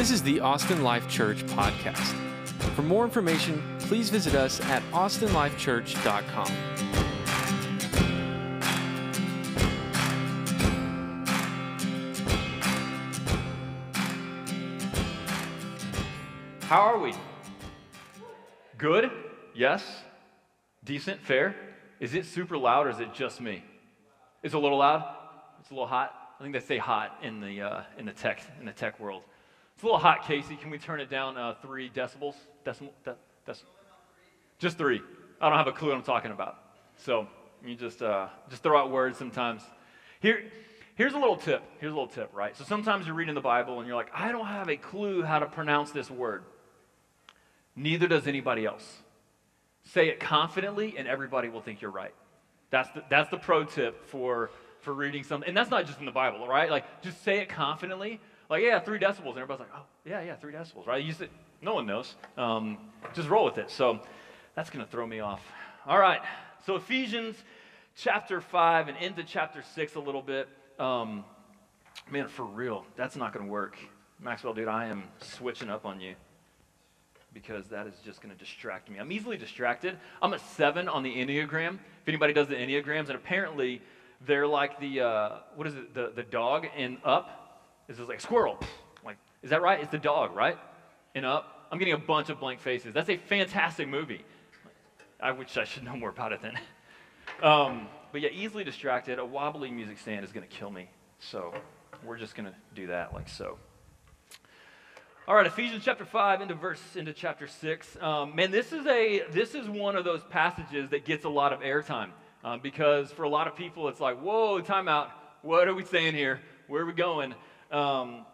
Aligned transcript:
This 0.00 0.10
is 0.10 0.22
the 0.22 0.40
Austin 0.40 0.82
Life 0.82 1.06
Church 1.10 1.44
podcast. 1.48 2.14
For 2.74 2.80
more 2.80 3.04
information, 3.04 3.62
please 3.80 4.08
visit 4.08 4.34
us 4.34 4.58
at 4.62 4.82
austinlifechurch.com. 4.92 6.46
How 16.62 16.80
are 16.80 16.98
we? 16.98 17.12
Good? 18.78 19.10
Yes? 19.54 19.84
Decent? 20.82 21.20
Fair? 21.20 21.54
Is 22.00 22.14
it 22.14 22.24
super 22.24 22.56
loud 22.56 22.86
or 22.86 22.90
is 22.90 23.00
it 23.00 23.12
just 23.12 23.38
me? 23.42 23.62
It's 24.42 24.54
a 24.54 24.58
little 24.58 24.78
loud? 24.78 25.04
It's 25.60 25.70
a 25.70 25.74
little 25.74 25.86
hot? 25.86 26.14
I 26.38 26.42
think 26.42 26.54
they 26.54 26.60
say 26.60 26.78
hot 26.78 27.18
in 27.22 27.42
the, 27.42 27.60
uh, 27.60 27.82
in 27.98 28.06
the, 28.06 28.12
tech, 28.12 28.40
in 28.60 28.64
the 28.64 28.72
tech 28.72 28.98
world. 28.98 29.24
It's 29.80 29.84
a 29.84 29.86
little 29.86 29.98
hot, 29.98 30.26
Casey. 30.26 30.56
Can 30.56 30.68
we 30.68 30.76
turn 30.76 31.00
it 31.00 31.08
down 31.08 31.38
uh, 31.38 31.54
three 31.62 31.88
decibels? 31.88 32.34
Decimal, 32.66 32.92
de- 33.02 33.16
just 34.58 34.76
three. 34.76 35.00
I 35.40 35.48
don't 35.48 35.56
have 35.56 35.68
a 35.68 35.72
clue 35.72 35.88
what 35.88 35.96
I'm 35.96 36.02
talking 36.02 36.32
about. 36.32 36.58
So 36.98 37.26
you 37.64 37.76
just, 37.76 38.02
uh, 38.02 38.26
just 38.50 38.62
throw 38.62 38.78
out 38.78 38.90
words 38.90 39.16
sometimes. 39.16 39.62
Here, 40.20 40.44
here's 40.96 41.14
a 41.14 41.18
little 41.18 41.38
tip. 41.38 41.62
Here's 41.78 41.92
a 41.92 41.94
little 41.94 42.10
tip, 42.10 42.28
right? 42.34 42.54
So 42.58 42.64
sometimes 42.64 43.06
you're 43.06 43.14
reading 43.14 43.34
the 43.34 43.40
Bible 43.40 43.78
and 43.78 43.86
you're 43.86 43.96
like, 43.96 44.10
I 44.12 44.32
don't 44.32 44.44
have 44.44 44.68
a 44.68 44.76
clue 44.76 45.22
how 45.22 45.38
to 45.38 45.46
pronounce 45.46 45.92
this 45.92 46.10
word. 46.10 46.44
Neither 47.74 48.06
does 48.06 48.26
anybody 48.26 48.66
else. 48.66 48.98
Say 49.84 50.10
it 50.10 50.20
confidently, 50.20 50.96
and 50.98 51.08
everybody 51.08 51.48
will 51.48 51.62
think 51.62 51.80
you're 51.80 51.90
right. 51.90 52.12
That's 52.68 52.90
the, 52.90 53.02
that's 53.08 53.30
the 53.30 53.38
pro 53.38 53.64
tip 53.64 54.04
for, 54.04 54.50
for 54.80 54.92
reading 54.92 55.24
something. 55.24 55.48
And 55.48 55.56
that's 55.56 55.70
not 55.70 55.86
just 55.86 56.00
in 56.00 56.04
the 56.04 56.12
Bible, 56.12 56.46
right? 56.46 56.70
Like, 56.70 57.00
just 57.00 57.24
say 57.24 57.38
it 57.38 57.48
confidently. 57.48 58.20
Like, 58.50 58.64
yeah, 58.64 58.80
three 58.80 58.98
decibels. 58.98 59.30
And 59.30 59.38
everybody's 59.38 59.60
like, 59.60 59.70
oh, 59.76 59.84
yeah, 60.04 60.20
yeah, 60.22 60.34
three 60.34 60.52
decibels, 60.52 60.86
right? 60.86 61.02
You 61.02 61.12
say, 61.12 61.28
no 61.62 61.74
one 61.74 61.86
knows. 61.86 62.16
Um, 62.36 62.78
just 63.14 63.28
roll 63.28 63.44
with 63.44 63.58
it. 63.58 63.70
So 63.70 64.00
that's 64.56 64.68
going 64.68 64.84
to 64.84 64.90
throw 64.90 65.06
me 65.06 65.20
off. 65.20 65.40
All 65.86 65.98
right. 65.98 66.20
So 66.66 66.74
Ephesians 66.74 67.36
chapter 67.96 68.40
5 68.40 68.88
and 68.88 68.98
into 68.98 69.22
chapter 69.22 69.62
6 69.62 69.94
a 69.94 70.00
little 70.00 70.20
bit. 70.20 70.48
Um, 70.80 71.24
man, 72.10 72.26
for 72.26 72.44
real, 72.44 72.84
that's 72.96 73.14
not 73.14 73.32
going 73.32 73.46
to 73.46 73.50
work. 73.50 73.78
Maxwell, 74.20 74.52
dude, 74.52 74.68
I 74.68 74.86
am 74.86 75.04
switching 75.20 75.70
up 75.70 75.86
on 75.86 76.00
you 76.00 76.14
because 77.32 77.68
that 77.68 77.86
is 77.86 77.94
just 78.04 78.20
going 78.20 78.34
to 78.34 78.38
distract 78.38 78.90
me. 78.90 78.98
I'm 78.98 79.12
easily 79.12 79.36
distracted. 79.36 79.96
I'm 80.20 80.32
a 80.32 80.38
seven 80.38 80.88
on 80.88 81.04
the 81.04 81.14
Enneagram. 81.14 81.74
If 81.74 82.08
anybody 82.08 82.32
does 82.32 82.48
the 82.48 82.56
Enneagrams, 82.56 83.06
and 83.06 83.12
apparently 83.12 83.80
they're 84.26 84.46
like 84.46 84.80
the, 84.80 85.00
uh, 85.00 85.30
what 85.54 85.68
is 85.68 85.74
it, 85.74 85.94
the, 85.94 86.12
the 86.14 86.24
dog 86.24 86.66
in 86.76 86.98
Up? 87.04 87.39
This 87.90 87.98
is 87.98 88.08
like 88.08 88.20
squirrel. 88.20 88.56
Like, 89.04 89.16
is 89.42 89.50
that 89.50 89.62
right? 89.62 89.80
It's 89.80 89.90
the 89.90 89.98
dog, 89.98 90.36
right? 90.36 90.56
In 91.16 91.24
Up. 91.24 91.66
I'm 91.72 91.78
getting 91.80 91.94
a 91.94 91.98
bunch 91.98 92.28
of 92.28 92.38
blank 92.38 92.60
faces. 92.60 92.94
That's 92.94 93.10
a 93.10 93.16
fantastic 93.16 93.88
movie. 93.88 94.24
I 95.20 95.32
wish 95.32 95.56
I 95.56 95.64
should 95.64 95.82
know 95.82 95.96
more 95.96 96.10
about 96.10 96.32
it 96.32 96.40
then. 96.40 96.56
Um, 97.42 97.88
but 98.12 98.20
yeah, 98.20 98.28
easily 98.32 98.62
distracted. 98.62 99.18
A 99.18 99.24
wobbly 99.24 99.72
music 99.72 99.98
stand 99.98 100.24
is 100.24 100.30
going 100.30 100.46
to 100.46 100.56
kill 100.56 100.70
me. 100.70 100.88
So 101.18 101.52
we're 102.04 102.16
just 102.16 102.36
going 102.36 102.48
to 102.48 102.54
do 102.76 102.86
that 102.88 103.12
like 103.12 103.28
so. 103.28 103.58
All 105.26 105.34
right, 105.34 105.46
Ephesians 105.46 105.84
chapter 105.84 106.04
five 106.04 106.40
into 106.40 106.54
verse 106.54 106.80
into 106.94 107.12
chapter 107.12 107.48
six. 107.48 107.96
Um, 108.00 108.36
man, 108.36 108.52
this 108.52 108.72
is 108.72 108.86
a 108.86 109.24
this 109.32 109.56
is 109.56 109.68
one 109.68 109.96
of 109.96 110.04
those 110.04 110.22
passages 110.30 110.90
that 110.90 111.04
gets 111.04 111.24
a 111.24 111.28
lot 111.28 111.52
of 111.52 111.58
airtime 111.60 112.10
um, 112.44 112.60
because 112.60 113.10
for 113.10 113.24
a 113.24 113.28
lot 113.28 113.48
of 113.48 113.56
people 113.56 113.88
it's 113.88 114.00
like, 114.00 114.20
whoa, 114.20 114.60
time 114.60 114.86
out. 114.86 115.10
What 115.42 115.66
are 115.66 115.74
we 115.74 115.84
saying 115.84 116.14
here? 116.14 116.40
Where 116.68 116.82
are 116.82 116.86
we 116.86 116.92
going? 116.92 117.34
Um, 117.70 118.26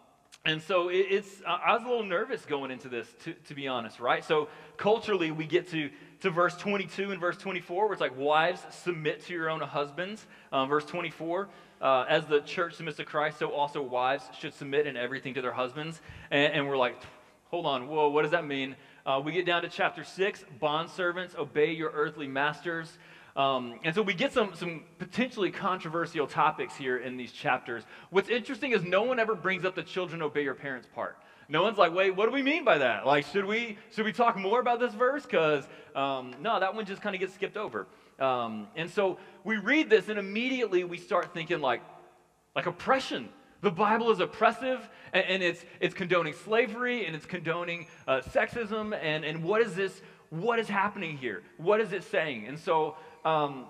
and 0.45 0.61
so 0.61 0.89
it, 0.89 1.07
it's 1.09 1.41
I 1.45 1.73
was 1.73 1.83
a 1.83 1.87
little 1.87 2.05
nervous 2.05 2.45
going 2.45 2.71
into 2.71 2.89
this, 2.89 3.07
to, 3.23 3.33
to 3.33 3.53
be 3.53 3.67
honest, 3.67 3.99
right? 3.99 4.23
So 4.23 4.47
culturally, 4.77 5.31
we 5.31 5.45
get 5.45 5.69
to 5.71 5.89
to 6.21 6.31
verse 6.31 6.55
22 6.57 7.11
and 7.11 7.19
verse 7.19 7.37
24, 7.37 7.85
where 7.85 7.93
it's 7.93 8.01
like, 8.01 8.17
wives, 8.17 8.61
submit 8.71 9.23
to 9.25 9.33
your 9.33 9.49
own 9.49 9.61
husbands. 9.61 10.25
Um, 10.51 10.67
verse 10.67 10.85
24, 10.85 11.47
uh, 11.81 12.05
as 12.09 12.25
the 12.25 12.41
church 12.41 12.73
submits 12.75 12.97
to 12.97 13.05
Christ, 13.05 13.39
so 13.39 13.51
also 13.51 13.81
wives 13.81 14.23
should 14.39 14.53
submit 14.53 14.87
in 14.87 14.97
everything 14.97 15.33
to 15.35 15.41
their 15.41 15.51
husbands. 15.51 16.01
And, 16.31 16.53
and 16.53 16.67
we're 16.67 16.77
like, 16.77 16.95
hold 17.45 17.65
on, 17.65 17.87
whoa, 17.87 18.09
what 18.09 18.23
does 18.23 18.31
that 18.31 18.45
mean? 18.45 18.75
Uh, 19.05 19.21
we 19.23 19.31
get 19.31 19.45
down 19.45 19.61
to 19.61 19.69
chapter 19.69 20.03
6, 20.03 20.43
bondservants, 20.61 21.35
obey 21.37 21.71
your 21.71 21.91
earthly 21.91 22.27
masters. 22.27 22.97
Um, 23.37 23.79
and 23.83 23.93
so 23.93 24.01
we 24.01 24.15
get 24.15 24.33
some, 24.33 24.55
some 24.55 24.83
potentially 24.97 25.51
controversial 25.51 26.25
topics 26.25 26.75
here 26.75 26.97
in 26.97 27.17
these 27.17 27.31
chapters. 27.31 27.83
What's 28.09 28.29
interesting 28.29 28.71
is 28.71 28.83
no 28.83 29.03
one 29.03 29.19
ever 29.19 29.35
brings 29.35 29.63
up 29.63 29.75
the 29.75 29.83
children 29.83 30.23
obey 30.23 30.43
your 30.43 30.55
parents 30.55 30.87
part. 30.93 31.17
No 31.47 31.61
one's 31.61 31.77
like, 31.77 31.93
wait, 31.93 32.15
what 32.15 32.25
do 32.25 32.31
we 32.31 32.41
mean 32.41 32.65
by 32.65 32.79
that? 32.79 33.05
Like, 33.05 33.25
should 33.27 33.45
we 33.45 33.77
should 33.91 34.05
we 34.05 34.11
talk 34.11 34.37
more 34.37 34.59
about 34.59 34.79
this 34.79 34.93
verse? 34.93 35.23
Because 35.23 35.65
um, 35.95 36.33
no, 36.41 36.59
that 36.59 36.73
one 36.73 36.85
just 36.85 37.01
kind 37.01 37.15
of 37.15 37.21
gets 37.21 37.35
skipped 37.35 37.57
over. 37.57 37.87
Um, 38.19 38.67
and 38.75 38.89
so 38.89 39.19
we 39.43 39.57
read 39.57 39.87
this, 39.87 40.09
and 40.09 40.17
immediately 40.17 40.83
we 40.83 40.97
start 40.97 41.31
thinking 41.33 41.61
like, 41.61 41.81
like 42.55 42.65
oppression. 42.65 43.29
The 43.61 43.71
Bible 43.71 44.11
is 44.11 44.19
oppressive, 44.19 44.89
and, 45.13 45.25
and 45.25 45.43
it's 45.43 45.63
it's 45.79 45.93
condoning 45.93 46.33
slavery, 46.33 47.05
and 47.05 47.15
it's 47.15 47.27
condoning 47.27 47.85
uh, 48.07 48.21
sexism, 48.21 48.97
and 48.99 49.23
and 49.23 49.43
what 49.43 49.61
is 49.61 49.75
this? 49.75 50.01
What 50.31 50.57
is 50.59 50.67
happening 50.67 51.17
here? 51.17 51.43
What 51.57 51.79
is 51.81 51.93
it 51.93 52.03
saying? 52.03 52.47
And 52.47 52.57
so. 52.57 52.97
Um, 53.27 53.65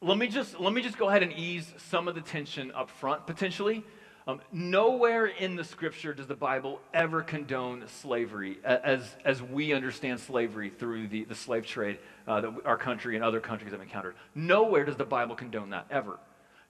let 0.00 0.16
me 0.16 0.28
just 0.28 0.58
let 0.58 0.72
me 0.72 0.80
just 0.80 0.96
go 0.96 1.10
ahead 1.10 1.22
and 1.22 1.30
ease 1.30 1.74
some 1.90 2.08
of 2.08 2.14
the 2.14 2.22
tension 2.22 2.72
up 2.72 2.88
front 2.88 3.26
potentially 3.26 3.84
um, 4.26 4.40
nowhere 4.50 5.26
in 5.26 5.56
the 5.56 5.62
scripture 5.62 6.14
does 6.14 6.26
the 6.26 6.34
Bible 6.34 6.80
ever 6.94 7.20
condone 7.20 7.84
slavery 7.86 8.56
as, 8.64 9.14
as 9.26 9.42
we 9.42 9.74
understand 9.74 10.20
slavery 10.20 10.70
through 10.70 11.08
the, 11.08 11.24
the 11.24 11.34
slave 11.34 11.66
trade 11.66 11.98
uh, 12.26 12.40
that 12.40 12.54
our 12.64 12.78
country 12.78 13.14
and 13.14 13.22
other 13.22 13.40
countries 13.40 13.72
have 13.72 13.82
encountered. 13.82 14.14
Nowhere 14.34 14.86
does 14.86 14.96
the 14.96 15.04
Bible 15.04 15.34
condone 15.34 15.68
that, 15.70 15.86
ever. 15.90 16.18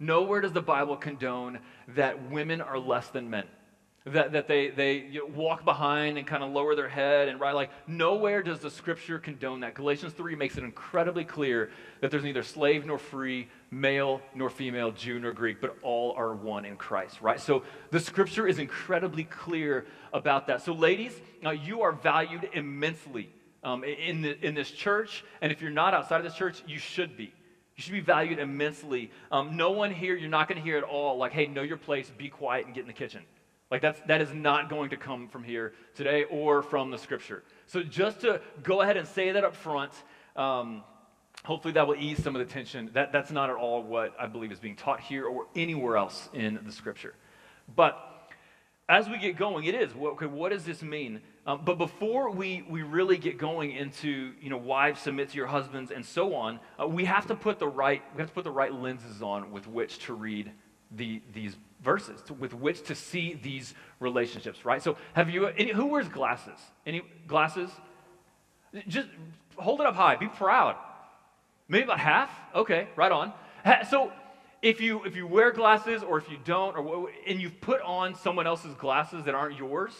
Nowhere 0.00 0.41
does 0.41 0.53
the 0.53 0.60
Bible 0.60 0.97
condone 0.97 1.60
that 1.94 2.32
women 2.32 2.60
are 2.60 2.80
less 2.80 3.06
than 3.10 3.30
men 3.30 3.44
that, 4.06 4.32
that 4.32 4.46
they, 4.46 4.70
they 4.70 4.98
you 4.98 5.20
know, 5.20 5.34
walk 5.34 5.64
behind 5.64 6.16
and 6.16 6.26
kind 6.26 6.44
of 6.44 6.52
lower 6.52 6.76
their 6.76 6.88
head 6.88 7.28
and 7.28 7.40
right 7.40 7.54
like 7.54 7.70
nowhere 7.88 8.40
does 8.40 8.60
the 8.60 8.70
scripture 8.70 9.18
condone 9.18 9.60
that. 9.60 9.74
Galatians 9.74 10.12
3 10.12 10.36
makes 10.36 10.56
it 10.56 10.62
incredibly 10.62 11.24
clear 11.24 11.70
that 12.00 12.12
there's 12.12 12.22
neither 12.22 12.44
slave 12.44 12.86
nor 12.86 12.98
free 12.98 13.48
male 13.72 14.20
nor 14.32 14.48
female 14.48 14.92
jew 14.92 15.18
nor 15.18 15.32
greek 15.32 15.60
but 15.60 15.76
all 15.82 16.12
are 16.16 16.34
one 16.34 16.64
in 16.64 16.76
christ 16.76 17.20
right? 17.20 17.40
So 17.40 17.64
the 17.90 17.98
scripture 17.98 18.46
is 18.46 18.60
incredibly 18.60 19.24
clear 19.24 19.86
about 20.12 20.46
that. 20.46 20.62
So 20.62 20.72
ladies 20.72 21.20
uh, 21.44 21.50
you 21.50 21.82
are 21.82 21.92
valued 21.92 22.48
immensely 22.52 23.28
um, 23.64 23.82
in, 23.82 24.22
the, 24.22 24.46
in 24.46 24.54
this 24.54 24.70
church 24.70 25.24
and 25.40 25.50
if 25.50 25.60
you're 25.60 25.70
not 25.72 25.94
outside 25.94 26.18
of 26.18 26.24
this 26.24 26.34
church 26.34 26.62
you 26.66 26.78
should 26.78 27.16
be. 27.16 27.32
You 27.74 27.82
should 27.82 27.92
be 27.92 28.00
valued 28.00 28.38
immensely. 28.38 29.10
Um, 29.32 29.56
no 29.56 29.72
one 29.72 29.92
here 29.92 30.14
you're 30.14 30.30
not 30.30 30.48
going 30.48 30.58
to 30.58 30.64
hear 30.64 30.78
at 30.78 30.84
all 30.84 31.18
like 31.18 31.32
hey 31.32 31.48
know 31.48 31.62
your 31.62 31.76
place 31.76 32.08
be 32.16 32.28
quiet 32.28 32.66
and 32.66 32.74
get 32.74 32.82
in 32.82 32.86
the 32.86 32.92
kitchen 32.92 33.22
like 33.71 33.82
that's, 33.82 34.00
that 34.06 34.21
is 34.21 34.32
not 34.32 34.71
going 34.71 34.91
to 34.91 34.97
come 34.97 35.28
from 35.28 35.43
here 35.43 35.72
today 35.94 36.25
or 36.25 36.62
from 36.62 36.91
the 36.91 36.99
scripture. 36.99 37.43
So 37.66 37.82
just 37.82 38.21
to 38.21 38.41
go 38.62 38.82
ahead 38.82 38.97
and 38.97 39.06
say 39.09 39.32
that 39.32 39.44
up 39.44 39.56
front, 39.56 39.93
um, 40.37 40.84
hopefully 41.44 41.72
that 41.75 41.87
will 41.87 41.97
ease 41.97 42.22
some 42.22 42.37
of 42.37 42.47
the 42.47 42.53
tension. 42.53 42.91
That, 42.94 43.12
that's 43.12 43.31
not 43.31 43.50
at 43.50 43.56
all 43.56 43.82
what 43.82 44.15
I 44.19 44.27
believe 44.27 44.53
is 44.53 44.60
being 44.60 44.77
taught 44.77 45.00
here 45.00 45.27
or 45.27 45.47
anywhere 45.56 45.97
else 45.97 46.28
in 46.32 46.60
the 46.65 46.72
scripture. 46.72 47.15
But 47.75 47.99
as 48.88 49.09
we 49.09 49.19
get 49.19 49.37
going, 49.37 49.65
it 49.65 49.75
is. 49.75 49.91
Okay, 50.00 50.27
what 50.27 50.53
does 50.53 50.65
this 50.65 50.83
mean? 50.83 51.21
Um, 51.44 51.62
but 51.65 51.77
before 51.77 52.31
we, 52.31 52.65
we 52.69 52.83
really 52.83 53.16
get 53.16 53.37
going 53.37 53.72
into, 53.72 54.33
you 54.41 54.48
know, 54.48 54.56
wives 54.56 55.00
submit 55.00 55.31
to 55.31 55.37
your 55.37 55.48
husbands 55.48 55.91
and 55.91 56.06
so 56.06 56.34
on, 56.37 56.60
uh, 56.81 56.87
we 56.87 57.04
have 57.04 57.27
to 57.27 57.34
put 57.34 57.59
the 57.59 57.66
right, 57.66 58.03
we 58.15 58.21
have 58.21 58.28
to 58.28 58.34
put 58.34 58.44
the 58.44 58.50
right 58.50 58.72
lenses 58.72 59.22
on 59.22 59.50
with 59.50 59.66
which 59.66 59.98
to 60.06 60.15
read 60.15 60.53
the, 60.93 61.21
these 61.33 61.56
verses 61.82 62.20
to, 62.22 62.34
with 62.34 62.54
which 62.54 62.82
to 62.84 62.94
see 62.94 63.39
these 63.42 63.74
relationships, 64.00 64.65
right? 64.65 64.83
So, 64.83 64.97
have 65.15 65.30
you, 65.30 65.47
any, 65.47 65.72
who 65.72 65.86
wears 65.86 66.09
glasses? 66.09 66.59
Any 66.86 67.03
glasses? 67.27 67.71
Just 68.89 69.09
hold 69.56 69.80
it 69.80 69.86
up 69.86 69.95
high, 69.95 70.16
be 70.16 70.28
proud. 70.28 70.77
Maybe 71.68 71.84
about 71.84 72.00
half? 72.00 72.30
Okay, 72.54 72.89
right 72.97 73.12
on. 73.12 73.33
So, 73.91 74.12
if 74.62 74.80
you 74.80 75.04
if 75.04 75.15
you 75.15 75.27
wear 75.27 75.53
glasses 75.53 76.03
or 76.03 76.18
if 76.18 76.30
you 76.30 76.39
don't 76.45 76.77
or 76.77 77.10
and 77.27 77.41
you've 77.41 77.60
put 77.60 77.80
on 77.83 78.15
someone 78.15 78.47
else's 78.47 78.74
glasses 78.74 79.24
that 79.24 79.34
aren't 79.34 79.56
yours 79.56 79.92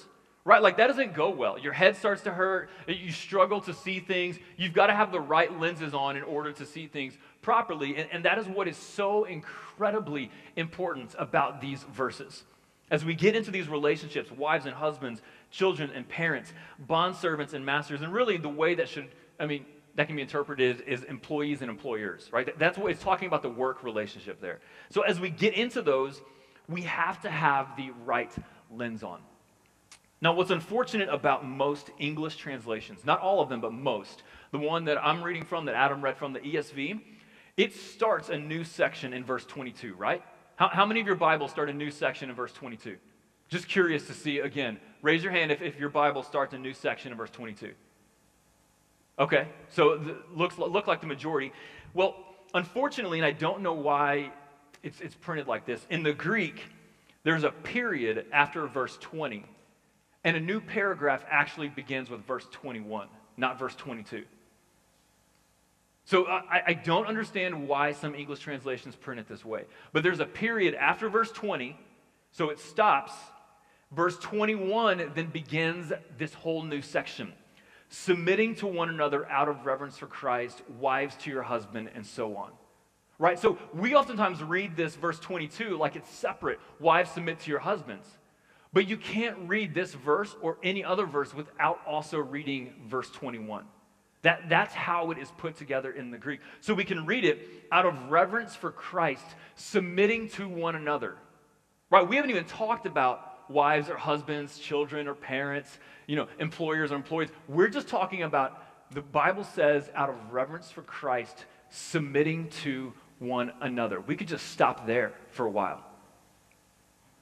right 0.47 0.63
like 0.63 0.79
that 0.79 0.87
doesn't 0.87 1.13
go 1.13 1.29
well 1.29 1.59
your 1.59 1.75
head 1.75 1.95
starts 1.95 2.23
to 2.23 2.31
hurt 2.31 2.71
you 2.89 3.13
struggle 3.13 3.61
to 3.61 3.75
see 3.75 4.01
things 4.01 4.39
you've 4.57 4.73
got 4.73 4.87
to 4.87 4.95
have 4.95 5.13
the 5.13 5.21
right 5.21 5.61
lenses 5.61 5.93
on 5.93 6.17
in 6.17 6.23
order 6.23 6.53
to 6.53 6.65
see 6.65 6.87
things 6.87 7.19
properly. 7.47 7.97
And, 7.97 8.09
and 8.11 8.25
that 8.25 8.39
is 8.39 8.47
what 8.49 8.67
is 8.67 8.77
so 8.77 9.23
incredibly 9.23 10.33
important 10.57 11.15
about 11.17 11.61
these 11.61 11.85
verses. 11.85 12.43
As 12.91 13.05
we 13.05 13.15
get 13.15 13.37
into 13.37 13.53
these 13.53 13.69
relationships, 13.69 14.33
wives 14.33 14.67
and 14.67 14.75
husbands, 14.75 15.23
children 15.53 15.93
and 15.95 16.09
parents, 16.09 16.53
bond 16.77 17.15
servants 17.15 17.53
and 17.53 17.65
masters, 17.65 18.03
and 18.03 18.13
really 18.13 18.37
the 18.37 18.49
way 18.49 18.75
that 18.75 18.89
should, 18.89 19.07
I 19.39 19.47
mean, 19.47 19.65
that 19.95 20.09
can 20.09 20.17
be 20.17 20.23
interpreted 20.23 20.81
is 20.89 21.05
employees 21.05 21.63
and 21.63 21.71
employers, 21.71 22.29
right? 22.33 22.59
That's 22.59 22.77
what 22.77 22.91
it's 22.91 23.01
talking 23.01 23.29
about 23.29 23.43
the 23.43 23.49
work 23.49 23.85
relationship 23.85 24.41
there. 24.41 24.59
So 24.91 25.03
as 25.03 25.21
we 25.21 25.31
get 25.31 25.55
into 25.55 25.83
those, 25.83 26.21
we 26.69 26.83
have 26.83 27.23
to 27.23 27.31
have 27.31 27.77
the 27.77 27.93
right 28.05 28.33
lens 28.73 29.05
on. 29.05 29.21
Now, 30.27 30.33
what's 30.33 30.51
unfortunate 30.51 31.09
about 31.09 31.47
most 31.47 31.93
English 32.01 32.35
translations, 32.35 33.05
not 33.05 33.21
all 33.21 33.41
of 33.41 33.49
them, 33.49 33.61
but 33.61 33.73
most, 33.73 34.25
the 34.51 34.59
one 34.59 34.87
that 34.87 34.99
I'm 34.99 35.23
reading 35.23 35.45
from, 35.45 35.67
that 35.67 35.77
Adam 35.77 36.03
read 36.03 36.17
from, 36.17 36.33
the 36.33 36.41
ESV, 36.41 37.01
it 37.57 37.73
starts 37.73 38.29
a 38.29 38.37
new 38.37 38.65
section 38.65 39.13
in 39.13 39.23
verse 39.23 39.45
22, 39.45 39.95
right? 39.95 40.21
How, 40.57 40.67
how 40.67 40.85
many 40.85 40.99
of 40.99 41.07
your 41.07 41.15
Bibles 41.15 41.53
start 41.53 41.71
a 41.71 41.73
new 41.73 41.93
section 41.93 42.29
in 42.29 42.35
verse 42.35 42.53
22? 42.55 42.97
Just 43.49 43.69
curious 43.69 44.09
to 44.09 44.15
see 44.15 44.41
again. 44.41 44.81
Raise 45.01 45.23
your 45.23 45.31
hand 45.31 45.53
if, 45.53 45.63
if 45.63 45.79
your 45.79 45.91
Bible 45.91 46.25
starts 46.25 46.55
a 46.55 46.59
new 46.59 46.73
section 46.73 47.13
in 47.13 47.19
verse 47.19 47.31
22. 47.31 47.71
Okay, 49.21 49.47
so 49.69 49.93
it 49.93 50.37
looks 50.37 50.59
look 50.59 50.89
like 50.89 51.01
the 51.01 51.07
majority. 51.07 51.53
Well, 51.95 52.17
unfortunately, 52.53 53.21
and 53.21 53.27
I 53.27 53.31
don't 53.31 53.61
know 53.61 53.75
why 53.75 54.33
it's, 54.83 55.01
it's 55.01 55.15
printed 55.15 55.47
like 55.47 55.67
this. 55.67 55.87
In 55.89 56.03
the 56.03 56.13
Greek, 56.13 56.65
there's 57.23 57.45
a 57.45 57.53
period 57.53 58.27
after 58.33 58.67
verse 58.67 58.99
20, 59.01 59.45
and 60.27 60.37
a 60.37 60.41
new 60.41 60.61
paragraph 60.61 61.25
actually 61.31 61.69
begins 61.69 62.11
with 62.11 62.21
verse 62.27 62.47
21, 62.51 63.07
not 63.37 63.61
verse 63.61 63.77
22. 63.77 64.25
So 66.05 66.27
I, 66.27 66.63
I 66.67 66.73
don't 66.75 67.07
understand 67.07 67.69
why 67.69 67.93
some 67.93 68.13
English 68.13 68.41
translations 68.41 68.97
print 68.97 69.21
it 69.21 69.29
this 69.29 69.45
way. 69.45 69.67
But 69.93 70.03
there's 70.03 70.19
a 70.19 70.27
period 70.27 70.75
after 70.75 71.09
verse 71.09 71.31
20, 71.31 71.79
so 72.33 72.51
it 72.51 72.59
stops. 72.59 73.13
Verse 73.93 74.19
21 74.19 75.13
then 75.15 75.27
begins 75.29 75.93
this 76.19 76.35
whole 76.35 76.63
new 76.63 76.83
section 76.83 77.33
submitting 77.89 78.57
to 78.57 78.67
one 78.67 78.89
another 78.89 79.31
out 79.31 79.49
of 79.49 79.65
reverence 79.65 79.97
for 79.97 80.09
Christ, 80.09 80.61
wives 80.81 81.15
to 81.19 81.31
your 81.31 81.45
husband, 81.45 81.89
and 81.95 82.05
so 82.05 82.37
on. 82.37 82.51
Right? 83.21 83.39
So 83.39 83.59
we 83.73 83.95
oftentimes 83.95 84.43
read 84.43 84.77
this 84.77 84.97
verse 84.97 85.21
22 85.21 85.77
like 85.77 85.95
it's 85.95 86.11
separate. 86.11 86.59
Wives 86.81 87.13
submit 87.13 87.39
to 87.41 87.51
your 87.51 87.61
husbands. 87.61 88.09
But 88.73 88.89
you 88.89 88.97
can't 88.97 89.49
read 89.49 89.75
this 89.75 89.95
verse 89.95 90.35
or 90.43 90.59
any 90.63 90.85
other 90.85 91.07
verse 91.07 91.33
without 91.35 91.81
also 91.87 92.19
reading 92.19 92.75
verse 92.89 93.11
21. 93.11 93.65
That, 94.23 94.49
that's 94.49 94.75
how 94.75 95.13
it 95.13 95.19
is 95.19 95.31
put 95.39 95.57
together 95.57 95.93
in 95.93 96.11
the 96.11 96.19
Greek. 96.19 96.41
So 96.61 96.75
we 96.75 96.85
can 96.85 97.07
read 97.07 97.25
it 97.25 97.49
out 97.71 97.87
of 97.87 98.11
reverence 98.11 98.57
for 98.57 98.73
Christ, 98.73 99.25
submitting 99.55 100.29
to 100.31 100.49
one 100.49 100.75
another. 100.75 101.17
Right? 101.91 102.07
We 102.07 102.17
haven't 102.17 102.31
even 102.31 102.45
talked 102.45 102.87
about 102.87 103.49
wives 103.49 103.89
or 103.89 103.97
husbands, 103.97 104.59
children 104.59 105.07
or 105.07 105.15
parents, 105.15 105.79
you 106.09 106.17
know, 106.17 106.27
employers 106.41 106.91
or 106.91 106.97
employees. 106.97 107.29
We're 107.47 107.69
just 107.69 107.87
talking 107.87 108.25
about 108.25 108.65
the 108.91 109.03
Bible 109.03 109.45
says 109.45 109.91
out 109.95 110.09
of 110.09 110.33
reverence 110.33 110.71
for 110.71 110.83
Christ, 110.83 111.45
submitting 111.71 112.49
to 112.63 112.93
one 113.19 113.53
another. 113.61 114.01
We 114.01 114.17
could 114.17 114.29
just 114.29 114.49
stop 114.51 114.87
there 114.87 115.13
for 115.31 115.47
a 115.47 115.51
while. 115.51 115.86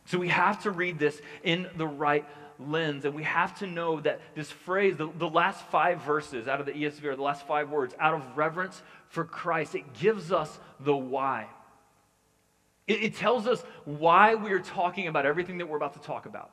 So 0.06 0.18
we 0.18 0.28
have 0.28 0.62
to 0.64 0.70
read 0.70 0.98
this 0.98 1.20
in 1.42 1.68
the 1.76 1.86
right 1.86 2.26
lens, 2.58 3.04
and 3.04 3.14
we 3.14 3.22
have 3.22 3.58
to 3.58 3.66
know 3.66 4.00
that 4.00 4.20
this 4.34 4.50
phrase, 4.50 4.96
the, 4.96 5.08
the 5.18 5.28
last 5.28 5.64
five 5.68 6.02
verses 6.02 6.46
out 6.46 6.60
of 6.60 6.66
the 6.66 6.72
ESV, 6.72 7.04
or 7.04 7.16
the 7.16 7.22
last 7.22 7.46
five 7.46 7.70
words, 7.70 7.94
out 7.98 8.14
of 8.14 8.36
reverence 8.36 8.82
for 9.08 9.24
Christ, 9.24 9.74
it 9.74 9.94
gives 9.94 10.30
us 10.30 10.58
the 10.80 10.94
why. 10.94 11.46
It, 12.86 13.02
it 13.02 13.14
tells 13.16 13.46
us 13.46 13.62
why 13.84 14.34
we 14.34 14.52
are 14.52 14.60
talking 14.60 15.08
about 15.08 15.26
everything 15.26 15.58
that 15.58 15.68
we're 15.68 15.76
about 15.76 15.94
to 15.94 16.00
talk 16.00 16.26
about. 16.26 16.50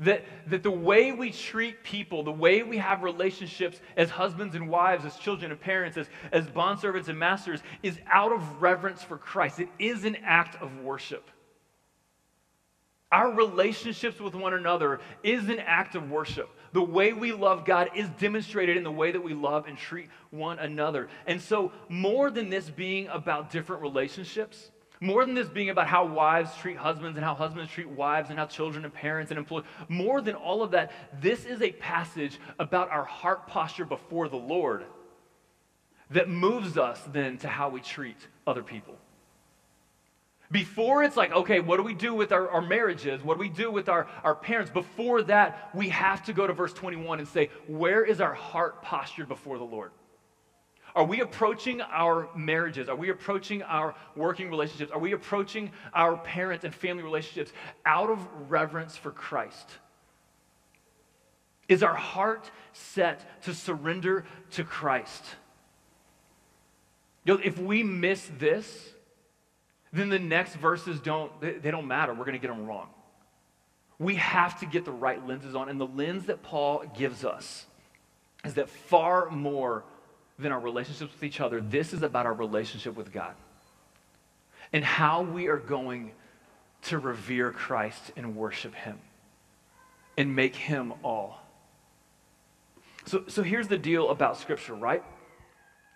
That, 0.00 0.24
that 0.48 0.62
the 0.64 0.70
way 0.70 1.12
we 1.12 1.30
treat 1.30 1.84
people, 1.84 2.24
the 2.24 2.32
way 2.32 2.62
we 2.62 2.78
have 2.78 3.02
relationships 3.02 3.80
as 3.96 4.10
husbands 4.10 4.56
and 4.56 4.68
wives, 4.68 5.04
as 5.04 5.14
children 5.16 5.52
and 5.52 5.60
parents, 5.60 5.96
as, 5.96 6.08
as 6.32 6.46
bondservants 6.46 7.08
and 7.08 7.18
masters, 7.18 7.60
is 7.82 7.98
out 8.10 8.32
of 8.32 8.62
reverence 8.62 9.02
for 9.02 9.18
Christ. 9.18 9.60
It 9.60 9.68
is 9.78 10.04
an 10.04 10.16
act 10.24 10.60
of 10.60 10.80
worship. 10.80 11.30
Our 13.14 13.30
relationships 13.30 14.18
with 14.18 14.34
one 14.34 14.54
another 14.54 14.98
is 15.22 15.48
an 15.48 15.60
act 15.60 15.94
of 15.94 16.10
worship. 16.10 16.50
The 16.72 16.82
way 16.82 17.12
we 17.12 17.30
love 17.30 17.64
God 17.64 17.90
is 17.94 18.08
demonstrated 18.18 18.76
in 18.76 18.82
the 18.82 18.90
way 18.90 19.12
that 19.12 19.22
we 19.22 19.34
love 19.34 19.68
and 19.68 19.78
treat 19.78 20.08
one 20.30 20.58
another. 20.58 21.08
And 21.24 21.40
so, 21.40 21.70
more 21.88 22.28
than 22.32 22.50
this 22.50 22.68
being 22.68 23.06
about 23.06 23.52
different 23.52 23.82
relationships, 23.82 24.72
more 24.98 25.24
than 25.24 25.36
this 25.36 25.48
being 25.48 25.70
about 25.70 25.86
how 25.86 26.04
wives 26.06 26.56
treat 26.56 26.76
husbands 26.76 27.16
and 27.16 27.24
how 27.24 27.36
husbands 27.36 27.70
treat 27.70 27.88
wives 27.88 28.30
and 28.30 28.38
how 28.40 28.46
children 28.46 28.84
and 28.84 28.92
parents 28.92 29.30
and 29.30 29.38
employees, 29.38 29.66
more 29.88 30.20
than 30.20 30.34
all 30.34 30.64
of 30.64 30.72
that, 30.72 30.90
this 31.20 31.44
is 31.44 31.62
a 31.62 31.70
passage 31.70 32.40
about 32.58 32.90
our 32.90 33.04
heart 33.04 33.46
posture 33.46 33.84
before 33.84 34.28
the 34.28 34.34
Lord 34.36 34.86
that 36.10 36.28
moves 36.28 36.76
us 36.76 37.00
then 37.12 37.38
to 37.38 37.46
how 37.46 37.68
we 37.68 37.80
treat 37.80 38.18
other 38.44 38.64
people. 38.64 38.96
Before 40.50 41.02
it's 41.02 41.16
like, 41.16 41.32
okay, 41.32 41.60
what 41.60 41.78
do 41.78 41.82
we 41.82 41.94
do 41.94 42.14
with 42.14 42.30
our, 42.30 42.48
our 42.48 42.60
marriages? 42.60 43.24
What 43.24 43.34
do 43.34 43.40
we 43.40 43.48
do 43.48 43.70
with 43.70 43.88
our, 43.88 44.06
our 44.22 44.34
parents? 44.34 44.70
Before 44.70 45.22
that, 45.22 45.70
we 45.74 45.88
have 45.88 46.24
to 46.26 46.32
go 46.32 46.46
to 46.46 46.52
verse 46.52 46.72
21 46.72 47.18
and 47.18 47.26
say, 47.26 47.50
where 47.66 48.04
is 48.04 48.20
our 48.20 48.34
heart 48.34 48.82
postured 48.82 49.26
before 49.26 49.58
the 49.58 49.64
Lord? 49.64 49.90
Are 50.94 51.04
we 51.04 51.20
approaching 51.22 51.80
our 51.80 52.28
marriages? 52.36 52.88
Are 52.88 52.94
we 52.94 53.10
approaching 53.10 53.62
our 53.62 53.96
working 54.14 54.48
relationships? 54.48 54.92
Are 54.92 54.98
we 54.98 55.12
approaching 55.12 55.72
our 55.92 56.16
parents 56.16 56.64
and 56.64 56.72
family 56.72 57.02
relationships 57.02 57.52
out 57.84 58.10
of 58.10 58.20
reverence 58.48 58.96
for 58.96 59.10
Christ? 59.10 59.68
Is 61.68 61.82
our 61.82 61.94
heart 61.94 62.50
set 62.72 63.42
to 63.42 63.54
surrender 63.54 64.24
to 64.52 64.62
Christ? 64.62 65.24
You 67.24 67.34
know, 67.34 67.40
if 67.42 67.58
we 67.58 67.82
miss 67.82 68.30
this, 68.38 68.93
then 69.94 70.08
the 70.08 70.18
next 70.18 70.56
verses 70.56 71.00
don't 71.00 71.40
they, 71.40 71.52
they 71.52 71.70
don't 71.70 71.86
matter. 71.86 72.12
We're 72.12 72.24
going 72.24 72.32
to 72.32 72.38
get 72.38 72.48
them 72.48 72.66
wrong. 72.66 72.88
We 73.98 74.16
have 74.16 74.58
to 74.60 74.66
get 74.66 74.84
the 74.84 74.92
right 74.92 75.24
lenses 75.26 75.54
on, 75.54 75.68
and 75.68 75.80
the 75.80 75.86
lens 75.86 76.26
that 76.26 76.42
Paul 76.42 76.84
gives 76.98 77.24
us 77.24 77.64
is 78.44 78.54
that 78.54 78.68
far 78.68 79.30
more 79.30 79.84
than 80.38 80.50
our 80.50 80.58
relationships 80.58 81.12
with 81.12 81.22
each 81.22 81.40
other. 81.40 81.60
This 81.60 81.92
is 81.92 82.02
about 82.02 82.26
our 82.26 82.34
relationship 82.34 82.96
with 82.96 83.12
God 83.12 83.34
and 84.72 84.84
how 84.84 85.22
we 85.22 85.46
are 85.46 85.56
going 85.56 86.10
to 86.82 86.98
revere 86.98 87.52
Christ 87.52 88.10
and 88.16 88.36
worship 88.36 88.74
Him 88.74 88.98
and 90.18 90.34
make 90.34 90.56
Him 90.56 90.92
all. 91.04 91.40
So, 93.06 93.24
so 93.28 93.42
here's 93.42 93.68
the 93.68 93.78
deal 93.78 94.10
about 94.10 94.38
Scripture, 94.38 94.74
right? 94.74 95.04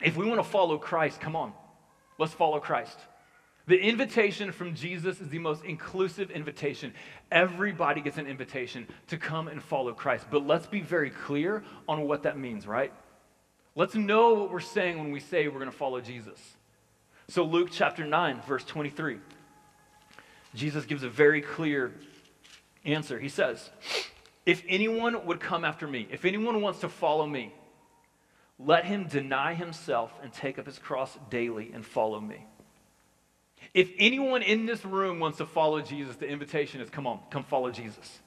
If 0.01 0.17
we 0.17 0.25
want 0.27 0.39
to 0.39 0.49
follow 0.49 0.79
Christ, 0.79 1.21
come 1.21 1.35
on, 1.35 1.53
let's 2.19 2.33
follow 2.33 2.61
Christ. 2.61 2.97
The 3.69 3.79
invitation 3.79 4.51
from 4.51 4.75
Jesus 4.75 5.21
is 5.21 5.29
the 5.29 5.39
most 5.39 5.63
inclusive 5.63 6.31
invitation. 6.31 6.95
Everybody 7.31 8.01
gets 8.01 8.17
an 8.17 8.27
invitation 8.27 8.89
to 9.09 9.19
come 9.19 9.47
and 9.47 9.63
follow 9.63 9.93
Christ. 9.93 10.27
But 10.31 10.47
let's 10.47 10.67
be 10.67 10.81
very 10.81 11.11
clear 11.11 11.63
on 11.87 12.09
what 12.09 12.23
that 12.23 12.39
means, 12.39 12.67
right? 12.67 12.91
Let's 13.75 13.95
know 13.95 14.33
what 14.33 14.51
we're 14.51 14.61
saying 14.61 14.99
when 14.99 15.13
we 15.13 15.21
say 15.21 15.49
we're 15.49 15.61
going 15.61 15.71
to 15.71 15.77
follow 15.77 16.01
Jesus. 16.01 16.41
So, 17.29 17.45
Luke 17.45 17.69
chapter 17.71 18.07
9, 18.07 18.41
verse 18.49 18.65
23, 18.65 19.19
Jesus 20.55 20.87
gives 20.87 21.03
a 21.03 21.11
very 21.11 21.43
clear 21.43 21.93
answer. 22.87 23.19
He 23.19 23.29
says, 23.29 23.69
If 24.47 24.63
anyone 24.67 25.27
would 25.27 25.41
come 25.41 25.67
after 25.67 25.87
me, 25.87 26.09
if 26.11 26.25
anyone 26.25 26.63
wants 26.63 26.81
to 26.81 26.89
follow 26.89 27.27
me, 27.27 27.53
let 28.59 28.87
him 28.87 29.09
deny 29.09 29.53
himself 29.53 30.11
and 30.23 30.33
take 30.33 30.59
up 30.59 30.65
his 30.65 30.79
cross 30.79 31.19
daily 31.29 31.71
and 31.75 31.85
follow 31.85 32.19
me. 32.19 32.47
If 33.75 33.91
anyone 33.99 34.43
in 34.43 34.67
this 34.67 34.85
room 34.85 35.21
wants 35.21 35.39
to 35.39 35.47
follow 35.47 35.81
Jesus, 35.81 36.17
the 36.17 36.29
invitation 36.29 36.81
is 36.81 36.91
come 36.91 37.07
on, 37.07 37.21
come 37.31 37.45
follow 37.45 37.71
Jesus. 37.71 38.21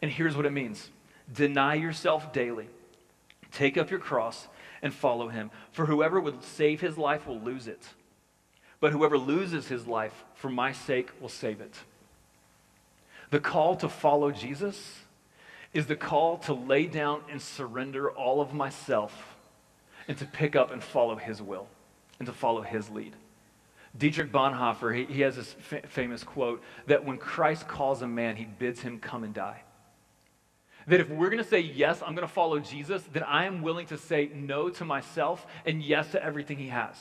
And 0.00 0.10
here's 0.10 0.36
what 0.36 0.46
it 0.46 0.52
means 0.52 0.90
deny 1.32 1.74
yourself 1.74 2.32
daily, 2.32 2.68
take 3.52 3.76
up 3.76 3.90
your 3.90 4.00
cross, 4.00 4.48
and 4.82 4.94
follow 4.94 5.28
him. 5.28 5.50
For 5.72 5.86
whoever 5.86 6.20
would 6.20 6.42
save 6.42 6.80
his 6.80 6.96
life 6.96 7.26
will 7.26 7.40
lose 7.40 7.66
it. 7.66 7.82
But 8.80 8.92
whoever 8.92 9.18
loses 9.18 9.66
his 9.68 9.86
life 9.86 10.24
for 10.34 10.48
my 10.48 10.72
sake 10.72 11.10
will 11.20 11.28
save 11.28 11.60
it. 11.60 11.74
The 13.30 13.40
call 13.40 13.76
to 13.76 13.88
follow 13.88 14.30
Jesus 14.30 15.00
is 15.74 15.86
the 15.86 15.96
call 15.96 16.38
to 16.38 16.54
lay 16.54 16.86
down 16.86 17.22
and 17.30 17.42
surrender 17.42 18.10
all 18.10 18.40
of 18.40 18.54
myself 18.54 19.36
and 20.06 20.16
to 20.18 20.24
pick 20.24 20.56
up 20.56 20.70
and 20.70 20.82
follow 20.82 21.16
his 21.16 21.42
will 21.42 21.68
and 22.18 22.26
to 22.26 22.32
follow 22.32 22.62
his 22.62 22.88
lead. 22.88 23.14
Dietrich 23.96 24.30
Bonhoeffer, 24.30 24.94
he, 24.94 25.12
he 25.12 25.20
has 25.22 25.36
this 25.36 25.52
fa- 25.52 25.86
famous 25.88 26.22
quote 26.22 26.62
that 26.86 27.04
when 27.04 27.18
Christ 27.18 27.66
calls 27.66 28.02
a 28.02 28.08
man, 28.08 28.36
he 28.36 28.44
bids 28.44 28.80
him 28.80 28.98
come 28.98 29.24
and 29.24 29.34
die 29.34 29.62
that 30.88 31.00
if 31.00 31.10
we're 31.10 31.28
going 31.28 31.42
to 31.42 31.48
say, 31.48 31.60
yes, 31.60 32.02
I'm 32.02 32.14
going 32.14 32.26
to 32.26 32.32
follow 32.32 32.58
Jesus, 32.58 33.02
then 33.12 33.22
I 33.22 33.44
am 33.44 33.62
willing 33.62 33.86
to 33.88 33.98
say 33.98 34.30
no 34.34 34.70
to 34.70 34.84
myself 34.84 35.46
and 35.66 35.82
yes 35.82 36.12
to 36.12 36.24
everything 36.24 36.56
he 36.56 36.68
has. 36.68 36.96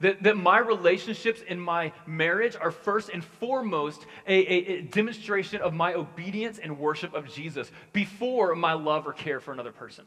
That, 0.00 0.22
that 0.24 0.36
my 0.36 0.58
relationships 0.58 1.40
in 1.46 1.58
my 1.58 1.92
marriage 2.06 2.56
are 2.60 2.70
first 2.70 3.08
and 3.08 3.24
foremost 3.24 4.04
a, 4.26 4.34
a, 4.34 4.78
a 4.78 4.82
demonstration 4.82 5.60
of 5.62 5.74
my 5.74 5.94
obedience 5.94 6.58
and 6.58 6.78
worship 6.78 7.14
of 7.14 7.32
Jesus 7.32 7.70
before 7.92 8.54
my 8.54 8.74
love 8.74 9.06
or 9.06 9.12
care 9.12 9.40
for 9.40 9.52
another 9.52 9.72
person. 9.72 10.04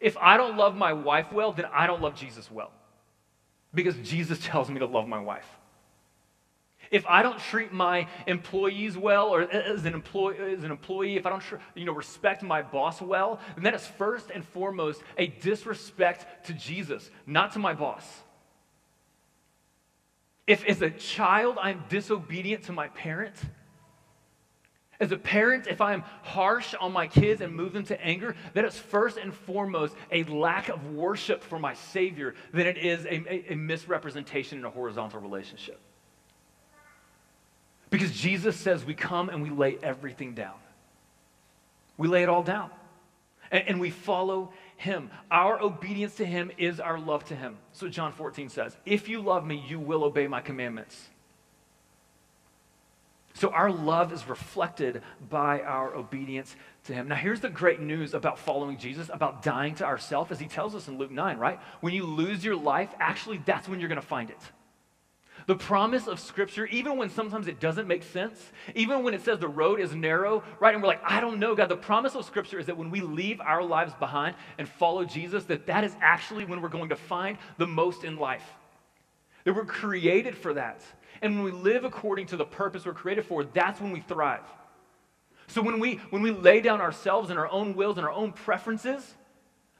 If 0.00 0.16
I 0.18 0.36
don't 0.36 0.56
love 0.56 0.76
my 0.76 0.92
wife 0.92 1.32
well, 1.32 1.52
then 1.52 1.66
I 1.72 1.86
don't 1.86 2.02
love 2.02 2.14
Jesus 2.14 2.50
well. 2.50 2.70
Because 3.74 3.96
Jesus 3.96 4.38
tells 4.42 4.70
me 4.70 4.78
to 4.78 4.86
love 4.86 5.08
my 5.08 5.20
wife. 5.20 5.46
If 6.90 7.04
I 7.06 7.22
don't 7.22 7.38
treat 7.38 7.72
my 7.72 8.08
employees 8.26 8.96
well, 8.96 9.28
or 9.28 9.42
as 9.42 9.84
an 9.84 9.92
employee, 9.92 10.38
as 10.56 10.64
an 10.64 10.70
employee 10.70 11.16
if 11.16 11.26
I 11.26 11.30
don't 11.30 11.42
you 11.74 11.84
know, 11.84 11.92
respect 11.92 12.42
my 12.42 12.62
boss 12.62 13.02
well, 13.02 13.40
then 13.56 13.64
that 13.64 13.74
is 13.74 13.86
first 13.86 14.30
and 14.30 14.44
foremost 14.44 15.02
a 15.18 15.26
disrespect 15.26 16.46
to 16.46 16.54
Jesus, 16.54 17.10
not 17.26 17.52
to 17.52 17.58
my 17.58 17.74
boss. 17.74 18.04
If 20.46 20.64
as 20.64 20.80
a 20.80 20.88
child 20.88 21.58
I'm 21.60 21.84
disobedient 21.90 22.64
to 22.64 22.72
my 22.72 22.88
parent, 22.88 23.34
as 25.00 25.12
a 25.12 25.16
parent, 25.16 25.68
if 25.68 25.80
I 25.80 25.92
am 25.92 26.02
harsh 26.22 26.74
on 26.80 26.92
my 26.92 27.06
kids 27.06 27.40
and 27.40 27.54
move 27.54 27.72
them 27.72 27.84
to 27.84 28.04
anger, 28.04 28.34
that 28.54 28.64
is 28.64 28.76
first 28.76 29.16
and 29.16 29.32
foremost 29.32 29.94
a 30.10 30.24
lack 30.24 30.68
of 30.68 30.92
worship 30.92 31.42
for 31.42 31.58
my 31.58 31.74
Savior 31.74 32.34
than 32.52 32.66
it 32.66 32.78
is 32.78 33.04
a, 33.04 33.32
a, 33.32 33.52
a 33.52 33.54
misrepresentation 33.54 34.58
in 34.58 34.64
a 34.64 34.70
horizontal 34.70 35.20
relationship. 35.20 35.80
Because 37.90 38.12
Jesus 38.12 38.56
says 38.56 38.84
we 38.84 38.94
come 38.94 39.28
and 39.28 39.42
we 39.42 39.50
lay 39.50 39.78
everything 39.82 40.34
down. 40.34 40.56
We 41.96 42.08
lay 42.08 42.24
it 42.24 42.28
all 42.28 42.42
down. 42.42 42.70
And, 43.50 43.64
and, 43.68 43.80
we 43.80 43.88
follow 43.88 44.52
him. 44.76 45.10
Our 45.30 45.62
obedience 45.62 46.16
to 46.16 46.26
him 46.26 46.50
is 46.58 46.80
our 46.80 46.98
love 46.98 47.24
to 47.26 47.36
him. 47.36 47.56
So 47.72 47.88
John 47.88 48.12
14 48.12 48.50
says, 48.50 48.76
If 48.84 49.08
you 49.08 49.22
love 49.22 49.46
me, 49.46 49.64
you 49.66 49.80
will 49.80 50.04
obey 50.04 50.26
my 50.26 50.42
commandments. 50.42 51.08
So 53.38 53.50
our 53.50 53.70
love 53.70 54.12
is 54.12 54.28
reflected 54.28 55.00
by 55.30 55.60
our 55.60 55.94
obedience 55.94 56.56
to 56.84 56.92
him. 56.92 57.06
Now, 57.06 57.14
here's 57.14 57.40
the 57.40 57.48
great 57.48 57.80
news 57.80 58.12
about 58.12 58.36
following 58.36 58.78
Jesus, 58.78 59.08
about 59.12 59.44
dying 59.44 59.76
to 59.76 59.84
ourselves, 59.84 60.32
as 60.32 60.40
he 60.40 60.46
tells 60.46 60.74
us 60.74 60.88
in 60.88 60.98
Luke 60.98 61.12
9, 61.12 61.38
right? 61.38 61.60
When 61.80 61.94
you 61.94 62.04
lose 62.04 62.44
your 62.44 62.56
life, 62.56 62.90
actually, 62.98 63.40
that's 63.46 63.68
when 63.68 63.78
you're 63.78 63.88
going 63.88 64.00
to 64.00 64.06
find 64.06 64.30
it. 64.30 64.40
The 65.46 65.54
promise 65.54 66.08
of 66.08 66.18
Scripture, 66.18 66.66
even 66.66 66.96
when 66.96 67.10
sometimes 67.10 67.46
it 67.46 67.60
doesn't 67.60 67.86
make 67.86 68.02
sense, 68.02 68.50
even 68.74 69.04
when 69.04 69.14
it 69.14 69.24
says 69.24 69.38
the 69.38 69.46
road 69.46 69.78
is 69.78 69.94
narrow, 69.94 70.42
right? 70.58 70.74
And 70.74 70.82
we're 70.82 70.88
like, 70.88 71.04
I 71.04 71.20
don't 71.20 71.38
know, 71.38 71.54
God. 71.54 71.68
The 71.68 71.76
promise 71.76 72.16
of 72.16 72.24
Scripture 72.24 72.58
is 72.58 72.66
that 72.66 72.76
when 72.76 72.90
we 72.90 73.02
leave 73.02 73.40
our 73.40 73.62
lives 73.62 73.94
behind 74.00 74.34
and 74.58 74.68
follow 74.68 75.04
Jesus, 75.04 75.44
that 75.44 75.66
that 75.68 75.84
is 75.84 75.94
actually 76.00 76.44
when 76.44 76.60
we're 76.60 76.68
going 76.68 76.88
to 76.88 76.96
find 76.96 77.38
the 77.56 77.68
most 77.68 78.02
in 78.02 78.16
life. 78.16 78.44
That 79.44 79.54
we're 79.54 79.64
created 79.64 80.36
for 80.36 80.54
that. 80.54 80.82
And 81.22 81.34
when 81.34 81.44
we 81.44 81.50
live 81.50 81.84
according 81.84 82.26
to 82.26 82.36
the 82.36 82.44
purpose 82.44 82.86
we're 82.86 82.94
created 82.94 83.24
for, 83.24 83.44
that's 83.44 83.80
when 83.80 83.92
we 83.92 84.00
thrive. 84.00 84.44
So 85.48 85.62
when 85.62 85.80
we 85.80 85.96
when 86.10 86.22
we 86.22 86.30
lay 86.30 86.60
down 86.60 86.80
ourselves 86.80 87.30
and 87.30 87.38
our 87.38 87.50
own 87.50 87.74
wills 87.74 87.96
and 87.96 88.06
our 88.06 88.12
own 88.12 88.32
preferences, 88.32 89.14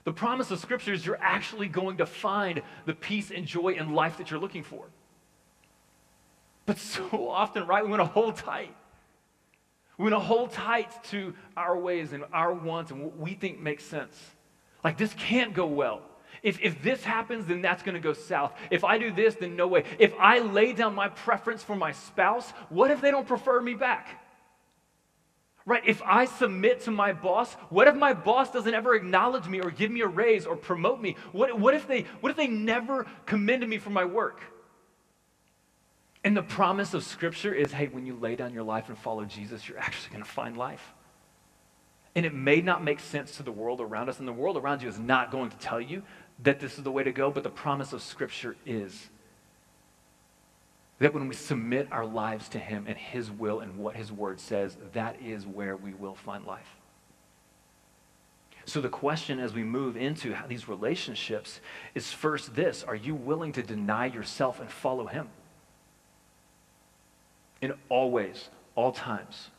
the 0.04 0.12
promise 0.12 0.50
of 0.50 0.58
scripture 0.58 0.94
is 0.94 1.04
you're 1.04 1.18
actually 1.20 1.68
going 1.68 1.99
to 1.99 2.06
find 2.06 2.62
the 2.87 2.94
peace 2.94 3.30
and 3.30 3.47
joy 3.47 3.76
and 3.78 3.94
life 3.94 4.16
that 4.16 4.30
you're 4.30 4.40
looking 4.40 4.62
for. 4.62 4.87
But 6.64 6.78
so 6.78 7.28
often, 7.30 7.66
right, 7.66 7.85
we 7.85 7.90
want 7.90 8.00
to 8.00 8.06
hold 8.06 8.37
tight. 8.37 8.75
We 9.99 10.04
want 10.04 10.14
to 10.14 10.20
hold 10.20 10.52
tight 10.52 11.04
to 11.04 11.35
our 11.56 11.76
ways 11.76 12.12
and 12.12 12.25
our 12.32 12.52
wants 12.54 12.90
and 12.90 13.02
what 13.02 13.18
we 13.18 13.35
think 13.35 13.61
makes 13.61 13.85
sense. 13.85 14.16
Like 14.82 14.97
this 14.97 15.12
can't 15.14 15.52
go 15.52 15.66
well. 15.66 16.02
If, 16.42 16.61
if 16.61 16.83
this 16.83 17.02
happens, 17.04 17.47
then 17.47 17.62
that's 17.62 17.83
going 17.83 17.95
to 17.95 18.00
go 18.00 18.12
south. 18.12 18.52
If 18.71 18.85
I 18.85 18.99
do 18.99 19.12
this, 19.12 19.35
then 19.35 19.57
no 19.57 19.66
way. 19.66 19.85
If 19.99 20.14
I 20.18 20.38
lay 20.38 20.73
down 20.73 20.95
my 20.95 21.09
preference 21.09 21.62
for 21.62 21.75
my 21.75 21.92
spouse, 21.92 22.50
what 22.68 22.90
if 22.90 23.00
they 23.00 23.11
don't 23.11 23.26
prefer 23.26 23.61
me 23.61 23.75
back? 23.75 24.25
Right? 25.66 25.83
If 25.87 26.00
I 26.02 26.25
submit 26.25 26.83
to 26.83 26.90
my 26.90 27.12
boss, 27.12 27.52
what 27.68 27.88
if 27.88 27.95
my 27.95 28.14
boss 28.14 28.50
doesn't 28.50 28.73
ever 28.73 28.95
acknowledge 28.95 29.47
me 29.47 29.61
or 29.61 29.71
give 29.71 29.90
me 29.90 30.00
a 30.00 30.07
raise 30.07 30.47
or 30.47 30.57
promote 30.57 31.00
me? 31.00 31.16
What, 31.33 31.59
what, 31.59 31.75
if, 31.75 31.87
they, 31.87 32.07
what 32.21 32.30
if 32.30 32.37
they 32.37 32.47
never 32.47 33.07
commend 33.26 33.68
me 33.68 33.78
for 33.78 33.90
my 33.90 34.04
work? 34.07 34.40
And 36.25 36.37
the 36.37 36.42
promise 36.42 36.95
of 36.95 37.04
Scripture 37.04 37.52
is 37.52 37.73
hey, 37.73 37.88
when 37.88 38.07
you 38.07 38.16
lay 38.16 38.35
down 38.35 38.52
your 38.52 38.62
life 38.62 38.88
and 38.88 38.99
follow 38.99 39.25
Jesus, 39.25 39.68
you're 39.68 39.78
actually 39.78 40.11
going 40.11 40.25
to 40.25 40.30
find 40.30 40.57
life. 40.57 40.95
And 42.14 42.26
it 42.26 42.35
may 42.35 42.61
not 42.61 42.83
make 42.83 42.99
sense 43.00 43.37
to 43.37 43.42
the 43.42 43.52
world 43.52 43.80
around 43.80 44.09
us, 44.09 44.18
and 44.18 44.26
the 44.26 44.33
world 44.33 44.57
around 44.57 44.83
you 44.83 44.88
is 44.88 44.99
not 44.99 45.30
going 45.30 45.50
to 45.50 45.57
tell 45.59 45.80
you 45.80 46.02
that 46.40 46.61
this 46.61 46.78
is 46.78 46.85
the 46.85 46.92
way 46.92 47.02
to 47.02 47.12
go, 47.12 47.30
but 47.30 47.42
the 47.42 47.50
promise 47.50 47.92
of 47.92 48.02
Scripture 48.02 48.57
is 48.64 49.09
that 50.99 51.14
when 51.14 51.28
we 51.28 51.35
submit 51.35 51.88
our 51.90 52.07
lives 52.07 52.49
to 52.50 52.59
Him 52.59 52.87
and 52.88 52.97
His 52.97 53.30
will 53.30 53.61
and 53.61 53.78
what 53.78 53.97
His 53.97 54.12
Word 54.12 54.40
says, 54.40 54.76
that 54.92 55.16
is 55.23 55.47
where 55.47 55.76
we 55.76 55.95
will 55.95 56.14
find 56.14 56.45
life. 56.45 56.76
So, 58.66 58.83
the 58.83 58.88
question 58.90 59.40
as 59.40 59.54
we 59.54 59.64
move 59.64 59.97
into 59.97 60.37
these 60.47 60.68
relationships 60.68 61.61
is 61.95 62.12
first 62.12 62.54
this 62.54 62.85
Are 62.85 62.95
you 62.95 63.14
willing 63.14 63.52
to 63.52 63.62
deny 63.62 64.07
yourself 64.07 64.61
and 64.61 64.71
follow 64.71 65.07
Him? 65.07 65.28
In 67.62 67.73
all 67.88 68.11
ways, 68.11 68.50
all 68.75 68.92
times. 68.92 69.50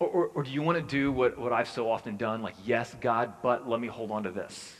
Or, 0.00 0.08
or, 0.08 0.26
or, 0.34 0.42
do 0.42 0.50
you 0.50 0.60
want 0.62 0.76
to 0.76 0.82
do 0.82 1.12
what, 1.12 1.38
what 1.38 1.52
I've 1.52 1.68
so 1.68 1.90
often 1.90 2.16
done, 2.16 2.42
like, 2.42 2.56
yes, 2.64 2.94
God, 3.00 3.34
but 3.42 3.68
let 3.68 3.80
me 3.80 3.86
hold 3.86 4.10
on 4.10 4.24
to 4.24 4.30
this? 4.30 4.74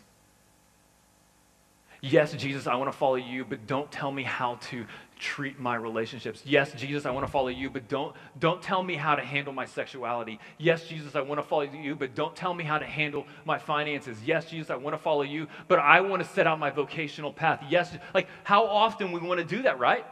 Yes, 2.00 2.32
Jesus, 2.34 2.66
I 2.66 2.74
want 2.74 2.92
to 2.92 2.98
follow 2.98 3.14
you, 3.14 3.46
but 3.46 3.66
don't 3.66 3.90
tell 3.90 4.12
me 4.12 4.24
how 4.24 4.56
to 4.70 4.84
treat 5.18 5.58
my 5.58 5.74
relationships. 5.74 6.42
Yes, 6.44 6.72
Jesus, 6.74 7.06
I 7.06 7.10
want 7.10 7.24
to 7.24 7.32
follow 7.32 7.48
you, 7.48 7.70
but 7.70 7.88
don't, 7.88 8.14
don't 8.38 8.60
tell 8.60 8.82
me 8.82 8.94
how 8.94 9.14
to 9.14 9.24
handle 9.24 9.54
my 9.54 9.64
sexuality. 9.64 10.38
Yes, 10.58 10.86
Jesus, 10.86 11.16
I 11.16 11.22
want 11.22 11.40
to 11.40 11.46
follow 11.46 11.62
you, 11.62 11.94
but 11.94 12.14
don't 12.14 12.36
tell 12.36 12.52
me 12.52 12.62
how 12.62 12.76
to 12.76 12.84
handle 12.84 13.24
my 13.46 13.56
finances. 13.56 14.18
Yes, 14.26 14.50
Jesus, 14.50 14.68
I 14.68 14.76
want 14.76 14.94
to 14.94 14.98
follow 15.02 15.22
you, 15.22 15.46
but 15.66 15.78
I 15.78 16.02
want 16.02 16.22
to 16.22 16.28
set 16.28 16.46
out 16.46 16.58
my 16.58 16.68
vocational 16.68 17.32
path. 17.32 17.64
Yes, 17.70 17.90
like 18.12 18.28
how 18.42 18.66
often 18.66 19.10
we 19.10 19.20
want 19.20 19.40
to 19.40 19.46
do 19.46 19.62
that, 19.62 19.78
right? 19.78 20.04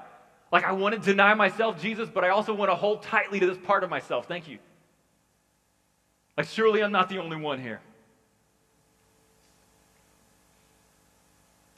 Like 0.50 0.64
I 0.64 0.72
want 0.72 0.94
to 0.94 1.00
deny 1.00 1.34
myself, 1.34 1.78
Jesus, 1.78 2.08
but 2.08 2.24
I 2.24 2.30
also 2.30 2.54
want 2.54 2.70
to 2.70 2.74
hold 2.74 3.02
tightly 3.02 3.38
to 3.38 3.46
this 3.46 3.58
part 3.58 3.84
of 3.84 3.90
myself. 3.90 4.26
Thank 4.26 4.48
you. 4.48 4.58
Like, 6.36 6.46
surely 6.46 6.82
I'm 6.82 6.92
not 6.92 7.08
the 7.08 7.18
only 7.18 7.36
one 7.36 7.60
here. 7.60 7.80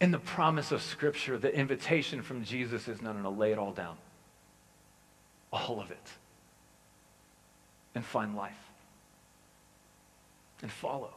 In 0.00 0.10
the 0.10 0.18
promise 0.18 0.70
of 0.70 0.82
Scripture, 0.82 1.38
the 1.38 1.54
invitation 1.54 2.22
from 2.22 2.44
Jesus 2.44 2.88
is 2.88 3.00
no, 3.00 3.12
no, 3.12 3.20
no, 3.20 3.30
lay 3.30 3.52
it 3.52 3.58
all 3.58 3.72
down. 3.72 3.96
All 5.52 5.80
of 5.80 5.90
it. 5.90 6.12
And 7.94 8.04
find 8.04 8.36
life. 8.36 8.52
And 10.62 10.70
follow. 10.70 11.14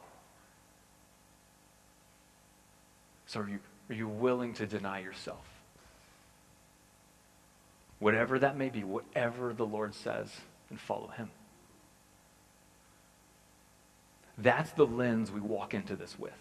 So, 3.26 3.42
are 3.42 3.50
you, 3.50 3.60
are 3.90 3.96
you 3.96 4.08
willing 4.08 4.54
to 4.56 4.66
deny 4.66 5.00
yourself? 5.00 5.46
Whatever 8.00 8.40
that 8.40 8.58
may 8.58 8.70
be, 8.70 8.84
whatever 8.84 9.54
the 9.54 9.66
Lord 9.66 9.94
says, 9.94 10.32
and 10.70 10.80
follow 10.80 11.08
Him. 11.08 11.30
That's 14.38 14.72
the 14.72 14.86
lens 14.86 15.32
we 15.32 15.40
walk 15.40 15.74
into 15.74 15.96
this 15.96 16.18
with. 16.20 16.34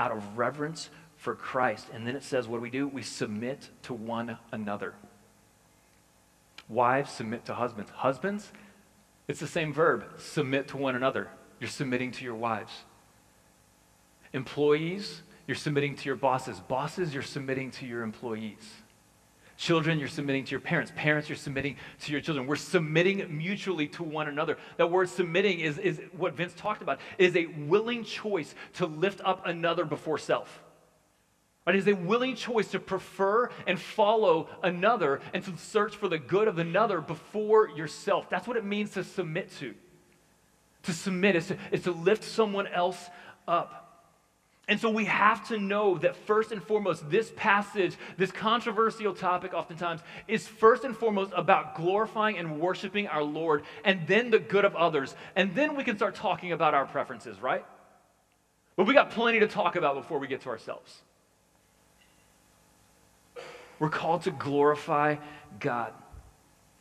Out 0.00 0.12
of 0.12 0.36
reverence 0.36 0.90
for 1.16 1.34
Christ. 1.34 1.86
And 1.94 2.06
then 2.06 2.16
it 2.16 2.22
says, 2.22 2.48
what 2.48 2.58
do 2.58 2.62
we 2.62 2.70
do? 2.70 2.88
We 2.88 3.02
submit 3.02 3.70
to 3.82 3.94
one 3.94 4.38
another. 4.52 4.94
Wives 6.68 7.12
submit 7.12 7.44
to 7.46 7.54
husbands. 7.54 7.90
Husbands, 7.90 8.50
it's 9.28 9.40
the 9.40 9.46
same 9.46 9.72
verb 9.72 10.04
submit 10.18 10.68
to 10.68 10.76
one 10.76 10.96
another. 10.96 11.28
You're 11.60 11.70
submitting 11.70 12.10
to 12.12 12.24
your 12.24 12.34
wives. 12.34 12.72
Employees, 14.32 15.22
you're 15.46 15.54
submitting 15.54 15.94
to 15.94 16.04
your 16.04 16.16
bosses. 16.16 16.60
Bosses, 16.60 17.14
you're 17.14 17.22
submitting 17.22 17.70
to 17.72 17.86
your 17.86 18.02
employees. 18.02 18.82
Children, 19.56 19.98
you're 19.98 20.08
submitting 20.08 20.44
to 20.44 20.50
your 20.50 20.60
parents. 20.60 20.92
Parents, 20.94 21.28
you're 21.28 21.36
submitting 21.36 21.76
to 22.00 22.12
your 22.12 22.20
children. 22.20 22.46
We're 22.46 22.56
submitting 22.56 23.26
mutually 23.36 23.88
to 23.88 24.02
one 24.02 24.28
another. 24.28 24.58
That 24.76 24.90
word 24.90 25.08
submitting 25.08 25.60
is, 25.60 25.78
is 25.78 26.00
what 26.16 26.34
Vince 26.34 26.52
talked 26.54 26.82
about, 26.82 27.00
is 27.16 27.34
a 27.36 27.46
willing 27.46 28.04
choice 28.04 28.54
to 28.74 28.86
lift 28.86 29.20
up 29.24 29.46
another 29.46 29.86
before 29.86 30.18
self. 30.18 30.62
Right? 31.66 31.74
It 31.74 31.78
is 31.78 31.88
a 31.88 31.94
willing 31.94 32.36
choice 32.36 32.70
to 32.72 32.78
prefer 32.78 33.50
and 33.66 33.80
follow 33.80 34.48
another 34.62 35.20
and 35.32 35.42
to 35.44 35.56
search 35.56 35.96
for 35.96 36.08
the 36.08 36.18
good 36.18 36.48
of 36.48 36.58
another 36.58 37.00
before 37.00 37.70
yourself. 37.70 38.28
That's 38.28 38.46
what 38.46 38.58
it 38.58 38.64
means 38.64 38.90
to 38.90 39.04
submit 39.04 39.50
to. 39.58 39.74
To 40.84 40.92
submit 40.92 41.34
is 41.34 41.48
to, 41.48 41.58
is 41.72 41.82
to 41.84 41.92
lift 41.92 42.24
someone 42.24 42.66
else 42.66 43.08
up. 43.48 43.85
And 44.68 44.80
so 44.80 44.90
we 44.90 45.04
have 45.04 45.46
to 45.48 45.58
know 45.58 45.96
that 45.98 46.16
first 46.16 46.50
and 46.50 46.60
foremost, 46.60 47.08
this 47.08 47.32
passage, 47.36 47.94
this 48.16 48.32
controversial 48.32 49.14
topic, 49.14 49.54
oftentimes, 49.54 50.00
is 50.26 50.48
first 50.48 50.82
and 50.82 50.96
foremost 50.96 51.32
about 51.36 51.76
glorifying 51.76 52.36
and 52.36 52.58
worshiping 52.58 53.06
our 53.06 53.22
Lord 53.22 53.62
and 53.84 54.06
then 54.08 54.30
the 54.30 54.40
good 54.40 54.64
of 54.64 54.74
others. 54.74 55.14
And 55.36 55.54
then 55.54 55.76
we 55.76 55.84
can 55.84 55.96
start 55.96 56.16
talking 56.16 56.50
about 56.50 56.74
our 56.74 56.84
preferences, 56.84 57.40
right? 57.40 57.64
But 58.74 58.88
we 58.88 58.94
got 58.94 59.10
plenty 59.10 59.38
to 59.40 59.46
talk 59.46 59.76
about 59.76 59.94
before 59.94 60.18
we 60.18 60.26
get 60.26 60.40
to 60.42 60.48
ourselves. 60.48 61.00
We're 63.78 63.88
called 63.88 64.22
to 64.22 64.32
glorify 64.32 65.16
God 65.60 65.92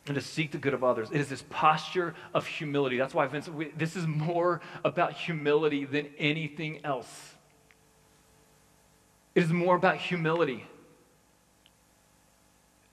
and 0.08 0.15
to 0.15 0.22
seek 0.22 0.51
the 0.51 0.58
good 0.58 0.74
of 0.74 0.84
others. 0.84 1.10
It 1.12 1.20
is 1.20 1.30
this 1.30 1.44
posture 1.51 2.15
of 2.34 2.48
humility. 2.48 2.98
That's 2.98 3.13
why 3.13 3.27
Vince, 3.27 3.48
we, 3.48 3.70
this 3.77 3.96
is 3.96 4.08
more 4.08 4.62
about 4.84 5.13
humility 5.13 5.86
than 5.86 6.08
anything 6.18 6.84
else. 6.84 7.35
It 9.36 9.44
is 9.44 9.51
more 9.51 9.75
about 9.75 9.98
humility. 9.98 10.65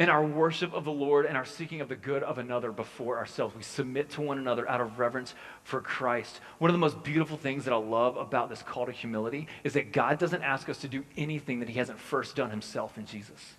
and 0.02 0.10
our 0.10 0.24
worship 0.24 0.72
of 0.72 0.84
the 0.84 0.90
Lord 0.90 1.26
and 1.26 1.36
our 1.36 1.44
seeking 1.44 1.80
of 1.80 1.88
the 1.88 1.94
good 1.94 2.24
of 2.24 2.36
another 2.36 2.72
before 2.72 3.18
ourselves. 3.18 3.54
We 3.54 3.62
submit 3.62 4.10
to 4.10 4.20
one 4.20 4.36
another 4.36 4.68
out 4.68 4.80
of 4.80 4.98
reverence 4.98 5.32
for 5.62 5.80
Christ. 5.80 6.40
One 6.58 6.70
of 6.70 6.72
the 6.72 6.78
most 6.78 7.04
beautiful 7.04 7.36
things 7.36 7.66
that 7.66 7.72
I 7.72 7.76
love 7.76 8.16
about 8.16 8.48
this 8.48 8.62
call 8.62 8.86
to 8.86 8.92
humility 8.92 9.46
is 9.62 9.74
that 9.74 9.92
God 9.92 10.18
doesn't 10.18 10.42
ask 10.42 10.68
us 10.68 10.78
to 10.78 10.88
do 10.88 11.04
anything 11.16 11.60
that 11.60 11.68
He 11.68 11.78
hasn't 11.78 12.00
first 12.00 12.34
done 12.34 12.50
Himself 12.50 12.98
in 12.98 13.06
Jesus. 13.06 13.54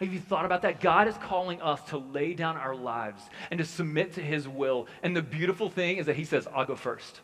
Have 0.00 0.12
you 0.12 0.18
thought 0.18 0.44
about 0.44 0.62
that? 0.62 0.80
God 0.80 1.06
is 1.06 1.14
calling 1.18 1.62
us 1.62 1.80
to 1.90 1.98
lay 1.98 2.34
down 2.34 2.56
our 2.56 2.74
lives 2.74 3.22
and 3.52 3.58
to 3.58 3.64
submit 3.64 4.14
to 4.14 4.22
His 4.22 4.48
will. 4.48 4.88
And 5.04 5.14
the 5.14 5.22
beautiful 5.22 5.70
thing 5.70 5.98
is 5.98 6.06
that 6.06 6.16
He 6.16 6.24
says, 6.24 6.48
I'll 6.52 6.64
go 6.64 6.74
first. 6.74 7.20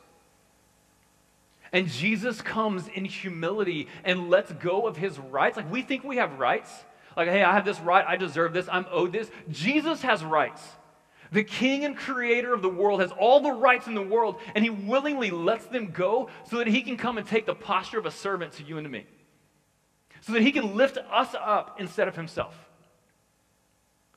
And 1.73 1.87
Jesus 1.87 2.43
comes 2.43 2.89
in 2.89 3.05
humility 3.05 3.89
and 4.05 4.29
lets 4.29 4.53
go 4.53 4.87
of 4.87 4.97
his 4.97 5.19
rights. 5.19 5.57
Like 5.57 5.71
we 5.71 5.83
think 5.83 6.05
we 6.05 6.17
have 6.17 6.39
rights. 6.39 6.71
Like, 7.17 7.29
hey, 7.29 7.43
I 7.43 7.53
have 7.53 7.65
this 7.65 7.81
right, 7.81 8.05
I 8.07 8.17
deserve 8.17 8.53
this, 8.53 8.69
I'm 8.71 8.87
owed 8.91 9.13
this. 9.13 9.31
Jesus 9.51 10.03
has 10.03 10.25
rights. 10.25 10.63
The 11.33 11.45
king 11.45 11.85
and 11.85 11.97
creator 11.97 12.53
of 12.53 12.63
the 12.63 12.69
world 12.69 13.01
has 13.01 13.13
all 13.13 13.41
the 13.41 13.53
rights 13.53 13.87
in 13.87 13.95
the 13.95 14.03
world, 14.03 14.37
and 14.55 14.65
he 14.65 14.71
willingly 14.71 15.31
lets 15.31 15.67
them 15.67 15.93
go 15.93 16.29
so 16.49 16.59
that 16.59 16.67
he 16.67 16.83
can 16.83 16.97
come 16.97 17.19
and 17.19 17.27
take 17.27 17.47
the 17.47 17.55
posture 17.55 17.99
of 17.99 18.07
a 18.07 18.11
servant 18.11 18.55
to 18.55 18.65
you 18.65 18.79
and 18.79 18.85
to 18.85 18.91
me. 18.91 19.07
So 20.23 20.33
that 20.33 20.43
he 20.43 20.51
can 20.51 20.77
lift 20.77 20.99
us 20.99 21.35
up 21.39 21.77
instead 21.79 22.09
of 22.09 22.17
himself. 22.17 22.55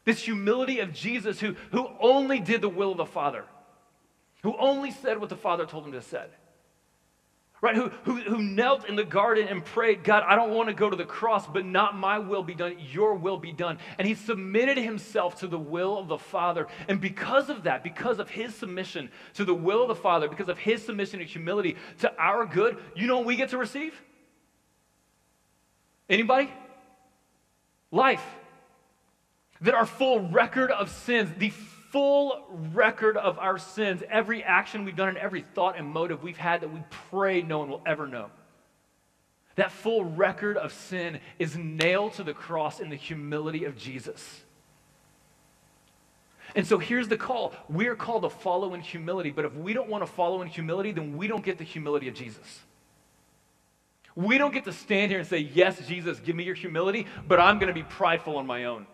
This 0.06 0.24
humility 0.24 0.80
of 0.80 0.94
Jesus, 0.94 1.40
who, 1.40 1.56
who 1.72 1.88
only 2.00 2.40
did 2.40 2.62
the 2.62 2.70
will 2.70 2.92
of 2.92 2.98
the 2.98 3.06
Father, 3.06 3.46
who 4.42 4.56
only 4.58 4.92
said 4.92 5.20
what 5.20 5.30
the 5.30 5.38
Father 5.38 5.66
told 5.66 5.86
him 5.86 5.94
to 5.94 6.02
say 6.02 6.26
right? 7.64 7.78
Who, 7.78 7.88
who, 8.04 8.18
who 8.18 8.44
knelt 8.44 8.90
in 8.90 8.98
the 8.98 9.06
garden 9.06 9.48
and 9.48 9.64
prayed, 9.64 10.04
God, 10.04 10.24
I 10.28 10.36
don't 10.36 10.52
want 10.52 10.68
to 10.68 10.76
go 10.76 10.90
to 10.90 10.98
the 10.98 11.06
cross, 11.06 11.48
but 11.48 11.66
not 11.66 11.98
my 11.98 12.20
will 12.20 12.44
be 12.44 12.54
done, 12.54 12.76
your 12.92 13.16
will 13.16 13.38
be 13.38 13.54
done. 13.54 13.78
And 13.98 14.06
he 14.06 14.16
submitted 14.16 14.78
himself 14.78 15.40
to 15.40 15.48
the 15.48 15.58
will 15.58 15.98
of 15.98 16.10
the 16.10 16.18
Father. 16.18 16.68
And 16.90 17.00
because 17.00 17.50
of 17.50 17.64
that, 17.64 17.82
because 17.82 18.20
of 18.20 18.30
his 18.30 18.54
submission 18.54 19.10
to 19.36 19.46
the 19.46 19.54
will 19.54 19.84
of 19.84 19.88
the 19.88 19.96
Father, 19.96 20.28
because 20.28 20.50
of 20.50 20.58
his 20.58 20.86
submission 20.86 21.22
and 21.22 21.30
humility 21.30 21.78
to 22.00 22.14
our 22.20 22.46
good, 22.46 22.78
you 22.98 23.08
know 23.08 23.20
what 23.20 23.26
we 23.26 23.38
get 23.38 23.48
to 23.52 23.58
receive? 23.58 23.94
Anybody? 26.10 26.52
Life. 27.92 28.26
That 29.62 29.74
our 29.74 29.86
full 29.86 30.20
record 30.20 30.70
of 30.70 30.90
sins, 30.90 31.32
the 31.38 31.54
full 31.94 32.44
record 32.74 33.16
of 33.16 33.38
our 33.38 33.60
sins, 33.60 34.02
every 34.10 34.44
action 34.44 34.84
we've 34.84 34.96
done, 34.96 35.10
and 35.10 35.18
every 35.20 35.46
thought 35.54 35.78
and 35.78 35.88
motive 35.88 36.24
we've 36.24 36.38
had 36.38 36.62
that 36.62 36.74
we 36.74 36.82
pray 37.12 37.44
no 37.44 37.60
one 37.60 37.70
will 37.70 37.84
ever 37.86 38.08
know. 38.08 38.32
That 39.58 39.72
full 39.72 40.04
record 40.04 40.58
of 40.58 40.74
sin 40.74 41.20
is 41.38 41.56
nailed 41.56 42.14
to 42.14 42.24
the 42.24 42.34
cross 42.34 42.80
in 42.80 42.90
the 42.90 42.96
humility 42.96 43.66
of 43.66 43.78
Jesus. 43.78 44.42
And 46.56 46.66
so 46.66 46.80
here's 46.80 47.08
the 47.08 47.18
call. 47.18 47.54
We're 47.70 47.96
called 47.96 48.24
to 48.24 48.30
follow 48.30 48.74
in 48.74 48.82
humility, 48.82 49.30
but 49.30 49.46
if 49.46 49.56
we 49.56 49.74
don't 49.74 49.88
want 49.88 50.04
to 50.04 50.12
follow 50.12 50.42
in 50.42 50.48
humility, 50.48 50.92
then 50.94 51.16
we 51.16 51.28
don't 51.28 51.46
get 51.46 51.60
the 51.60 51.64
humility 51.64 52.08
of 52.08 52.16
Jesus. 52.16 52.62
We 54.16 54.40
don't 54.40 54.54
get 54.54 54.64
to 54.66 54.74
stand 54.74 55.12
here 55.12 55.20
and 55.20 55.28
say, 55.28 55.40
Yes, 55.54 55.88
Jesus, 55.88 56.20
give 56.20 56.36
me 56.36 56.44
your 56.44 56.56
humility, 56.56 57.06
but 57.28 57.40
I'm 57.40 57.60
going 57.60 57.68
to 57.68 57.74
be 57.74 57.84
prideful 57.84 58.38
on 58.38 58.48
my 58.48 58.66
own. 58.66 58.88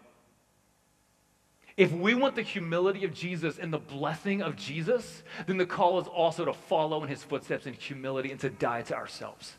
If 1.79 1.93
we 1.93 2.13
want 2.13 2.35
the 2.35 2.41
humility 2.41 3.05
of 3.05 3.13
Jesus 3.13 3.57
and 3.57 3.71
the 3.71 3.77
blessing 3.79 4.41
of 4.41 4.57
Jesus, 4.57 5.23
then 5.47 5.55
the 5.55 5.65
call 5.65 5.97
is 6.01 6.09
also 6.09 6.43
to 6.43 6.51
follow 6.51 7.01
in 7.03 7.07
his 7.07 7.23
footsteps 7.23 7.65
in 7.65 7.73
humility 7.73 8.31
and 8.31 8.39
to 8.41 8.49
die 8.49 8.81
to 8.81 8.95
ourselves. 8.95 9.53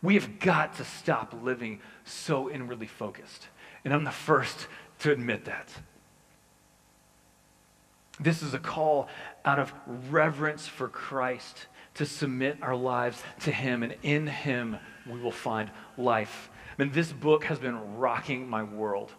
We 0.00 0.14
have 0.14 0.40
got 0.40 0.78
to 0.78 0.84
stop 0.86 1.34
living 1.42 1.80
so 2.04 2.50
inwardly 2.50 2.86
focused. 2.86 3.48
And 3.84 3.92
I'm 3.92 4.04
the 4.04 4.10
first 4.10 4.66
to 5.00 5.12
admit 5.12 5.44
that. 5.44 5.68
This 8.18 8.40
is 8.40 8.54
a 8.54 8.58
call 8.58 9.06
out 9.44 9.58
of 9.58 9.74
reverence 10.10 10.66
for 10.66 10.88
Christ 10.88 11.66
to 11.96 12.06
submit 12.06 12.56
our 12.62 12.74
lives 12.74 13.22
to 13.40 13.52
Him, 13.52 13.82
and 13.82 13.94
in 14.02 14.26
Him 14.26 14.78
we 15.06 15.20
will 15.20 15.32
find 15.32 15.70
life. 15.98 16.48
Mean, 16.78 16.92
this 16.92 17.12
book 17.12 17.44
has 17.44 17.58
been 17.58 17.98
rocking 17.98 18.48
my 18.48 18.62
world. 18.62 19.12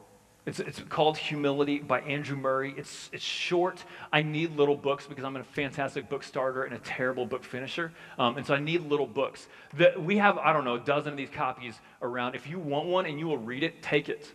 It's, 0.47 0.61
it's 0.61 0.79
called 0.87 1.17
Humility 1.17 1.79
by 1.79 1.99
Andrew 1.99 2.37
Murray. 2.37 2.73
It's, 2.77 3.09
it's 3.11 3.21
short. 3.23 3.83
I 4.13 4.21
need 4.21 4.55
little 4.55 4.77
books 4.77 5.05
because 5.05 5.25
I'm 5.25 5.35
a 5.35 5.43
fantastic 5.43 6.07
book 6.07 6.23
starter 6.23 6.63
and 6.63 6.73
a 6.73 6.79
terrible 6.79 7.25
book 7.25 7.43
finisher. 7.43 7.91
Um, 8.17 8.37
and 8.37 8.47
so 8.47 8.53
I 8.53 8.59
need 8.59 8.83
little 8.83 9.05
books. 9.05 9.45
The, 9.75 9.95
we 9.97 10.17
have, 10.19 10.37
I 10.37 10.53
don't 10.53 10.63
know, 10.63 10.75
a 10.75 10.79
dozen 10.79 11.11
of 11.11 11.17
these 11.17 11.29
copies 11.29 11.77
around. 12.01 12.35
If 12.35 12.47
you 12.47 12.59
want 12.59 12.87
one 12.87 13.05
and 13.05 13.19
you 13.19 13.27
will 13.27 13.37
read 13.37 13.61
it, 13.61 13.83
take 13.83 14.07
it. 14.07 14.31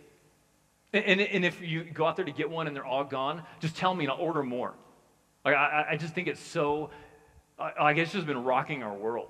And, 0.93 1.03
and, 1.03 1.21
and 1.21 1.45
if 1.45 1.59
you 1.61 1.83
go 1.83 2.05
out 2.05 2.15
there 2.15 2.25
to 2.25 2.31
get 2.31 2.47
one 2.47 2.67
and 2.67 2.75
they're 2.75 2.85
all 2.85 3.03
gone, 3.03 3.41
just 3.59 3.75
tell 3.75 3.95
me 3.95 4.05
and 4.05 4.11
I'll 4.11 4.19
order 4.19 4.43
more. 4.43 4.75
Like, 5.43 5.55
I, 5.55 5.87
I 5.93 5.97
just 5.97 6.13
think 6.13 6.27
it's 6.27 6.39
so, 6.39 6.91
guess 7.57 8.03
it's 8.03 8.13
just 8.13 8.27
been 8.27 8.43
rocking 8.43 8.83
our 8.83 8.93
world. 8.93 9.29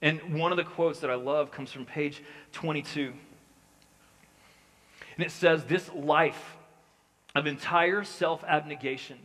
And 0.00 0.40
one 0.40 0.50
of 0.50 0.56
the 0.56 0.64
quotes 0.64 1.00
that 1.00 1.10
I 1.10 1.16
love 1.16 1.50
comes 1.50 1.70
from 1.70 1.84
page 1.84 2.22
22. 2.52 3.12
And 5.20 5.26
it 5.26 5.32
says, 5.32 5.64
This 5.64 5.90
life 5.92 6.56
of 7.34 7.46
entire 7.46 8.04
self 8.04 8.42
abnegation, 8.44 9.18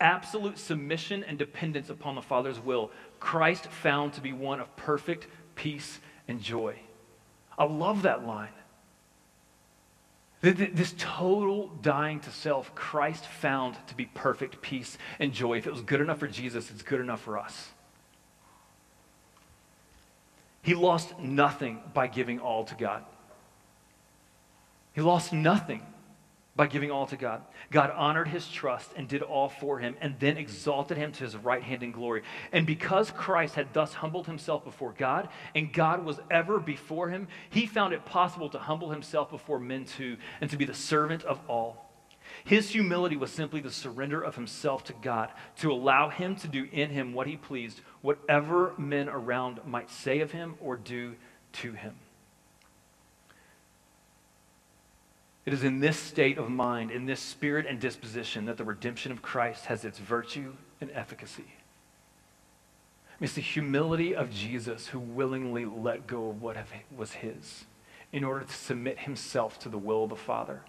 absolute 0.00 0.56
submission 0.56 1.22
and 1.22 1.36
dependence 1.36 1.90
upon 1.90 2.14
the 2.14 2.22
Father's 2.22 2.58
will, 2.58 2.90
Christ 3.20 3.66
found 3.66 4.14
to 4.14 4.22
be 4.22 4.32
one 4.32 4.60
of 4.60 4.74
perfect 4.76 5.26
peace 5.54 6.00
and 6.26 6.40
joy. 6.40 6.76
I 7.58 7.64
love 7.64 8.00
that 8.04 8.26
line. 8.26 8.48
This 10.40 10.94
total 10.96 11.68
dying 11.82 12.20
to 12.20 12.30
self, 12.30 12.74
Christ 12.74 13.26
found 13.26 13.76
to 13.88 13.94
be 13.94 14.06
perfect 14.06 14.62
peace 14.62 14.96
and 15.18 15.34
joy. 15.34 15.58
If 15.58 15.66
it 15.66 15.70
was 15.70 15.82
good 15.82 16.00
enough 16.00 16.18
for 16.18 16.28
Jesus, 16.28 16.70
it's 16.70 16.82
good 16.82 17.02
enough 17.02 17.20
for 17.20 17.36
us. 17.36 17.68
He 20.62 20.72
lost 20.72 21.18
nothing 21.18 21.82
by 21.92 22.06
giving 22.06 22.38
all 22.38 22.64
to 22.64 22.74
God. 22.74 23.04
He 24.96 25.02
lost 25.02 25.30
nothing 25.30 25.82
by 26.56 26.66
giving 26.66 26.90
all 26.90 27.04
to 27.04 27.18
God. 27.18 27.42
God 27.70 27.90
honored 27.94 28.28
his 28.28 28.48
trust 28.48 28.90
and 28.96 29.06
did 29.06 29.20
all 29.20 29.50
for 29.50 29.78
him, 29.78 29.94
and 30.00 30.18
then 30.18 30.38
exalted 30.38 30.96
him 30.96 31.12
to 31.12 31.24
his 31.24 31.36
right 31.36 31.62
hand 31.62 31.82
in 31.82 31.92
glory. 31.92 32.22
And 32.50 32.66
because 32.66 33.10
Christ 33.10 33.56
had 33.56 33.74
thus 33.74 33.92
humbled 33.92 34.26
himself 34.26 34.64
before 34.64 34.94
God, 34.96 35.28
and 35.54 35.70
God 35.70 36.02
was 36.02 36.18
ever 36.30 36.58
before 36.58 37.10
him, 37.10 37.28
he 37.50 37.66
found 37.66 37.92
it 37.92 38.06
possible 38.06 38.48
to 38.48 38.58
humble 38.58 38.90
himself 38.90 39.30
before 39.30 39.58
men 39.58 39.84
too, 39.84 40.16
and 40.40 40.48
to 40.48 40.56
be 40.56 40.64
the 40.64 40.72
servant 40.72 41.24
of 41.24 41.40
all. 41.46 41.92
His 42.44 42.70
humility 42.70 43.16
was 43.16 43.30
simply 43.30 43.60
the 43.60 43.70
surrender 43.70 44.22
of 44.22 44.34
himself 44.34 44.82
to 44.84 44.94
God, 44.94 45.30
to 45.58 45.70
allow 45.70 46.08
him 46.08 46.36
to 46.36 46.48
do 46.48 46.66
in 46.72 46.88
him 46.88 47.12
what 47.12 47.26
he 47.26 47.36
pleased, 47.36 47.82
whatever 48.00 48.72
men 48.78 49.10
around 49.10 49.60
might 49.66 49.90
say 49.90 50.20
of 50.20 50.32
him 50.32 50.54
or 50.58 50.78
do 50.78 51.16
to 51.52 51.72
him. 51.72 51.96
It 55.46 55.52
is 55.52 55.62
in 55.62 55.78
this 55.78 55.96
state 55.96 56.38
of 56.38 56.50
mind, 56.50 56.90
in 56.90 57.06
this 57.06 57.20
spirit 57.20 57.66
and 57.66 57.80
disposition, 57.80 58.46
that 58.46 58.56
the 58.56 58.64
redemption 58.64 59.12
of 59.12 59.22
Christ 59.22 59.66
has 59.66 59.84
its 59.84 59.98
virtue 59.98 60.54
and 60.80 60.90
efficacy. 60.92 61.44
It's 63.20 63.34
the 63.34 63.40
humility 63.40 64.14
of 64.14 64.30
Jesus 64.30 64.88
who 64.88 64.98
willingly 64.98 65.64
let 65.64 66.06
go 66.06 66.30
of 66.30 66.42
what 66.42 66.56
was 66.94 67.12
his 67.12 67.64
in 68.12 68.24
order 68.24 68.44
to 68.44 68.52
submit 68.52 68.98
himself 68.98 69.58
to 69.60 69.68
the 69.68 69.78
will 69.78 70.04
of 70.04 70.10
the 70.10 70.16
Father 70.16 70.62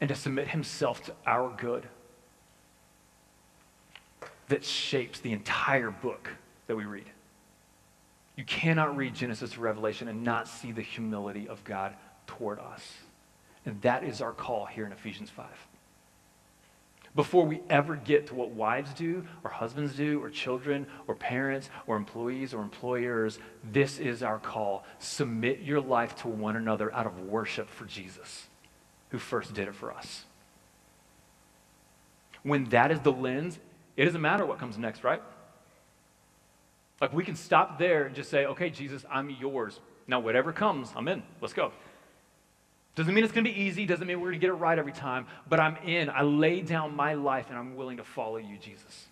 and 0.00 0.08
to 0.08 0.14
submit 0.14 0.48
himself 0.48 1.02
to 1.06 1.14
our 1.26 1.50
good 1.56 1.88
that 4.48 4.64
shapes 4.64 5.20
the 5.20 5.32
entire 5.32 5.90
book 5.90 6.30
that 6.66 6.76
we 6.76 6.84
read. 6.84 7.06
You 8.36 8.44
cannot 8.44 8.96
read 8.96 9.14
Genesis 9.14 9.52
to 9.52 9.60
Revelation 9.60 10.06
and 10.06 10.22
not 10.22 10.46
see 10.46 10.70
the 10.70 10.82
humility 10.82 11.48
of 11.48 11.64
God 11.64 11.94
toward 12.26 12.58
us. 12.60 12.82
And 13.66 13.82
that 13.82 14.04
is 14.04 14.22
our 14.22 14.32
call 14.32 14.64
here 14.64 14.86
in 14.86 14.92
Ephesians 14.92 15.28
5. 15.28 15.46
Before 17.16 17.46
we 17.46 17.60
ever 17.70 17.96
get 17.96 18.26
to 18.28 18.34
what 18.34 18.50
wives 18.50 18.92
do, 18.92 19.24
or 19.42 19.50
husbands 19.50 19.96
do, 19.96 20.22
or 20.22 20.28
children, 20.28 20.86
or 21.06 21.14
parents, 21.14 21.70
or 21.86 21.96
employees, 21.96 22.52
or 22.52 22.62
employers, 22.62 23.38
this 23.64 23.98
is 23.98 24.22
our 24.22 24.38
call. 24.38 24.84
Submit 24.98 25.60
your 25.60 25.80
life 25.80 26.14
to 26.16 26.28
one 26.28 26.56
another 26.56 26.94
out 26.94 27.06
of 27.06 27.20
worship 27.22 27.70
for 27.70 27.86
Jesus, 27.86 28.46
who 29.08 29.18
first 29.18 29.54
did 29.54 29.66
it 29.66 29.74
for 29.74 29.92
us. 29.92 30.26
When 32.42 32.64
that 32.66 32.92
is 32.92 33.00
the 33.00 33.12
lens, 33.12 33.58
it 33.96 34.04
doesn't 34.04 34.20
matter 34.20 34.44
what 34.44 34.58
comes 34.58 34.76
next, 34.76 35.02
right? 35.02 35.22
Like 37.00 37.14
we 37.14 37.24
can 37.24 37.34
stop 37.34 37.78
there 37.78 38.04
and 38.04 38.14
just 38.14 38.30
say, 38.30 38.44
okay, 38.44 38.68
Jesus, 38.68 39.06
I'm 39.10 39.30
yours. 39.30 39.80
Now, 40.06 40.20
whatever 40.20 40.52
comes, 40.52 40.92
I'm 40.94 41.08
in. 41.08 41.22
Let's 41.40 41.54
go. 41.54 41.72
Doesn't 42.96 43.14
mean 43.14 43.24
it's 43.24 43.32
going 43.32 43.44
to 43.44 43.52
be 43.52 43.60
easy, 43.60 43.84
doesn't 43.84 44.06
mean 44.06 44.20
we're 44.20 44.30
going 44.30 44.40
to 44.40 44.46
get 44.46 44.50
it 44.50 44.54
right 44.54 44.78
every 44.78 44.92
time, 44.92 45.26
but 45.48 45.60
I'm 45.60 45.76
in. 45.84 46.08
I 46.08 46.22
lay 46.22 46.62
down 46.62 46.96
my 46.96 47.12
life 47.12 47.46
and 47.50 47.58
I'm 47.58 47.76
willing 47.76 47.98
to 47.98 48.04
follow 48.04 48.38
you, 48.38 48.56
Jesus. 48.56 49.06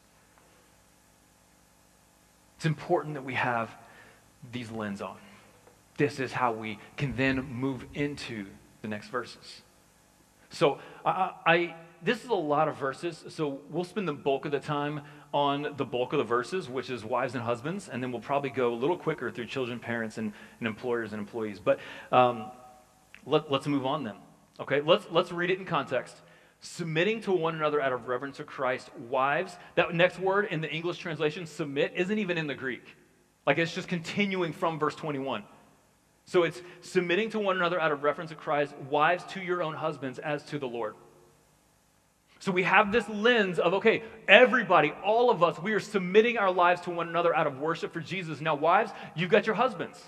It's 2.56 2.64
important 2.64 3.14
that 3.14 3.24
we 3.24 3.34
have 3.34 3.70
these 4.52 4.70
lens 4.70 5.02
on. 5.02 5.16
This 5.98 6.18
is 6.18 6.32
how 6.32 6.52
we 6.52 6.78
can 6.96 7.14
then 7.14 7.44
move 7.44 7.84
into 7.92 8.46
the 8.80 8.88
next 8.88 9.08
verses. 9.08 9.60
So 10.48 10.78
I, 11.04 11.32
I, 11.46 11.74
this 12.02 12.24
is 12.24 12.30
a 12.30 12.34
lot 12.34 12.68
of 12.68 12.76
verses, 12.76 13.22
so 13.28 13.60
we'll 13.68 13.84
spend 13.84 14.08
the 14.08 14.14
bulk 14.14 14.46
of 14.46 14.52
the 14.52 14.60
time 14.60 15.02
on 15.34 15.74
the 15.76 15.84
bulk 15.84 16.14
of 16.14 16.18
the 16.18 16.24
verses, 16.24 16.70
which 16.70 16.88
is 16.88 17.04
wives 17.04 17.34
and 17.34 17.42
husbands, 17.42 17.90
and 17.90 18.02
then 18.02 18.12
we'll 18.12 18.22
probably 18.22 18.50
go 18.50 18.72
a 18.72 18.76
little 18.76 18.96
quicker 18.96 19.30
through 19.30 19.46
children, 19.46 19.78
parents, 19.78 20.16
and, 20.16 20.32
and 20.58 20.66
employers 20.66 21.12
and 21.12 21.20
employees. 21.20 21.60
But 21.60 21.80
um, 22.12 22.46
let, 23.26 23.50
let's 23.50 23.66
move 23.66 23.86
on 23.86 24.04
then. 24.04 24.16
Okay, 24.60 24.80
let's, 24.80 25.06
let's 25.10 25.32
read 25.32 25.50
it 25.50 25.58
in 25.58 25.64
context. 25.64 26.16
Submitting 26.60 27.20
to 27.22 27.32
one 27.32 27.54
another 27.54 27.80
out 27.80 27.92
of 27.92 28.08
reverence 28.08 28.38
to 28.38 28.44
Christ. 28.44 28.90
Wives, 29.10 29.56
that 29.74 29.94
next 29.94 30.18
word 30.18 30.48
in 30.50 30.60
the 30.60 30.70
English 30.70 30.98
translation, 30.98 31.46
submit, 31.46 31.92
isn't 31.96 32.18
even 32.18 32.38
in 32.38 32.46
the 32.46 32.54
Greek. 32.54 32.96
Like 33.46 33.58
it's 33.58 33.74
just 33.74 33.88
continuing 33.88 34.52
from 34.52 34.78
verse 34.78 34.94
21. 34.94 35.44
So 36.26 36.44
it's 36.44 36.62
submitting 36.80 37.30
to 37.30 37.38
one 37.38 37.56
another 37.56 37.78
out 37.78 37.92
of 37.92 38.02
reference 38.02 38.30
to 38.30 38.36
Christ, 38.36 38.74
wives 38.88 39.24
to 39.32 39.40
your 39.40 39.62
own 39.62 39.74
husbands 39.74 40.18
as 40.18 40.42
to 40.44 40.58
the 40.58 40.66
Lord. 40.66 40.94
So 42.38 42.52
we 42.52 42.62
have 42.64 42.92
this 42.92 43.08
lens 43.08 43.58
of, 43.58 43.74
okay, 43.74 44.02
everybody, 44.28 44.92
all 45.04 45.30
of 45.30 45.42
us, 45.42 45.58
we 45.58 45.72
are 45.72 45.80
submitting 45.80 46.36
our 46.36 46.50
lives 46.50 46.82
to 46.82 46.90
one 46.90 47.08
another 47.08 47.34
out 47.34 47.46
of 47.46 47.58
worship 47.58 47.92
for 47.92 48.00
Jesus. 48.00 48.40
Now, 48.40 48.54
wives, 48.54 48.90
you've 49.14 49.30
got 49.30 49.46
your 49.46 49.56
husbands. 49.56 50.02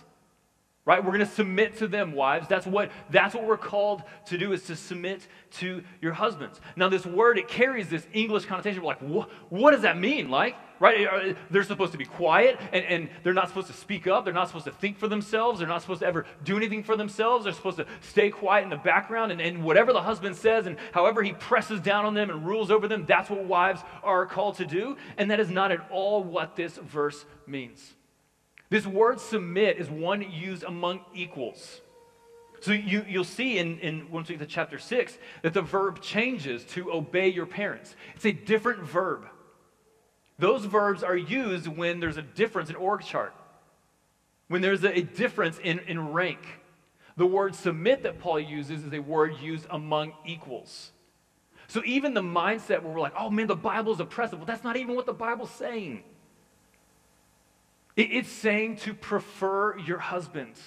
Right? 0.86 1.04
We're 1.04 1.10
going 1.10 1.26
to 1.26 1.32
submit 1.32 1.78
to 1.78 1.88
them, 1.88 2.12
wives. 2.12 2.46
That's 2.46 2.64
what, 2.64 2.92
that's 3.10 3.34
what 3.34 3.44
we're 3.44 3.56
called 3.56 4.04
to 4.26 4.38
do 4.38 4.52
is 4.52 4.62
to 4.66 4.76
submit 4.76 5.26
to 5.58 5.82
your 6.00 6.12
husbands. 6.12 6.60
Now, 6.76 6.88
this 6.88 7.04
word, 7.04 7.38
it 7.38 7.48
carries 7.48 7.88
this 7.88 8.06
English 8.12 8.46
connotation. 8.46 8.80
We're 8.82 8.86
like, 8.86 9.02
what, 9.02 9.28
what 9.50 9.72
does 9.72 9.82
that 9.82 9.98
mean? 9.98 10.30
Like, 10.30 10.54
right? 10.78 11.36
They're 11.50 11.64
supposed 11.64 11.90
to 11.90 11.98
be 11.98 12.04
quiet 12.04 12.60
and, 12.72 12.84
and 12.84 13.08
they're 13.24 13.34
not 13.34 13.48
supposed 13.48 13.66
to 13.66 13.72
speak 13.72 14.06
up. 14.06 14.24
They're 14.24 14.32
not 14.32 14.46
supposed 14.46 14.66
to 14.66 14.70
think 14.70 14.96
for 14.96 15.08
themselves. 15.08 15.58
They're 15.58 15.66
not 15.66 15.82
supposed 15.82 16.02
to 16.02 16.06
ever 16.06 16.24
do 16.44 16.56
anything 16.56 16.84
for 16.84 16.96
themselves. 16.96 17.42
They're 17.42 17.52
supposed 17.52 17.78
to 17.78 17.86
stay 18.00 18.30
quiet 18.30 18.62
in 18.62 18.70
the 18.70 18.76
background 18.76 19.32
and, 19.32 19.40
and 19.40 19.64
whatever 19.64 19.92
the 19.92 20.02
husband 20.02 20.36
says 20.36 20.66
and 20.66 20.76
however 20.92 21.20
he 21.20 21.32
presses 21.32 21.80
down 21.80 22.04
on 22.04 22.14
them 22.14 22.30
and 22.30 22.46
rules 22.46 22.70
over 22.70 22.86
them, 22.86 23.06
that's 23.06 23.28
what 23.28 23.42
wives 23.42 23.80
are 24.04 24.24
called 24.24 24.54
to 24.58 24.64
do. 24.64 24.96
And 25.16 25.32
that 25.32 25.40
is 25.40 25.50
not 25.50 25.72
at 25.72 25.84
all 25.90 26.22
what 26.22 26.54
this 26.54 26.76
verse 26.76 27.24
means. 27.44 27.95
This 28.68 28.86
word 28.86 29.20
submit 29.20 29.78
is 29.78 29.88
one 29.88 30.22
used 30.30 30.64
among 30.64 31.00
equals. 31.14 31.80
So 32.60 32.72
you, 32.72 33.04
you'll 33.08 33.24
see 33.24 33.58
in, 33.58 33.78
in 33.78 34.10
once 34.10 34.28
we 34.28 34.36
get 34.36 34.48
to 34.48 34.52
chapter 34.52 34.78
6 34.78 35.18
that 35.42 35.54
the 35.54 35.62
verb 35.62 36.00
changes 36.00 36.64
to 36.66 36.92
obey 36.92 37.28
your 37.28 37.46
parents. 37.46 37.94
It's 38.14 38.24
a 38.24 38.32
different 38.32 38.82
verb. 38.82 39.26
Those 40.38 40.64
verbs 40.64 41.02
are 41.02 41.16
used 41.16 41.66
when 41.66 42.00
there's 42.00 42.16
a 42.16 42.22
difference 42.22 42.68
in 42.68 42.76
org 42.76 43.02
chart, 43.02 43.34
when 44.48 44.62
there's 44.62 44.84
a, 44.84 44.98
a 44.98 45.02
difference 45.02 45.58
in, 45.62 45.78
in 45.80 46.12
rank. 46.12 46.40
The 47.16 47.26
word 47.26 47.54
submit 47.54 48.02
that 48.02 48.18
Paul 48.18 48.40
uses 48.40 48.84
is 48.84 48.92
a 48.92 48.98
word 48.98 49.36
used 49.40 49.66
among 49.70 50.12
equals. 50.26 50.92
So 51.68 51.82
even 51.84 52.14
the 52.14 52.22
mindset 52.22 52.82
where 52.82 52.92
we're 52.92 53.00
like, 53.00 53.14
oh 53.18 53.30
man, 53.30 53.46
the 53.46 53.56
Bible 53.56 53.92
is 53.92 54.00
oppressive, 54.00 54.38
well, 54.38 54.46
that's 54.46 54.64
not 54.64 54.76
even 54.76 54.94
what 54.94 55.06
the 55.06 55.14
Bible's 55.14 55.50
saying. 55.50 56.02
It's 57.96 58.28
saying 58.28 58.76
to 58.78 58.92
prefer 58.92 59.78
your 59.78 59.98
husbands, 59.98 60.60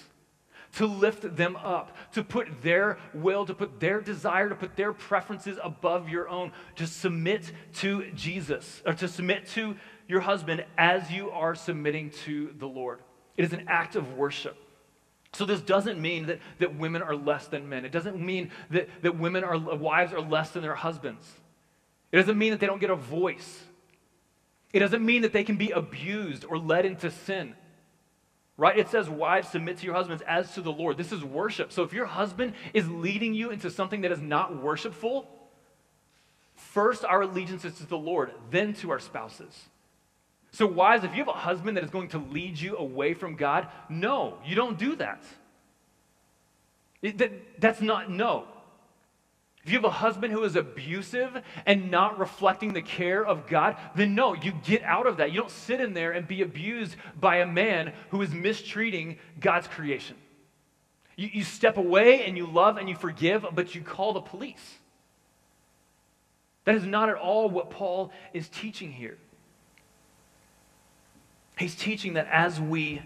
to 0.74 0.86
lift 0.86 1.36
them 1.36 1.56
up, 1.56 1.96
to 2.12 2.24
put 2.24 2.62
their 2.62 2.98
will, 3.14 3.46
to 3.46 3.54
put 3.54 3.78
their 3.78 4.00
desire, 4.00 4.48
to 4.48 4.54
put 4.56 4.76
their 4.76 4.92
preferences 4.92 5.56
above 5.62 6.08
your 6.08 6.28
own, 6.28 6.52
to 6.76 6.86
submit 6.86 7.52
to 7.74 8.10
Jesus, 8.12 8.82
or 8.84 8.94
to 8.94 9.06
submit 9.06 9.46
to 9.48 9.76
your 10.08 10.20
husband 10.20 10.64
as 10.76 11.10
you 11.10 11.30
are 11.30 11.54
submitting 11.54 12.10
to 12.24 12.52
the 12.58 12.66
Lord. 12.66 13.00
It 13.36 13.44
is 13.44 13.52
an 13.52 13.64
act 13.68 13.94
of 13.94 14.16
worship. 14.16 14.56
So 15.32 15.44
this 15.44 15.60
doesn't 15.60 16.00
mean 16.00 16.26
that, 16.26 16.40
that 16.58 16.76
women 16.76 17.02
are 17.02 17.14
less 17.14 17.46
than 17.46 17.68
men. 17.68 17.84
It 17.84 17.92
doesn't 17.92 18.18
mean 18.18 18.50
that, 18.70 18.88
that 19.02 19.16
women 19.16 19.44
are 19.44 19.56
wives 19.56 20.12
are 20.12 20.20
less 20.20 20.50
than 20.50 20.62
their 20.62 20.74
husbands. 20.74 21.24
It 22.10 22.16
doesn't 22.16 22.36
mean 22.36 22.50
that 22.50 22.58
they 22.58 22.66
don't 22.66 22.80
get 22.80 22.90
a 22.90 22.96
voice. 22.96 23.62
It 24.72 24.78
doesn't 24.78 25.04
mean 25.04 25.22
that 25.22 25.32
they 25.32 25.44
can 25.44 25.56
be 25.56 25.70
abused 25.70 26.44
or 26.44 26.58
led 26.58 26.86
into 26.86 27.10
sin. 27.10 27.54
Right? 28.56 28.78
It 28.78 28.88
says, 28.88 29.08
Wives, 29.08 29.48
submit 29.48 29.78
to 29.78 29.86
your 29.86 29.94
husbands 29.94 30.22
as 30.26 30.54
to 30.54 30.60
the 30.60 30.70
Lord. 30.70 30.96
This 30.96 31.12
is 31.12 31.24
worship. 31.24 31.72
So 31.72 31.82
if 31.82 31.92
your 31.92 32.06
husband 32.06 32.52
is 32.74 32.88
leading 32.88 33.34
you 33.34 33.50
into 33.50 33.70
something 33.70 34.02
that 34.02 34.12
is 34.12 34.20
not 34.20 34.62
worshipful, 34.62 35.28
first 36.54 37.04
our 37.04 37.22
allegiance 37.22 37.64
is 37.64 37.74
to 37.78 37.86
the 37.86 37.98
Lord, 37.98 38.32
then 38.50 38.74
to 38.74 38.90
our 38.90 38.98
spouses. 38.98 39.68
So, 40.52 40.66
wives, 40.66 41.04
if 41.04 41.12
you 41.12 41.18
have 41.18 41.28
a 41.28 41.32
husband 41.32 41.76
that 41.76 41.84
is 41.84 41.90
going 41.90 42.08
to 42.08 42.18
lead 42.18 42.58
you 42.58 42.76
away 42.76 43.14
from 43.14 43.36
God, 43.36 43.68
no, 43.88 44.38
you 44.44 44.56
don't 44.56 44.78
do 44.78 44.96
that. 44.96 45.22
It, 47.02 47.18
that 47.18 47.60
that's 47.60 47.80
not 47.80 48.10
no. 48.10 48.46
If 49.64 49.70
you 49.70 49.76
have 49.76 49.84
a 49.84 49.90
husband 49.90 50.32
who 50.32 50.42
is 50.44 50.56
abusive 50.56 51.42
and 51.66 51.90
not 51.90 52.18
reflecting 52.18 52.72
the 52.72 52.80
care 52.80 53.24
of 53.24 53.46
God, 53.46 53.76
then 53.94 54.14
no, 54.14 54.34
you 54.34 54.52
get 54.64 54.82
out 54.82 55.06
of 55.06 55.18
that. 55.18 55.32
You 55.32 55.40
don't 55.40 55.50
sit 55.50 55.80
in 55.80 55.92
there 55.92 56.12
and 56.12 56.26
be 56.26 56.40
abused 56.40 56.96
by 57.20 57.36
a 57.36 57.46
man 57.46 57.92
who 58.08 58.22
is 58.22 58.32
mistreating 58.32 59.18
God's 59.38 59.68
creation. 59.68 60.16
You, 61.16 61.28
you 61.30 61.44
step 61.44 61.76
away 61.76 62.24
and 62.24 62.38
you 62.38 62.46
love 62.46 62.78
and 62.78 62.88
you 62.88 62.94
forgive, 62.94 63.44
but 63.52 63.74
you 63.74 63.82
call 63.82 64.14
the 64.14 64.22
police. 64.22 64.78
That 66.64 66.74
is 66.74 66.84
not 66.84 67.10
at 67.10 67.16
all 67.16 67.50
what 67.50 67.68
Paul 67.68 68.12
is 68.32 68.48
teaching 68.48 68.90
here. 68.90 69.18
He's 71.58 71.74
teaching 71.74 72.14
that 72.14 72.28
as 72.28 72.58
we 72.58 73.02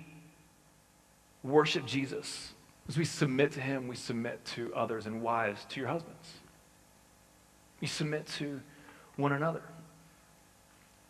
worship 1.43 1.85
Jesus, 1.85 2.53
as 2.89 2.97
we 2.97 3.05
submit 3.05 3.51
to 3.53 3.61
him, 3.61 3.89
we 3.89 3.97
submit 3.97 4.45
to 4.55 4.73
others 4.75 5.07
and 5.07 5.21
wives, 5.21 5.65
to 5.71 5.81
your 5.81 5.89
husbands. 5.89 6.29
You 7.81 7.89
submit 7.89 8.27
to 8.39 8.61
one 9.17 9.33
another. 9.33 9.63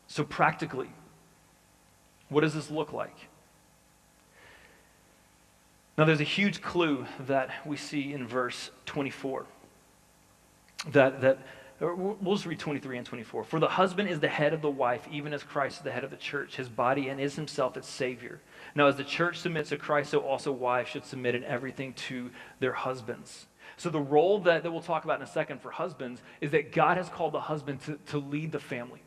So, 0.06 0.24
practically, 0.24 0.90
what 2.28 2.42
does 2.42 2.54
this 2.54 2.70
look 2.70 2.92
like? 2.92 3.16
Now, 5.96 6.04
there's 6.04 6.20
a 6.20 6.24
huge 6.24 6.60
clue 6.60 7.06
that 7.20 7.50
we 7.64 7.76
see 7.76 8.12
in 8.12 8.26
verse 8.26 8.70
24. 8.86 9.46
That, 10.90 11.20
that 11.20 11.38
we'll 11.80 12.34
just 12.34 12.46
read 12.46 12.58
23 12.58 12.98
and 12.98 13.06
24. 13.06 13.44
For 13.44 13.60
the 13.60 13.68
husband 13.68 14.08
is 14.08 14.20
the 14.20 14.28
head 14.28 14.52
of 14.52 14.60
the 14.60 14.70
wife, 14.70 15.06
even 15.10 15.32
as 15.32 15.42
Christ 15.42 15.78
is 15.78 15.82
the 15.82 15.92
head 15.92 16.04
of 16.04 16.10
the 16.10 16.16
church, 16.16 16.56
his 16.56 16.68
body, 16.68 17.08
and 17.08 17.20
is 17.20 17.36
himself 17.36 17.76
its 17.76 17.88
Savior. 17.88 18.40
Now, 18.74 18.88
as 18.88 18.96
the 18.96 19.04
church 19.04 19.38
submits 19.38 19.68
to 19.70 19.76
Christ, 19.76 20.10
so 20.10 20.20
also 20.20 20.50
wives 20.50 20.90
should 20.90 21.04
submit 21.04 21.34
in 21.36 21.44
everything 21.44 21.92
to 21.94 22.30
their 22.58 22.72
husbands. 22.72 23.46
So, 23.76 23.90
the 23.90 24.00
role 24.00 24.38
that, 24.40 24.62
that 24.62 24.70
we'll 24.70 24.80
talk 24.80 25.04
about 25.04 25.20
in 25.20 25.22
a 25.22 25.30
second 25.30 25.60
for 25.60 25.70
husbands 25.70 26.22
is 26.40 26.52
that 26.52 26.72
God 26.72 26.96
has 26.96 27.08
called 27.08 27.32
the 27.32 27.40
husband 27.40 27.80
to, 27.82 27.98
to 28.06 28.18
lead 28.18 28.52
the 28.52 28.60
family. 28.60 29.02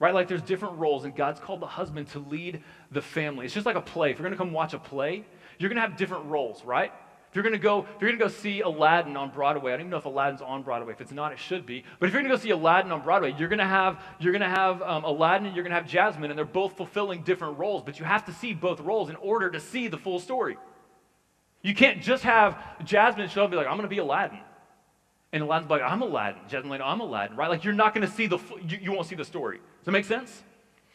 Right? 0.00 0.14
Like 0.14 0.28
there's 0.28 0.42
different 0.42 0.78
roles, 0.78 1.04
and 1.04 1.14
God's 1.14 1.40
called 1.40 1.60
the 1.60 1.66
husband 1.66 2.08
to 2.08 2.20
lead 2.20 2.62
the 2.92 3.02
family. 3.02 3.46
It's 3.46 3.54
just 3.54 3.66
like 3.66 3.76
a 3.76 3.80
play. 3.80 4.10
If 4.10 4.18
you're 4.18 4.28
going 4.28 4.36
to 4.36 4.38
come 4.38 4.52
watch 4.52 4.72
a 4.72 4.78
play, 4.78 5.24
you're 5.58 5.68
going 5.68 5.76
to 5.76 5.82
have 5.82 5.96
different 5.96 6.26
roles, 6.26 6.64
right? 6.64 6.92
If 7.30 7.34
you're 7.34 7.42
going 7.42 7.52
to 7.52 7.58
go, 7.58 7.80
if 7.80 8.00
you're 8.00 8.08
going 8.10 8.18
to 8.18 8.24
go 8.24 8.30
see 8.30 8.62
Aladdin 8.62 9.14
on 9.16 9.30
Broadway, 9.30 9.72
I 9.72 9.74
don't 9.74 9.82
even 9.82 9.90
know 9.90 9.98
if 9.98 10.06
Aladdin's 10.06 10.40
on 10.40 10.62
Broadway. 10.62 10.94
If 10.94 11.02
it's 11.02 11.12
not, 11.12 11.32
it 11.32 11.38
should 11.38 11.66
be. 11.66 11.84
But 11.98 12.06
if 12.06 12.14
you're 12.14 12.22
going 12.22 12.30
to 12.30 12.36
go 12.36 12.42
see 12.42 12.50
Aladdin 12.50 12.90
on 12.90 13.02
Broadway, 13.02 13.34
you're 13.36 13.48
going 13.48 13.58
to 13.58 13.66
have 13.66 14.02
you're 14.18 14.32
going 14.32 14.40
to 14.40 14.48
have 14.48 14.80
um, 14.80 15.04
Aladdin 15.04 15.46
and 15.46 15.54
you're 15.54 15.62
going 15.62 15.72
to 15.72 15.76
have 15.76 15.86
Jasmine, 15.86 16.30
and 16.30 16.38
they're 16.38 16.46
both 16.46 16.76
fulfilling 16.76 17.22
different 17.22 17.58
roles. 17.58 17.82
But 17.82 17.98
you 17.98 18.06
have 18.06 18.24
to 18.26 18.32
see 18.32 18.54
both 18.54 18.80
roles 18.80 19.10
in 19.10 19.16
order 19.16 19.50
to 19.50 19.60
see 19.60 19.88
the 19.88 19.98
full 19.98 20.20
story. 20.20 20.56
You 21.68 21.74
can't 21.74 22.00
just 22.00 22.22
have 22.22 22.56
Jasmine 22.82 23.28
show 23.28 23.42
up 23.42 23.44
and 23.44 23.50
be 23.50 23.56
like, 23.58 23.66
I'm 23.66 23.74
going 23.74 23.82
to 23.82 23.88
be 23.88 23.98
Aladdin. 23.98 24.38
And 25.34 25.42
Aladdin's 25.42 25.70
like, 25.70 25.82
I'm 25.82 26.00
Aladdin. 26.00 26.40
Jasmine's 26.48 26.70
like, 26.70 26.80
I'm 26.80 27.00
Aladdin, 27.00 27.36
right? 27.36 27.50
Like, 27.50 27.62
you're 27.62 27.74
not 27.74 27.94
going 27.94 28.06
to 28.06 28.10
see 28.10 28.26
the, 28.26 28.38
you, 28.66 28.78
you 28.80 28.90
won't 28.90 29.06
see 29.06 29.16
the 29.16 29.24
story. 29.24 29.58
Does 29.58 29.84
that 29.84 29.90
make 29.90 30.06
sense? 30.06 30.44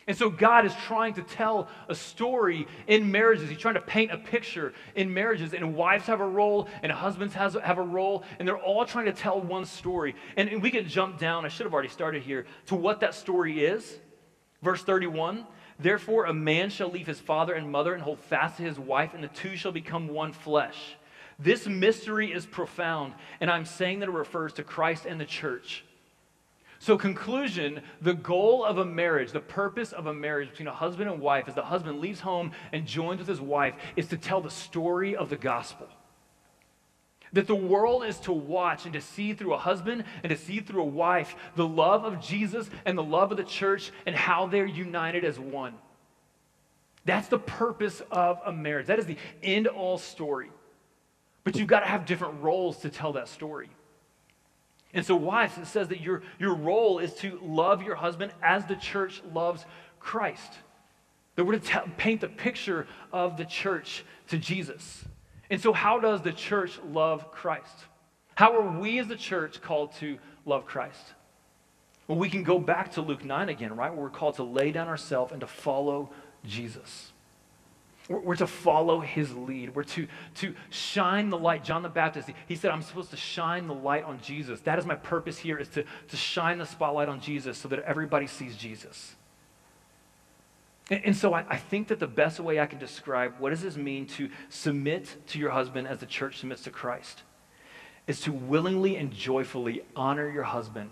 And 0.07 0.17
so 0.17 0.31
God 0.31 0.65
is 0.65 0.73
trying 0.87 1.13
to 1.13 1.21
tell 1.21 1.67
a 1.89 1.93
story 1.93 2.67
in 2.87 3.11
marriages. 3.11 3.51
He's 3.51 3.59
trying 3.59 3.75
to 3.75 3.81
paint 3.81 4.11
a 4.11 4.17
picture 4.17 4.73
in 4.95 5.13
marriages. 5.13 5.53
And 5.53 5.75
wives 5.75 6.07
have 6.07 6.21
a 6.21 6.27
role, 6.27 6.67
and 6.81 6.91
husbands 6.91 7.35
has, 7.35 7.53
have 7.53 7.77
a 7.77 7.83
role, 7.83 8.23
and 8.39 8.47
they're 8.47 8.57
all 8.57 8.83
trying 8.83 9.05
to 9.05 9.13
tell 9.13 9.39
one 9.39 9.65
story. 9.65 10.15
And, 10.37 10.49
and 10.49 10.59
we 10.59 10.71
can 10.71 10.87
jump 10.87 11.19
down, 11.19 11.45
I 11.45 11.49
should 11.49 11.67
have 11.67 11.73
already 11.73 11.89
started 11.89 12.23
here, 12.23 12.47
to 12.65 12.75
what 12.75 13.01
that 13.01 13.13
story 13.13 13.63
is. 13.63 13.99
Verse 14.63 14.81
31 14.81 15.45
Therefore, 15.79 16.25
a 16.25 16.33
man 16.33 16.69
shall 16.69 16.89
leave 16.89 17.07
his 17.07 17.19
father 17.19 17.53
and 17.53 17.71
mother 17.71 17.93
and 17.93 18.03
hold 18.03 18.19
fast 18.19 18.57
to 18.57 18.63
his 18.63 18.79
wife, 18.79 19.13
and 19.13 19.23
the 19.23 19.27
two 19.29 19.55
shall 19.55 19.71
become 19.71 20.07
one 20.07 20.33
flesh. 20.33 20.95
This 21.39 21.67
mystery 21.67 22.31
is 22.31 22.45
profound, 22.45 23.13
and 23.41 23.49
I'm 23.49 23.65
saying 23.65 23.99
that 23.99 24.09
it 24.09 24.13
refers 24.13 24.53
to 24.53 24.63
Christ 24.63 25.05
and 25.05 25.19
the 25.19 25.25
church. 25.25 25.83
So, 26.79 26.97
conclusion 26.97 27.81
the 28.01 28.13
goal 28.13 28.65
of 28.65 28.77
a 28.77 28.85
marriage, 28.85 29.31
the 29.31 29.39
purpose 29.39 29.93
of 29.93 30.05
a 30.05 30.13
marriage 30.13 30.49
between 30.49 30.67
a 30.67 30.73
husband 30.73 31.09
and 31.09 31.21
wife, 31.21 31.45
as 31.47 31.55
the 31.55 31.63
husband 31.63 31.99
leaves 32.01 32.19
home 32.19 32.51
and 32.71 32.85
joins 32.85 33.19
with 33.19 33.27
his 33.27 33.41
wife, 33.41 33.73
is 33.95 34.07
to 34.07 34.17
tell 34.17 34.41
the 34.41 34.51
story 34.51 35.15
of 35.15 35.29
the 35.29 35.37
gospel 35.37 35.87
that 37.33 37.47
the 37.47 37.55
world 37.55 38.05
is 38.05 38.19
to 38.21 38.31
watch 38.31 38.85
and 38.85 38.93
to 38.93 39.01
see 39.01 39.33
through 39.33 39.53
a 39.53 39.57
husband 39.57 40.03
and 40.23 40.29
to 40.29 40.37
see 40.37 40.59
through 40.59 40.81
a 40.81 40.85
wife 40.85 41.35
the 41.55 41.67
love 41.67 42.05
of 42.05 42.21
Jesus 42.21 42.69
and 42.85 42.97
the 42.97 43.03
love 43.03 43.31
of 43.31 43.37
the 43.37 43.43
church 43.43 43.91
and 44.05 44.15
how 44.15 44.47
they're 44.47 44.65
united 44.65 45.25
as 45.25 45.39
one. 45.39 45.73
That's 47.05 47.27
the 47.27 47.39
purpose 47.39 48.01
of 48.11 48.39
a 48.45 48.53
marriage. 48.53 48.87
That 48.87 48.99
is 48.99 49.05
the 49.05 49.17
end 49.41 49.67
all 49.67 49.97
story. 49.97 50.51
But 51.43 51.57
you've 51.57 51.67
got 51.67 51.81
to 51.81 51.87
have 51.87 52.05
different 52.05 52.41
roles 52.41 52.77
to 52.79 52.89
tell 52.89 53.13
that 53.13 53.27
story. 53.27 53.69
And 54.93 55.05
so, 55.05 55.15
wives, 55.15 55.57
it 55.57 55.65
says 55.65 55.87
that 55.89 56.01
your, 56.01 56.21
your 56.39 56.53
role 56.53 56.99
is 56.99 57.13
to 57.15 57.39
love 57.41 57.81
your 57.81 57.95
husband 57.95 58.31
as 58.41 58.65
the 58.65 58.75
church 58.75 59.21
loves 59.33 59.65
Christ. 59.99 60.53
That 61.35 61.45
we're 61.45 61.57
to 61.57 61.59
t- 61.59 61.91
paint 61.97 62.21
the 62.21 62.27
picture 62.27 62.87
of 63.11 63.37
the 63.37 63.45
church 63.45 64.05
to 64.27 64.37
Jesus. 64.37 65.03
And 65.49 65.61
so, 65.61 65.73
how 65.73 65.99
does 65.99 66.21
the 66.21 66.31
church 66.31 66.79
love 66.85 67.31
Christ? 67.31 67.85
How 68.35 68.55
are 68.57 68.79
we 68.79 68.99
as 68.99 69.07
the 69.07 69.15
church 69.15 69.61
called 69.61 69.93
to 69.95 70.17
love 70.45 70.65
Christ? 70.65 71.13
Well, 72.07 72.17
we 72.17 72.29
can 72.29 72.43
go 72.43 72.59
back 72.59 72.93
to 72.93 73.01
Luke 73.01 73.23
9 73.23 73.49
again, 73.49 73.75
right? 73.75 73.93
Where 73.93 74.03
we're 74.03 74.09
called 74.09 74.35
to 74.35 74.43
lay 74.43 74.71
down 74.71 74.87
ourselves 74.87 75.31
and 75.31 75.41
to 75.41 75.47
follow 75.47 76.09
Jesus. 76.45 77.11
We're, 78.09 78.35
to 78.35 78.47
follow 78.47 78.99
his 78.99 79.33
lead. 79.33 79.73
We're 79.75 79.85
to, 79.85 80.07
to 80.35 80.53
shine 80.69 81.29
the 81.29 81.37
light. 81.37 81.63
John 81.63 81.83
the 81.83 81.89
Baptist, 81.89 82.29
he 82.49 82.55
said, 82.57 82.71
I'm 82.71 82.81
supposed 82.81 83.11
to 83.11 83.17
shine 83.17 83.67
the 83.67 83.73
light 83.73 84.03
on 84.03 84.19
Jesus. 84.19 84.59
That 84.61 84.77
is 84.77 84.85
my 84.85 84.95
purpose 84.95 85.37
here, 85.37 85.57
is 85.57 85.69
to, 85.69 85.85
to 86.09 86.17
shine 86.17 86.57
the 86.57 86.65
spotlight 86.65 87.07
on 87.07 87.21
Jesus 87.21 87.57
so 87.57 87.69
that 87.69 87.79
everybody 87.79 88.27
sees 88.27 88.57
Jesus. 88.57 89.15
And, 91.03 91.15
so 91.15 91.33
I, 91.33 91.57
think 91.57 91.87
that 91.87 91.99
the 91.99 92.07
best 92.07 92.39
way 92.39 92.59
I 92.59 92.65
can 92.65 92.79
describe 92.79 93.35
what 93.39 93.51
does 93.51 93.61
this 93.61 93.77
mean 93.77 94.05
to 94.07 94.29
submit 94.49 95.15
to 95.27 95.39
your 95.39 95.51
husband 95.51 95.87
as 95.87 95.99
the 95.99 96.05
church 96.05 96.39
submits 96.39 96.63
to 96.63 96.69
Christ 96.69 97.23
is 98.05 98.19
to 98.21 98.33
willingly 98.33 98.97
and 98.97 99.11
joyfully 99.11 99.83
honor 99.95 100.29
your 100.29 100.43
husband 100.43 100.89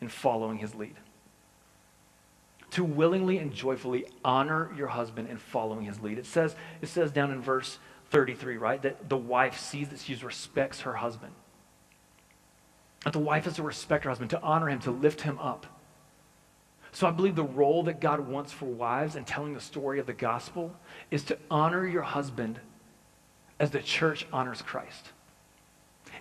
in 0.00 0.08
following 0.08 0.58
his 0.58 0.74
lead 0.74 0.94
to 2.74 2.82
willingly 2.82 3.38
and 3.38 3.54
joyfully 3.54 4.04
honor 4.24 4.68
your 4.76 4.88
husband 4.88 5.28
in 5.28 5.38
following 5.38 5.84
his 5.84 6.00
lead. 6.00 6.18
It 6.18 6.26
says, 6.26 6.56
it 6.82 6.88
says 6.88 7.12
down 7.12 7.30
in 7.30 7.40
verse 7.40 7.78
33, 8.10 8.56
right, 8.56 8.82
that 8.82 9.08
the 9.08 9.16
wife 9.16 9.60
sees 9.60 9.90
that 9.90 10.00
she 10.00 10.16
respects 10.16 10.80
her 10.80 10.94
husband. 10.94 11.32
That 13.04 13.12
the 13.12 13.20
wife 13.20 13.46
is 13.46 13.54
to 13.54 13.62
respect 13.62 14.02
her 14.02 14.10
husband, 14.10 14.30
to 14.30 14.42
honor 14.42 14.68
him, 14.68 14.80
to 14.80 14.90
lift 14.90 15.20
him 15.20 15.38
up. 15.38 15.66
So 16.94 17.08
I 17.08 17.10
believe 17.10 17.34
the 17.34 17.42
role 17.42 17.82
that 17.82 18.00
God 18.00 18.20
wants 18.20 18.52
for 18.52 18.66
wives 18.66 19.16
in 19.16 19.24
telling 19.24 19.52
the 19.52 19.60
story 19.60 19.98
of 19.98 20.06
the 20.06 20.12
gospel 20.12 20.72
is 21.10 21.24
to 21.24 21.38
honor 21.50 21.84
your 21.86 22.02
husband 22.02 22.60
as 23.58 23.72
the 23.72 23.80
church 23.80 24.26
honors 24.32 24.62
Christ. 24.62 25.10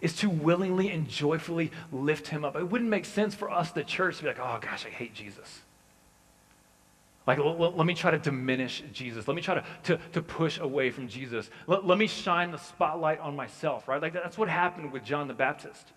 Is 0.01 0.15
to 0.17 0.29
willingly 0.31 0.89
and 0.89 1.07
joyfully 1.07 1.71
lift 1.91 2.27
him 2.27 2.43
up. 2.43 2.55
It 2.55 2.63
wouldn't 2.63 2.89
make 2.89 3.05
sense 3.05 3.35
for 3.35 3.51
us, 3.51 3.71
the 3.71 3.83
church, 3.83 4.17
to 4.17 4.23
be 4.23 4.29
like, 4.29 4.39
oh 4.39 4.57
gosh, 4.59 4.83
I 4.83 4.89
hate 4.89 5.13
Jesus. 5.13 5.61
Like, 7.27 7.37
let, 7.37 7.77
let, 7.77 7.85
me 7.85 7.93
try 7.93 8.09
to 8.09 8.17
diminish 8.17 8.83
Jesus. 8.91 9.27
Let 9.27 9.35
me 9.35 9.43
try 9.43 9.55
to, 9.55 9.63
to, 9.83 9.99
to 10.13 10.21
push 10.23 10.59
away 10.59 10.89
from 10.89 11.07
Jesus. 11.07 11.51
Let, 11.67 11.85
let 11.85 11.99
me 11.99 12.07
shine 12.07 12.49
the 12.49 12.57
spotlight 12.57 13.19
on 13.19 13.35
myself, 13.35 13.87
right? 13.87 14.01
Like, 14.01 14.13
that's 14.13 14.39
what 14.39 14.49
happened 14.49 14.91
with 14.91 15.05
John 15.05 15.27
the 15.27 15.33
Baptist. 15.35 15.93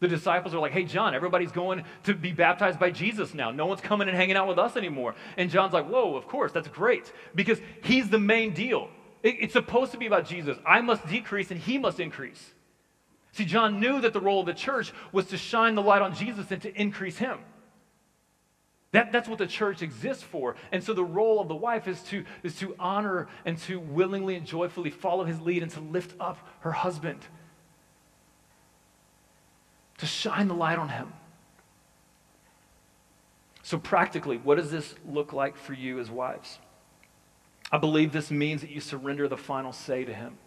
The 0.00 0.08
disciples 0.08 0.54
are 0.54 0.60
like, 0.60 0.72
hey, 0.72 0.84
John, 0.84 1.14
everybody's 1.14 1.50
going 1.50 1.84
to 2.04 2.14
be 2.14 2.32
baptized 2.32 2.78
by 2.78 2.90
Jesus 2.90 3.34
now. 3.34 3.50
No 3.50 3.66
one's 3.66 3.80
coming 3.80 4.06
and 4.08 4.16
hanging 4.16 4.36
out 4.36 4.46
with 4.46 4.58
us 4.58 4.76
anymore. 4.76 5.16
And 5.36 5.50
John's 5.50 5.72
like, 5.72 5.88
whoa, 5.88 6.14
of 6.14 6.28
course, 6.28 6.52
that's 6.52 6.68
great. 6.68 7.12
Because 7.34 7.60
he's 7.82 8.08
the 8.08 8.18
main 8.18 8.54
deal. 8.54 8.90
It's 9.24 9.52
supposed 9.52 9.90
to 9.92 9.98
be 9.98 10.06
about 10.06 10.26
Jesus. 10.26 10.56
I 10.64 10.80
must 10.80 11.06
decrease 11.08 11.50
and 11.50 11.58
he 11.58 11.78
must 11.78 11.98
increase. 11.98 12.54
See, 13.32 13.44
John 13.44 13.80
knew 13.80 14.00
that 14.00 14.12
the 14.12 14.20
role 14.20 14.40
of 14.40 14.46
the 14.46 14.54
church 14.54 14.92
was 15.10 15.26
to 15.26 15.36
shine 15.36 15.74
the 15.74 15.82
light 15.82 16.02
on 16.02 16.14
Jesus 16.14 16.50
and 16.50 16.62
to 16.62 16.80
increase 16.80 17.18
him. 17.18 17.38
That, 18.92 19.12
that's 19.12 19.28
what 19.28 19.38
the 19.38 19.46
church 19.46 19.82
exists 19.82 20.22
for. 20.22 20.56
And 20.72 20.82
so 20.82 20.94
the 20.94 21.04
role 21.04 21.40
of 21.40 21.48
the 21.48 21.54
wife 21.54 21.88
is 21.88 22.02
to, 22.04 22.24
is 22.42 22.56
to 22.60 22.74
honor 22.78 23.28
and 23.44 23.58
to 23.58 23.78
willingly 23.78 24.36
and 24.36 24.46
joyfully 24.46 24.90
follow 24.90 25.24
his 25.24 25.40
lead 25.40 25.62
and 25.62 25.70
to 25.72 25.80
lift 25.80 26.14
up 26.18 26.38
her 26.60 26.72
husband, 26.72 27.20
to 29.98 30.06
shine 30.06 30.48
the 30.48 30.54
light 30.54 30.78
on 30.78 30.88
him. 30.88 31.12
So, 33.62 33.78
practically, 33.78 34.38
what 34.38 34.56
does 34.56 34.70
this 34.70 34.94
look 35.06 35.32
like 35.32 35.56
for 35.56 35.74
you 35.74 35.98
as 35.98 36.10
wives? 36.10 36.58
I 37.70 37.76
believe 37.76 38.12
this 38.12 38.30
means 38.30 38.62
that 38.62 38.70
you 38.70 38.80
surrender 38.80 39.28
the 39.28 39.36
final 39.36 39.72
say 39.72 40.04
to 40.04 40.14
him 40.14 40.38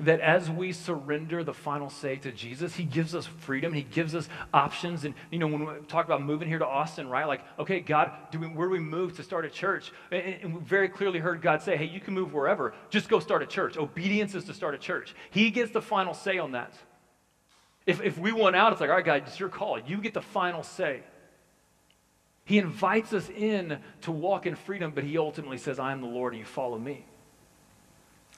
that 0.00 0.20
as 0.20 0.50
we 0.50 0.72
surrender 0.72 1.44
the 1.44 1.52
final 1.52 1.90
say 1.90 2.16
to 2.16 2.32
Jesus, 2.32 2.74
he 2.74 2.84
gives 2.84 3.14
us 3.14 3.26
freedom. 3.26 3.72
He 3.72 3.82
gives 3.82 4.14
us 4.14 4.28
options. 4.52 5.04
And, 5.04 5.14
you 5.30 5.38
know, 5.38 5.46
when 5.46 5.66
we 5.66 5.74
talk 5.86 6.06
about 6.06 6.22
moving 6.22 6.48
here 6.48 6.58
to 6.58 6.66
Austin, 6.66 7.08
right? 7.08 7.26
Like, 7.26 7.42
okay, 7.58 7.80
God, 7.80 8.10
do 8.30 8.40
we, 8.40 8.46
where 8.46 8.68
do 8.68 8.72
we 8.72 8.80
move 8.80 9.16
to 9.16 9.22
start 9.22 9.44
a 9.44 9.50
church? 9.50 9.92
And, 10.10 10.22
and 10.42 10.54
we 10.54 10.60
very 10.60 10.88
clearly 10.88 11.18
heard 11.18 11.42
God 11.42 11.62
say, 11.62 11.76
hey, 11.76 11.84
you 11.84 12.00
can 12.00 12.14
move 12.14 12.32
wherever. 12.32 12.74
Just 12.88 13.08
go 13.08 13.20
start 13.20 13.42
a 13.42 13.46
church. 13.46 13.76
Obedience 13.76 14.34
is 14.34 14.44
to 14.44 14.54
start 14.54 14.74
a 14.74 14.78
church. 14.78 15.14
He 15.30 15.50
gets 15.50 15.72
the 15.72 15.82
final 15.82 16.14
say 16.14 16.38
on 16.38 16.52
that. 16.52 16.72
If, 17.86 18.00
if 18.02 18.18
we 18.18 18.32
want 18.32 18.54
out, 18.54 18.72
it's 18.72 18.80
like, 18.80 18.90
all 18.90 18.96
right, 18.96 19.04
God, 19.04 19.24
it's 19.26 19.40
your 19.40 19.48
call. 19.48 19.78
You 19.78 19.98
get 19.98 20.14
the 20.14 20.22
final 20.22 20.62
say. 20.62 21.02
He 22.44 22.58
invites 22.58 23.12
us 23.12 23.28
in 23.30 23.78
to 24.02 24.12
walk 24.12 24.46
in 24.46 24.56
freedom, 24.56 24.92
but 24.94 25.04
he 25.04 25.18
ultimately 25.18 25.58
says, 25.58 25.78
I 25.78 25.92
am 25.92 26.00
the 26.00 26.08
Lord 26.08 26.32
and 26.32 26.40
you 26.40 26.46
follow 26.46 26.78
me. 26.78 27.04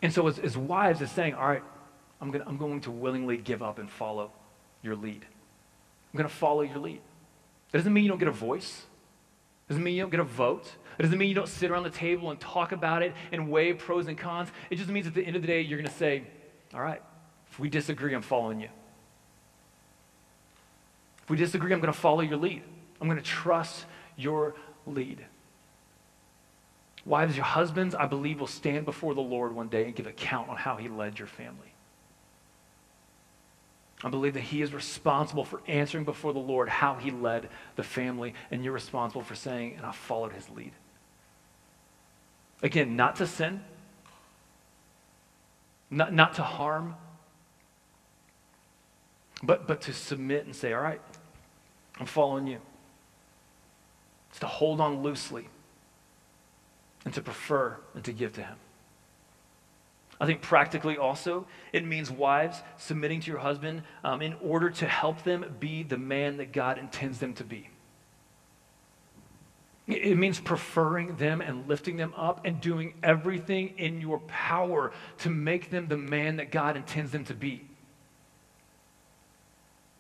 And 0.03 0.13
so, 0.13 0.27
as, 0.27 0.39
as 0.39 0.57
wives, 0.57 1.01
is 1.01 1.11
saying, 1.11 1.35
All 1.35 1.49
right, 1.49 1.63
I'm, 2.21 2.31
gonna, 2.31 2.45
I'm 2.47 2.59
going 2.59 2.81
to 2.83 2.91
willingly 2.91 3.39
give 3.39 3.63
up 3.63 3.79
and 3.79 3.89
follow 3.89 4.31
your 4.83 4.97
lead. 4.97 5.25
I'm 6.13 6.19
going 6.19 6.29
to 6.29 6.35
follow 6.35 6.61
your 6.61 6.79
lead. 6.79 7.01
That 7.71 7.79
doesn't 7.79 7.93
mean 7.93 8.05
you 8.05 8.11
don't 8.11 8.19
get 8.19 8.29
a 8.29 8.33
voice. 8.33 8.85
It 9.67 9.73
doesn't 9.73 9.83
mean 9.83 9.95
you 9.95 10.03
don't 10.03 10.11
get 10.11 10.21
a 10.21 10.25
vote. 10.25 10.67
It 10.99 11.03
doesn't 11.03 11.19
mean 11.19 11.29
you 11.29 11.35
don't 11.35 11.49
sit 11.49 11.71
around 11.71 11.85
the 11.85 11.91
table 11.91 12.31
and 12.31 12.39
talk 12.39 12.73
about 12.73 13.03
it 13.03 13.15
and 13.33 13.51
weigh 13.51 13.73
pros 13.73 14.07
and 14.07 14.17
cons. 14.17 14.51
It 14.71 14.77
just 14.77 14.91
means 14.91 15.07
at 15.07 15.15
the 15.15 15.23
end 15.23 15.37
of 15.37 15.43
the 15.43 15.49
day, 15.49 15.63
you're 15.63 15.79
going 15.79 15.91
to 15.91 15.97
say, 15.97 16.25
All 16.75 16.81
right, 16.81 17.03
if 17.51 17.59
we 17.59 17.71
disagree, 17.71 18.15
I'm 18.15 18.23
following 18.23 18.61
you. 18.61 18.69
If 21.25 21.31
we 21.31 21.37
disagree, 21.37 21.73
I'm 21.73 21.81
going 21.81 21.93
to 21.93 21.99
follow 21.99 22.21
your 22.21 22.37
lead. 22.37 22.63
I'm 23.01 23.09
going 23.09 23.19
to 23.19 23.25
trust 23.25 23.87
your 24.17 24.55
lead. 24.87 25.25
Wives, 27.07 27.37
your 27.37 27.45
husbands, 27.45 27.95
I 27.95 28.07
believe, 28.07 28.41
will 28.41 28.47
stand 28.47 28.85
before 28.85 29.15
the 29.15 29.21
Lord 29.21 29.55
one 29.55 29.69
day 29.69 29.85
and 29.85 29.95
give 29.95 30.07
account 30.07 30.49
on 30.49 30.57
how 30.57 30.77
he 30.77 30.89
led 30.89 31.19
your 31.19 31.29
family. 31.29 31.73
I 34.03 34.11
believe 34.11 34.35
that 34.35 34.41
he 34.41 34.61
is 34.61 34.75
responsible 34.75 35.47
for 35.47 35.63
answering 35.67 36.05
before 36.05 36.35
the 36.35 36.39
Lord 36.39 36.69
how 36.69 36.95
he 36.97 37.11
led 37.11 37.49
the 37.77 37.83
family, 37.83 38.35
and 38.51 38.63
you're 38.63 38.75
responsible 38.75 39.23
for 39.23 39.35
saying, 39.35 39.75
and 39.77 39.87
I 39.87 39.93
followed 39.93 40.33
his 40.33 40.49
lead. 40.51 40.73
Again, 42.63 42.97
not 42.97 43.17
to 43.17 43.27
sin, 43.27 43.63
not, 45.91 46.13
not 46.13 46.35
to 46.35 46.43
harm, 46.43 46.97
but, 49.43 49.67
but 49.67 49.83
to 49.83 49.93
submit 49.93 50.47
and 50.47 50.55
say, 50.55 50.73
all 50.73 50.81
right, 50.81 51.01
I'm 51.99 52.07
following 52.07 52.47
you. 52.47 52.59
It's 54.31 54.41
to 54.41 54.47
hold 54.47 54.81
on 54.81 55.03
loosely 55.03 55.49
and 57.05 57.15
to 57.15 57.23
prefer 57.23 57.77
and 57.95 58.05
to 58.05 58.13
give 58.13 58.33
to 58.35 58.43
Him. 58.43 58.57
I 60.21 60.27
think 60.27 60.43
practically 60.43 60.97
also, 60.97 61.47
it 61.73 61.85
means 61.85 62.11
wives 62.11 62.63
submitting 62.79 63.21
to 63.21 63.31
your 63.31 63.41
husband 63.41 63.83
um, 64.03 64.23
in 64.23 64.35
order 64.43 64.71
to 64.71 64.87
help 64.87 65.23
them 65.25 65.45
be 65.61 65.83
the 65.83 65.99
man 65.99 66.37
that 66.39 66.53
God 66.53 66.79
intends 66.79 67.19
them 67.19 67.35
to 67.35 67.45
be. 67.45 67.69
It 69.87 70.17
means 70.17 70.41
preferring 70.41 71.17
them 71.17 71.43
and 71.43 71.69
lifting 71.69 71.97
them 71.97 72.15
up 72.17 72.47
and 72.47 72.61
doing 72.61 72.95
everything 73.03 73.75
in 73.77 74.01
your 74.01 74.19
power 74.21 74.93
to 75.19 75.31
make 75.31 75.71
them 75.71 75.89
the 75.89 75.99
man 75.99 76.37
that 76.37 76.51
God 76.51 76.77
intends 76.77 77.13
them 77.13 77.25
to 77.25 77.35
be 77.35 77.69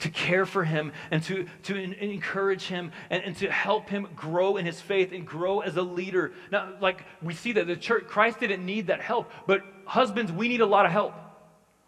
to 0.05 0.11
care 0.11 0.45
for 0.45 0.65
him 0.65 0.93
and 1.11 1.23
to, 1.23 1.47
to 1.63 1.75
encourage 1.75 2.65
him 2.65 2.93
and, 3.09 3.23
and 3.23 3.35
to 3.39 3.51
help 3.51 3.89
him 3.89 4.07
grow 4.15 4.59
in 4.59 4.67
his 4.67 4.79
faith 4.79 5.13
and 5.13 5.27
grow 5.27 5.61
as 5.61 5.79
a 5.79 5.83
leader. 5.83 6.33
Now, 6.53 6.75
like 6.79 7.07
we 7.23 7.33
see 7.33 7.53
that 7.53 7.67
the 7.67 7.75
church, 7.75 8.07
Christ 8.07 8.41
didn't 8.41 8.67
need 8.67 8.89
that 8.89 9.01
help, 9.01 9.33
but 9.47 9.63
husbands, 9.87 10.31
we 10.31 10.49
need 10.49 10.61
a 10.61 10.67
lot 10.67 10.85
of 10.85 10.93
help. 10.93 11.15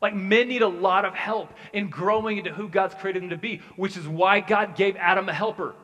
Like 0.01 0.15
men 0.15 0.49
need 0.49 0.63
a 0.63 0.69
lot 0.69 1.05
of 1.05 1.15
help 1.15 1.53
in 1.75 1.91
growing 1.91 2.39
into 2.39 2.55
who 2.55 2.71
God's 2.71 2.95
created 2.95 3.23
them 3.23 3.31
to 3.31 3.37
be, 3.37 3.61
which 3.77 3.99
is 3.99 4.09
why 4.09 4.41
God 4.41 4.77
gave 4.77 4.97
Adam 4.97 5.29
a 5.29 5.35
helper 5.35 5.75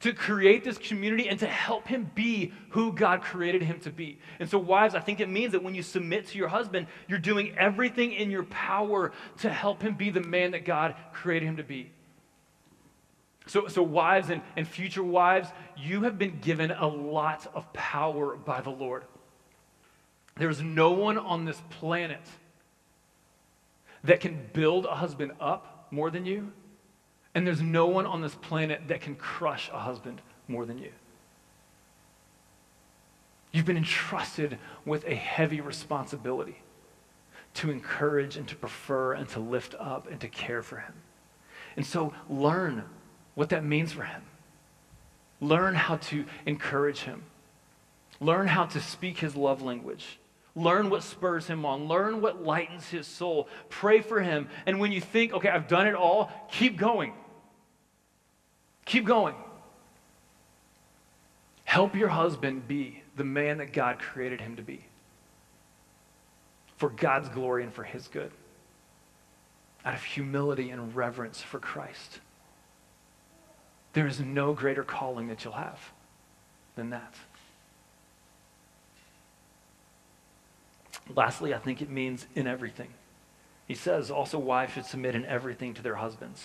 to 0.00 0.14
create 0.14 0.64
this 0.64 0.78
community 0.78 1.28
and 1.28 1.38
to 1.40 1.46
help 1.46 1.86
him 1.86 2.10
be 2.14 2.52
who 2.70 2.92
God 2.92 3.20
created 3.20 3.62
him 3.62 3.80
to 3.80 3.90
be. 3.90 4.18
And 4.38 4.48
so, 4.48 4.58
wives, 4.58 4.94
I 4.94 5.00
think 5.00 5.20
it 5.20 5.28
means 5.28 5.52
that 5.52 5.62
when 5.62 5.74
you 5.74 5.82
submit 5.82 6.26
to 6.28 6.38
your 6.38 6.48
husband, 6.48 6.86
you're 7.06 7.18
doing 7.18 7.54
everything 7.58 8.12
in 8.12 8.30
your 8.30 8.44
power 8.44 9.12
to 9.38 9.50
help 9.50 9.82
him 9.82 9.94
be 9.94 10.10
the 10.10 10.22
man 10.22 10.52
that 10.52 10.64
God 10.64 10.94
created 11.12 11.46
him 11.46 11.58
to 11.58 11.62
be. 11.62 11.90
So, 13.46 13.68
so 13.68 13.82
wives 13.82 14.30
and, 14.30 14.42
and 14.56 14.66
future 14.66 15.02
wives, 15.02 15.48
you 15.76 16.02
have 16.02 16.18
been 16.18 16.40
given 16.40 16.70
a 16.70 16.86
lot 16.86 17.50
of 17.54 17.70
power 17.72 18.36
by 18.36 18.60
the 18.62 18.70
Lord. 18.70 19.04
There's 20.36 20.62
no 20.62 20.92
one 20.92 21.18
on 21.18 21.44
this 21.44 21.60
planet 21.68 22.20
that 24.04 24.20
can 24.20 24.48
build 24.54 24.86
a 24.86 24.94
husband 24.94 25.32
up 25.40 25.88
more 25.90 26.10
than 26.10 26.24
you 26.24 26.52
and 27.34 27.46
there's 27.46 27.60
no 27.60 27.86
one 27.86 28.06
on 28.06 28.20
this 28.20 28.34
planet 28.34 28.82
that 28.88 29.00
can 29.00 29.14
crush 29.14 29.70
a 29.72 29.78
husband 29.78 30.20
more 30.48 30.66
than 30.66 30.78
you. 30.78 30.90
You've 33.52 33.66
been 33.66 33.76
entrusted 33.76 34.58
with 34.84 35.04
a 35.06 35.14
heavy 35.14 35.60
responsibility 35.60 36.62
to 37.54 37.70
encourage 37.70 38.36
and 38.36 38.46
to 38.48 38.56
prefer 38.56 39.12
and 39.12 39.28
to 39.30 39.40
lift 39.40 39.74
up 39.78 40.08
and 40.10 40.20
to 40.20 40.28
care 40.28 40.62
for 40.62 40.78
him. 40.78 40.94
And 41.76 41.84
so 41.84 42.12
learn 42.28 42.84
what 43.34 43.48
that 43.50 43.64
means 43.64 43.92
for 43.92 44.04
him. 44.04 44.22
Learn 45.40 45.74
how 45.74 45.96
to 45.96 46.24
encourage 46.46 47.00
him. 47.00 47.22
Learn 48.20 48.46
how 48.46 48.66
to 48.66 48.80
speak 48.80 49.18
his 49.18 49.34
love 49.34 49.62
language. 49.62 50.18
Learn 50.56 50.90
what 50.90 51.02
spurs 51.02 51.46
him 51.46 51.64
on. 51.64 51.86
Learn 51.86 52.20
what 52.20 52.42
lightens 52.42 52.88
his 52.88 53.06
soul. 53.06 53.48
Pray 53.68 54.00
for 54.00 54.20
him. 54.20 54.48
And 54.66 54.80
when 54.80 54.92
you 54.92 55.00
think, 55.00 55.32
okay, 55.32 55.48
I've 55.48 55.68
done 55.68 55.86
it 55.86 55.94
all, 55.94 56.30
keep 56.50 56.76
going. 56.76 57.12
Keep 58.84 59.04
going. 59.04 59.34
Help 61.64 61.94
your 61.94 62.08
husband 62.08 62.66
be 62.66 63.02
the 63.16 63.22
man 63.24 63.58
that 63.58 63.72
God 63.72 64.00
created 64.00 64.40
him 64.40 64.56
to 64.56 64.62
be 64.62 64.84
for 66.78 66.88
God's 66.88 67.28
glory 67.28 67.62
and 67.62 67.72
for 67.72 67.84
his 67.84 68.08
good, 68.08 68.32
out 69.84 69.94
of 69.94 70.02
humility 70.02 70.70
and 70.70 70.96
reverence 70.96 71.40
for 71.42 71.58
Christ. 71.58 72.20
There 73.92 74.06
is 74.06 74.18
no 74.18 74.54
greater 74.54 74.82
calling 74.82 75.28
that 75.28 75.44
you'll 75.44 75.52
have 75.52 75.78
than 76.76 76.90
that. 76.90 77.14
Lastly, 81.16 81.54
I 81.54 81.58
think 81.58 81.82
it 81.82 81.90
means 81.90 82.26
in 82.34 82.46
everything. 82.46 82.88
He 83.66 83.74
says 83.74 84.10
also 84.10 84.38
wives 84.38 84.72
should 84.72 84.86
submit 84.86 85.14
in 85.14 85.24
everything 85.26 85.74
to 85.74 85.82
their 85.82 85.96
husbands. 85.96 86.44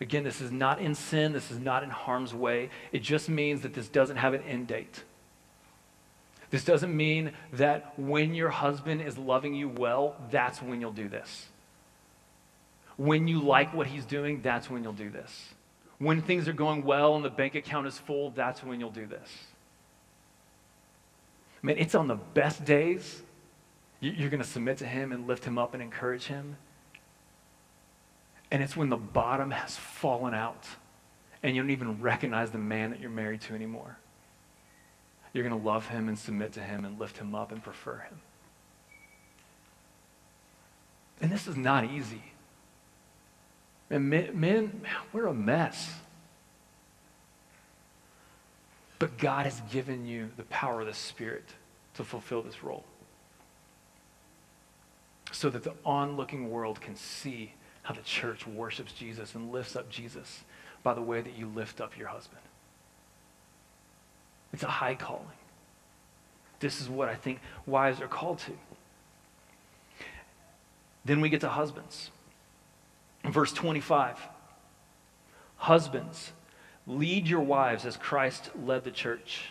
Again, 0.00 0.24
this 0.24 0.40
is 0.40 0.50
not 0.50 0.80
in 0.80 0.94
sin, 0.94 1.32
this 1.32 1.50
is 1.50 1.58
not 1.58 1.82
in 1.82 1.90
harm's 1.90 2.34
way. 2.34 2.70
It 2.92 3.02
just 3.02 3.28
means 3.28 3.62
that 3.62 3.74
this 3.74 3.88
doesn't 3.88 4.16
have 4.16 4.34
an 4.34 4.42
end 4.42 4.66
date. 4.66 5.04
This 6.50 6.64
doesn't 6.64 6.94
mean 6.94 7.32
that 7.54 7.98
when 7.98 8.34
your 8.34 8.50
husband 8.50 9.02
is 9.02 9.16
loving 9.16 9.54
you 9.54 9.68
well, 9.68 10.16
that's 10.30 10.62
when 10.62 10.80
you'll 10.80 10.92
do 10.92 11.08
this. 11.08 11.46
When 12.96 13.26
you 13.26 13.40
like 13.40 13.74
what 13.74 13.86
he's 13.86 14.04
doing, 14.04 14.42
that's 14.42 14.70
when 14.70 14.82
you'll 14.82 14.92
do 14.92 15.10
this. 15.10 15.50
When 15.98 16.22
things 16.22 16.46
are 16.46 16.52
going 16.52 16.84
well 16.84 17.16
and 17.16 17.24
the 17.24 17.30
bank 17.30 17.54
account 17.54 17.86
is 17.86 17.98
full, 17.98 18.30
that's 18.30 18.62
when 18.62 18.80
you'll 18.80 18.90
do 18.90 19.06
this. 19.06 19.28
I 21.62 21.66
mean, 21.66 21.78
it's 21.78 21.94
on 21.94 22.06
the 22.06 22.16
best 22.16 22.64
days 22.64 23.22
you're 24.00 24.30
going 24.30 24.42
to 24.42 24.48
submit 24.48 24.78
to 24.78 24.86
him 24.86 25.12
and 25.12 25.26
lift 25.26 25.44
him 25.44 25.58
up 25.58 25.74
and 25.74 25.82
encourage 25.82 26.26
him. 26.26 26.56
And 28.50 28.62
it's 28.62 28.76
when 28.76 28.88
the 28.88 28.96
bottom 28.96 29.50
has 29.50 29.76
fallen 29.76 30.34
out 30.34 30.66
and 31.42 31.54
you 31.54 31.62
don't 31.62 31.70
even 31.70 32.00
recognize 32.00 32.50
the 32.50 32.58
man 32.58 32.90
that 32.90 33.00
you're 33.00 33.10
married 33.10 33.40
to 33.42 33.54
anymore. 33.54 33.98
You're 35.32 35.46
going 35.46 35.60
to 35.60 35.66
love 35.66 35.88
him 35.88 36.08
and 36.08 36.18
submit 36.18 36.52
to 36.54 36.60
him 36.60 36.84
and 36.84 36.98
lift 36.98 37.18
him 37.18 37.34
up 37.34 37.52
and 37.52 37.62
prefer 37.62 37.98
him. 37.98 38.20
And 41.20 41.30
this 41.30 41.46
is 41.46 41.56
not 41.56 41.84
easy. 41.84 42.22
And 43.90 44.10
men, 44.10 44.30
men, 44.38 44.82
we're 45.12 45.26
a 45.26 45.34
mess. 45.34 45.94
But 48.98 49.18
God 49.18 49.44
has 49.44 49.60
given 49.70 50.06
you 50.06 50.30
the 50.36 50.44
power 50.44 50.80
of 50.80 50.86
the 50.86 50.94
Spirit 50.94 51.44
to 51.94 52.04
fulfill 52.04 52.42
this 52.42 52.62
role. 52.62 52.84
So 55.36 55.50
that 55.50 55.64
the 55.64 55.74
onlooking 55.84 56.50
world 56.50 56.80
can 56.80 56.96
see 56.96 57.52
how 57.82 57.92
the 57.92 58.00
church 58.00 58.46
worships 58.46 58.94
Jesus 58.94 59.34
and 59.34 59.52
lifts 59.52 59.76
up 59.76 59.90
Jesus 59.90 60.44
by 60.82 60.94
the 60.94 61.02
way 61.02 61.20
that 61.20 61.36
you 61.36 61.46
lift 61.46 61.78
up 61.78 61.98
your 61.98 62.08
husband. 62.08 62.40
It's 64.54 64.62
a 64.62 64.66
high 64.68 64.94
calling. 64.94 65.26
This 66.58 66.80
is 66.80 66.88
what 66.88 67.10
I 67.10 67.16
think 67.16 67.40
wives 67.66 68.00
are 68.00 68.08
called 68.08 68.38
to. 68.38 68.52
Then 71.04 71.20
we 71.20 71.28
get 71.28 71.42
to 71.42 71.50
husbands. 71.50 72.10
Verse 73.22 73.52
25 73.52 74.18
Husbands, 75.58 76.32
lead 76.86 77.28
your 77.28 77.42
wives 77.42 77.84
as 77.84 77.98
Christ 77.98 78.48
led 78.64 78.84
the 78.84 78.90
church. 78.90 79.50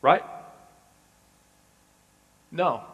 Right? 0.00 0.22
No. 2.52 2.84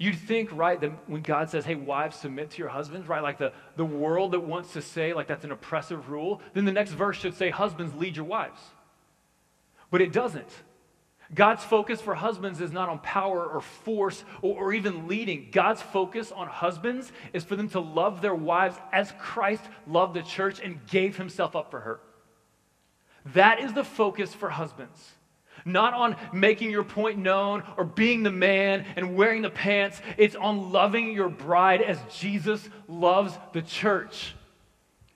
You'd 0.00 0.18
think, 0.18 0.48
right, 0.52 0.80
that 0.80 1.10
when 1.10 1.20
God 1.20 1.50
says, 1.50 1.66
hey, 1.66 1.74
wives, 1.74 2.16
submit 2.16 2.52
to 2.52 2.58
your 2.58 2.70
husbands, 2.70 3.06
right, 3.06 3.22
like 3.22 3.36
the, 3.36 3.52
the 3.76 3.84
world 3.84 4.32
that 4.32 4.40
wants 4.40 4.72
to 4.72 4.80
say, 4.80 5.12
like, 5.12 5.26
that's 5.26 5.44
an 5.44 5.52
oppressive 5.52 6.08
rule, 6.08 6.40
then 6.54 6.64
the 6.64 6.72
next 6.72 6.92
verse 6.92 7.18
should 7.18 7.34
say, 7.34 7.50
husbands, 7.50 7.94
lead 7.94 8.16
your 8.16 8.24
wives. 8.24 8.62
But 9.90 10.00
it 10.00 10.10
doesn't. 10.10 10.48
God's 11.34 11.62
focus 11.62 12.00
for 12.00 12.14
husbands 12.14 12.62
is 12.62 12.72
not 12.72 12.88
on 12.88 13.00
power 13.00 13.44
or 13.44 13.60
force 13.60 14.24
or, 14.40 14.56
or, 14.56 14.72
even 14.72 15.06
leading. 15.06 15.48
God's 15.52 15.82
focus 15.82 16.32
on 16.32 16.46
husbands 16.48 17.12
is 17.34 17.44
for 17.44 17.54
them 17.54 17.68
to 17.68 17.80
love 17.80 18.22
their 18.22 18.34
wives 18.34 18.78
as 18.94 19.12
Christ 19.18 19.64
loved 19.86 20.14
the 20.14 20.22
church 20.22 20.60
and 20.60 20.80
gave 20.86 21.18
himself 21.18 21.54
up 21.54 21.70
for 21.70 21.80
her. 21.80 22.00
That 23.34 23.60
is 23.60 23.74
the 23.74 23.84
focus 23.84 24.32
for 24.32 24.48
husbands. 24.48 25.10
Not 25.64 25.94
on 25.94 26.16
making 26.32 26.70
your 26.70 26.84
point 26.84 27.18
known 27.18 27.62
or 27.76 27.84
being 27.84 28.22
the 28.22 28.30
man 28.30 28.84
and 28.96 29.16
wearing 29.16 29.42
the 29.42 29.50
pants. 29.50 30.00
It's 30.16 30.36
on 30.36 30.72
loving 30.72 31.12
your 31.12 31.28
bride 31.28 31.82
as 31.82 31.98
Jesus 32.10 32.68
loves 32.88 33.36
the 33.52 33.62
church. 33.62 34.34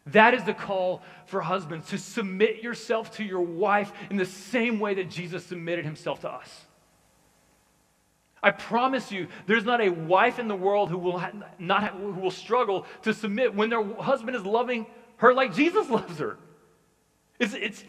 That 0.09 0.35
is 0.35 0.45
the 0.45 0.55
call 0.55 1.03
for 1.27 1.41
husbands 1.41 1.89
to 1.89 1.99
submit 1.99 2.63
yourself 2.63 3.17
to 3.17 3.25
your 3.25 3.41
wife 3.41 3.93
in 4.11 4.17
the 4.17 4.27
same 4.27 4.79
way 4.79 4.95
that 4.95 5.11
Jesus 5.11 5.45
submitted 5.47 5.85
himself 5.85 6.21
to 6.21 6.31
us. 6.31 6.67
I 8.43 8.51
promise 8.51 9.11
you, 9.11 9.29
there's 9.47 9.65
not 9.65 9.81
a 9.81 9.89
wife 9.89 10.39
in 10.39 10.49
the 10.49 10.55
world 10.55 10.91
who 10.91 10.99
will 10.99 11.23
not 11.59 11.95
who 11.95 12.13
will 12.13 12.31
struggle 12.31 12.85
to 13.03 13.15
submit 13.15 13.55
when 13.55 13.71
their 13.71 13.83
husband 13.83 14.37
is 14.37 14.45
loving 14.45 14.87
her 15.17 15.33
like 15.33 15.55
Jesus 15.55 15.89
loves 15.89 16.19
her. 16.19 16.37
It's, 17.39 17.55
it's, 17.55 17.85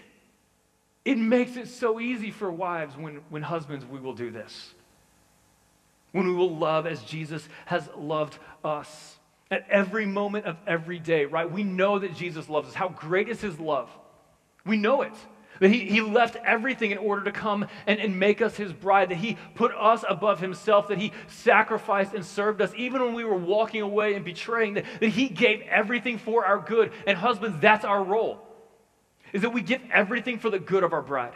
it 1.06 1.20
makes 1.20 1.56
it 1.56 1.68
so 1.68 2.00
easy 2.00 2.32
for 2.32 2.52
wives 2.52 2.98
when, 2.98 3.22
when 3.30 3.44
husbands, 3.44 3.86
we 3.86 4.00
will 4.00 4.14
do 4.14 4.32
this. 4.32 4.74
When 6.12 6.28
we 6.28 6.34
will 6.34 6.56
love 6.56 6.88
as 6.88 7.02
Jesus 7.04 7.48
has 7.66 7.88
loved 7.96 8.38
us 8.64 9.18
at 9.52 9.68
every 9.70 10.08
moment 10.08 10.46
of 10.46 10.58
every 10.66 10.98
day, 10.98 11.26
right? 11.26 11.50
We 11.50 11.64
know 11.64 12.00
that 12.00 12.16
Jesus 12.16 12.50
loves 12.50 12.70
us. 12.70 12.74
How 12.74 12.90
great 12.90 13.30
is 13.30 13.40
his 13.40 13.60
love? 13.60 13.90
We 14.66 14.78
know 14.78 15.04
it. 15.04 15.14
That 15.60 15.70
he, 15.70 15.86
he 15.86 16.02
left 16.02 16.36
everything 16.38 16.92
in 16.92 16.98
order 16.98 17.24
to 17.26 17.32
come 17.32 17.68
and, 17.88 18.00
and 18.00 18.20
make 18.20 18.42
us 18.42 18.58
his 18.58 18.74
bride, 18.74 19.10
that 19.10 19.16
he 19.16 19.38
put 19.54 19.72
us 19.74 20.04
above 20.08 20.40
himself, 20.40 20.90
that 20.90 20.98
he 20.98 21.14
sacrificed 21.28 22.14
and 22.14 22.26
served 22.26 22.62
us, 22.62 22.72
even 22.76 23.02
when 23.02 23.14
we 23.14 23.24
were 23.24 23.38
walking 23.38 23.82
away 23.82 24.16
and 24.16 24.26
betraying, 24.26 24.74
that, 24.74 24.86
that 25.00 25.10
he 25.10 25.30
gave 25.30 25.62
everything 25.62 26.18
for 26.18 26.46
our 26.46 26.60
good. 26.60 26.92
And 27.08 27.18
husbands, 27.18 27.58
that's 27.62 27.86
our 27.86 28.04
role, 28.04 28.42
is 29.36 29.42
that 29.42 29.50
we 29.50 29.62
give 29.62 29.82
everything 29.92 30.40
for 30.40 30.50
the 30.50 30.60
good 30.60 30.82
of 30.82 30.94
our 30.94 31.02
bride. 31.02 31.34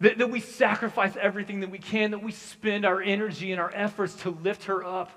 That, 0.00 0.18
that 0.18 0.30
we 0.30 0.38
sacrifice 0.38 1.16
everything 1.18 1.60
that 1.60 1.70
we 1.70 1.78
can, 1.78 2.10
that 2.10 2.22
we 2.22 2.30
spend 2.30 2.84
our 2.84 3.00
energy 3.00 3.52
and 3.52 3.60
our 3.60 3.72
efforts 3.74 4.16
to 4.16 4.30
lift 4.30 4.64
her 4.64 4.84
up. 4.84 5.10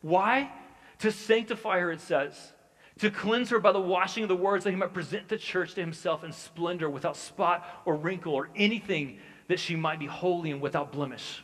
Why? 0.00 0.52
To 1.00 1.10
sanctify 1.10 1.80
her, 1.80 1.90
it 1.90 2.00
says. 2.00 2.52
To 3.00 3.10
cleanse 3.10 3.50
her 3.50 3.58
by 3.58 3.72
the 3.72 3.80
washing 3.80 4.22
of 4.22 4.28
the 4.28 4.36
words, 4.36 4.62
that 4.62 4.70
he 4.70 4.76
might 4.76 4.94
present 4.94 5.26
the 5.26 5.38
church 5.38 5.74
to 5.74 5.80
himself 5.80 6.22
in 6.22 6.30
splendor, 6.30 6.88
without 6.88 7.16
spot 7.16 7.68
or 7.84 7.96
wrinkle 7.96 8.32
or 8.32 8.48
anything, 8.54 9.18
that 9.48 9.58
she 9.58 9.74
might 9.74 9.98
be 9.98 10.06
holy 10.06 10.52
and 10.52 10.60
without 10.60 10.92
blemish. 10.92 11.42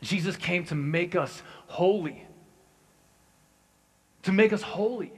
Jesus 0.00 0.36
came 0.36 0.64
to 0.66 0.76
make 0.76 1.16
us 1.16 1.42
holy. 1.66 2.24
To 4.22 4.30
make 4.30 4.52
us 4.52 4.62
holy. 4.62 5.12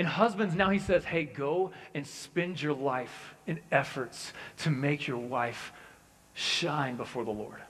And 0.00 0.08
husbands, 0.08 0.56
now 0.56 0.70
he 0.70 0.80
says, 0.80 1.04
hey, 1.04 1.24
go 1.24 1.70
and 1.94 2.04
spend 2.04 2.60
your 2.60 2.74
life 2.74 3.36
in 3.46 3.60
efforts 3.70 4.32
to 4.58 4.70
make 4.70 5.06
your 5.06 5.18
wife 5.18 5.72
shine 6.34 6.96
before 6.96 7.24
the 7.24 7.30
Lord. 7.30 7.60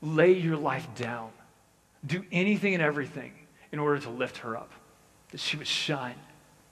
Lay 0.00 0.32
your 0.32 0.56
life 0.56 0.86
down 0.94 1.30
do 2.06 2.24
anything 2.32 2.74
and 2.74 2.82
everything 2.82 3.32
in 3.72 3.78
order 3.78 3.98
to 4.00 4.10
lift 4.10 4.38
her 4.38 4.56
up, 4.56 4.70
that 5.30 5.40
she 5.40 5.56
would 5.56 5.66
shine 5.66 6.16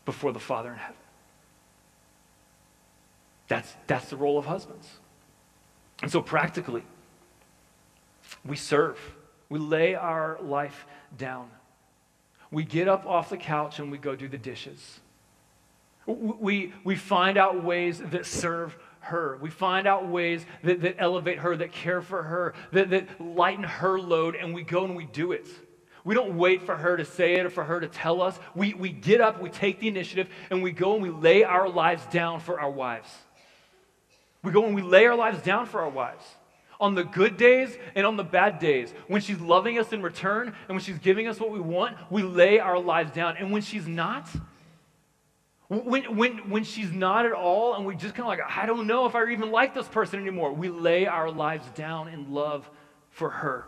before 0.05 0.33
the 0.33 0.41
Father 0.41 0.73
in 0.73 0.79
heaven. 0.79 0.97
That's, 3.49 3.75
that's 3.87 4.09
the 4.11 4.17
role 4.17 4.39
of 4.39 4.47
husbands. 4.47 4.89
And 6.03 6.11
so, 6.11 6.21
practically, 6.21 6.85
we 8.45 8.57
serve, 8.57 8.99
we 9.49 9.59
lay 9.59 9.95
our 9.95 10.39
life 10.43 10.87
down. 11.17 11.51
We 12.53 12.65
get 12.65 12.87
up 12.87 13.07
off 13.07 13.31
the 13.31 13.39
couch 13.39 13.79
and 13.79 13.91
we 13.91 13.99
go 13.99 14.15
do 14.15 14.29
the 14.29 14.39
dishes. 14.39 15.01
We, 16.07 16.75
we 16.85 16.97
find 16.97 17.39
out 17.39 17.65
ways 17.65 17.99
that 17.99 18.27
serve 18.27 18.77
her. 19.01 19.39
We 19.41 19.49
find 19.49 19.87
out 19.87 20.07
ways 20.07 20.45
that, 20.63 20.83
that 20.83 20.97
elevate 20.99 21.39
her, 21.39 21.57
that 21.57 21.73
care 21.73 22.03
for 22.03 22.23
her, 22.23 22.53
that, 22.73 22.91
that 22.91 23.21
lighten 23.21 23.65
her 23.65 23.99
load, 23.99 24.37
and 24.37 24.53
we 24.55 24.63
go 24.63 24.85
and 24.85 24.95
we 24.95 25.07
do 25.07 25.33
it. 25.33 25.47
We 26.05 26.15
don't 26.15 26.37
wait 26.37 26.63
for 26.63 26.77
her 26.77 26.97
to 26.97 27.05
say 27.05 27.35
it 27.35 27.47
or 27.47 27.51
for 27.51 27.65
her 27.65 27.81
to 27.81 27.89
tell 27.89 28.21
us. 28.21 28.39
We, 28.55 28.75
we 28.75 28.91
get 28.91 29.21
up, 29.21 29.41
we 29.41 29.49
take 29.49 29.81
the 29.81 29.89
initiative, 29.89 30.29
and 30.51 30.63
we 30.63 30.73
go 30.73 30.95
and 30.95 31.03
we 31.03 31.11
lay 31.11 31.45
our 31.45 31.69
lives 31.69 32.05
down 32.07 32.41
for 32.41 32.61
our 32.61 32.71
wives. 32.71 33.09
We 34.43 34.53
go 34.53 34.67
and 34.67 34.75
we 34.75 34.83
lay 34.83 35.07
our 35.07 35.15
lives 35.17 35.41
down 35.43 35.67
for 35.67 35.81
our 35.81 35.89
wives 35.89 36.25
on 36.83 36.97
the 36.97 37.05
good 37.05 37.37
days 37.37 37.79
and 37.95 38.05
on 38.05 38.17
the 38.17 38.25
bad 38.25 38.59
days. 38.59 38.93
When 39.07 39.23
she's 39.23 39.39
loving 39.39 39.79
us 39.79 39.93
in 39.93 40.03
return 40.03 40.49
and 40.49 40.69
when 40.69 40.81
she's 40.81 40.99
giving 40.99 41.29
us 41.29 41.39
what 41.39 41.53
we 41.53 41.61
want, 41.61 41.97
we 42.11 42.25
lay 42.25 42.59
our 42.59 42.79
lives 42.79 43.13
down. 43.13 43.37
And 43.39 43.53
when 43.53 43.63
she's 43.63 43.87
not, 43.87 44.29
when, 45.69 46.17
when, 46.17 46.51
when 46.51 46.65
she's 46.65 46.91
not 46.91 47.25
at 47.25 47.33
all, 47.33 47.77
and 47.77 47.87
we 47.87 47.95
just 47.95 48.17
kind 48.17 48.25
of 48.25 48.27
like, 48.27 48.59
I 48.59 48.67
don't 48.67 48.89
know 48.89 49.07
if 49.07 49.15
I 49.15 49.31
even 49.31 49.53
like 49.53 49.75
this 49.75 49.87
person 49.87 50.21
anymore, 50.21 50.53
we 50.53 50.69
lay 50.69 51.07
our 51.07 51.31
lives 51.31 51.67
down 51.71 52.09
in 52.09 52.35
love 52.35 52.69
for 53.11 53.31
her. 53.31 53.65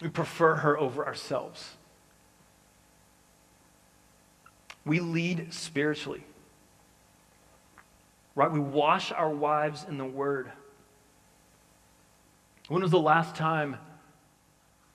We 0.00 0.08
prefer 0.08 0.54
her 0.54 0.78
over 0.78 1.04
ourselves. 1.04 1.74
We 4.84 5.00
lead 5.00 5.52
spiritually. 5.52 6.24
Right? 8.36 8.50
We 8.50 8.60
wash 8.60 9.10
our 9.10 9.30
wives 9.30 9.84
in 9.88 9.98
the 9.98 10.04
word. 10.04 10.52
When 12.68 12.82
was 12.82 12.90
the 12.90 12.98
last 13.00 13.34
time 13.36 13.76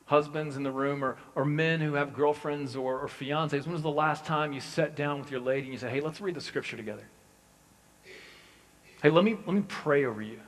husbands 0.06 0.58
in 0.58 0.64
the 0.64 0.72
room 0.72 1.06
or, 1.06 1.18
or 1.36 1.46
men 1.46 1.80
who 1.80 1.94
have 1.94 2.14
girlfriends 2.14 2.76
or, 2.76 3.00
or 3.00 3.08
fiancés, 3.08 3.64
when 3.64 3.72
was 3.72 3.82
the 3.82 3.90
last 3.90 4.26
time 4.26 4.52
you 4.52 4.60
sat 4.60 4.96
down 4.96 5.20
with 5.20 5.32
your 5.32 5.40
lady 5.40 5.64
and 5.64 5.74
you 5.74 5.80
said, 5.80 5.92
hey, 5.92 6.02
let's 6.02 6.20
read 6.20 6.36
the 6.36 6.42
scripture 6.42 6.76
together? 6.76 7.08
Hey, 9.02 9.10
let 9.10 9.24
me, 9.24 9.38
let 9.46 9.56
me 9.56 9.64
pray 9.68 10.06
over 10.06 10.22
you. 10.22 10.40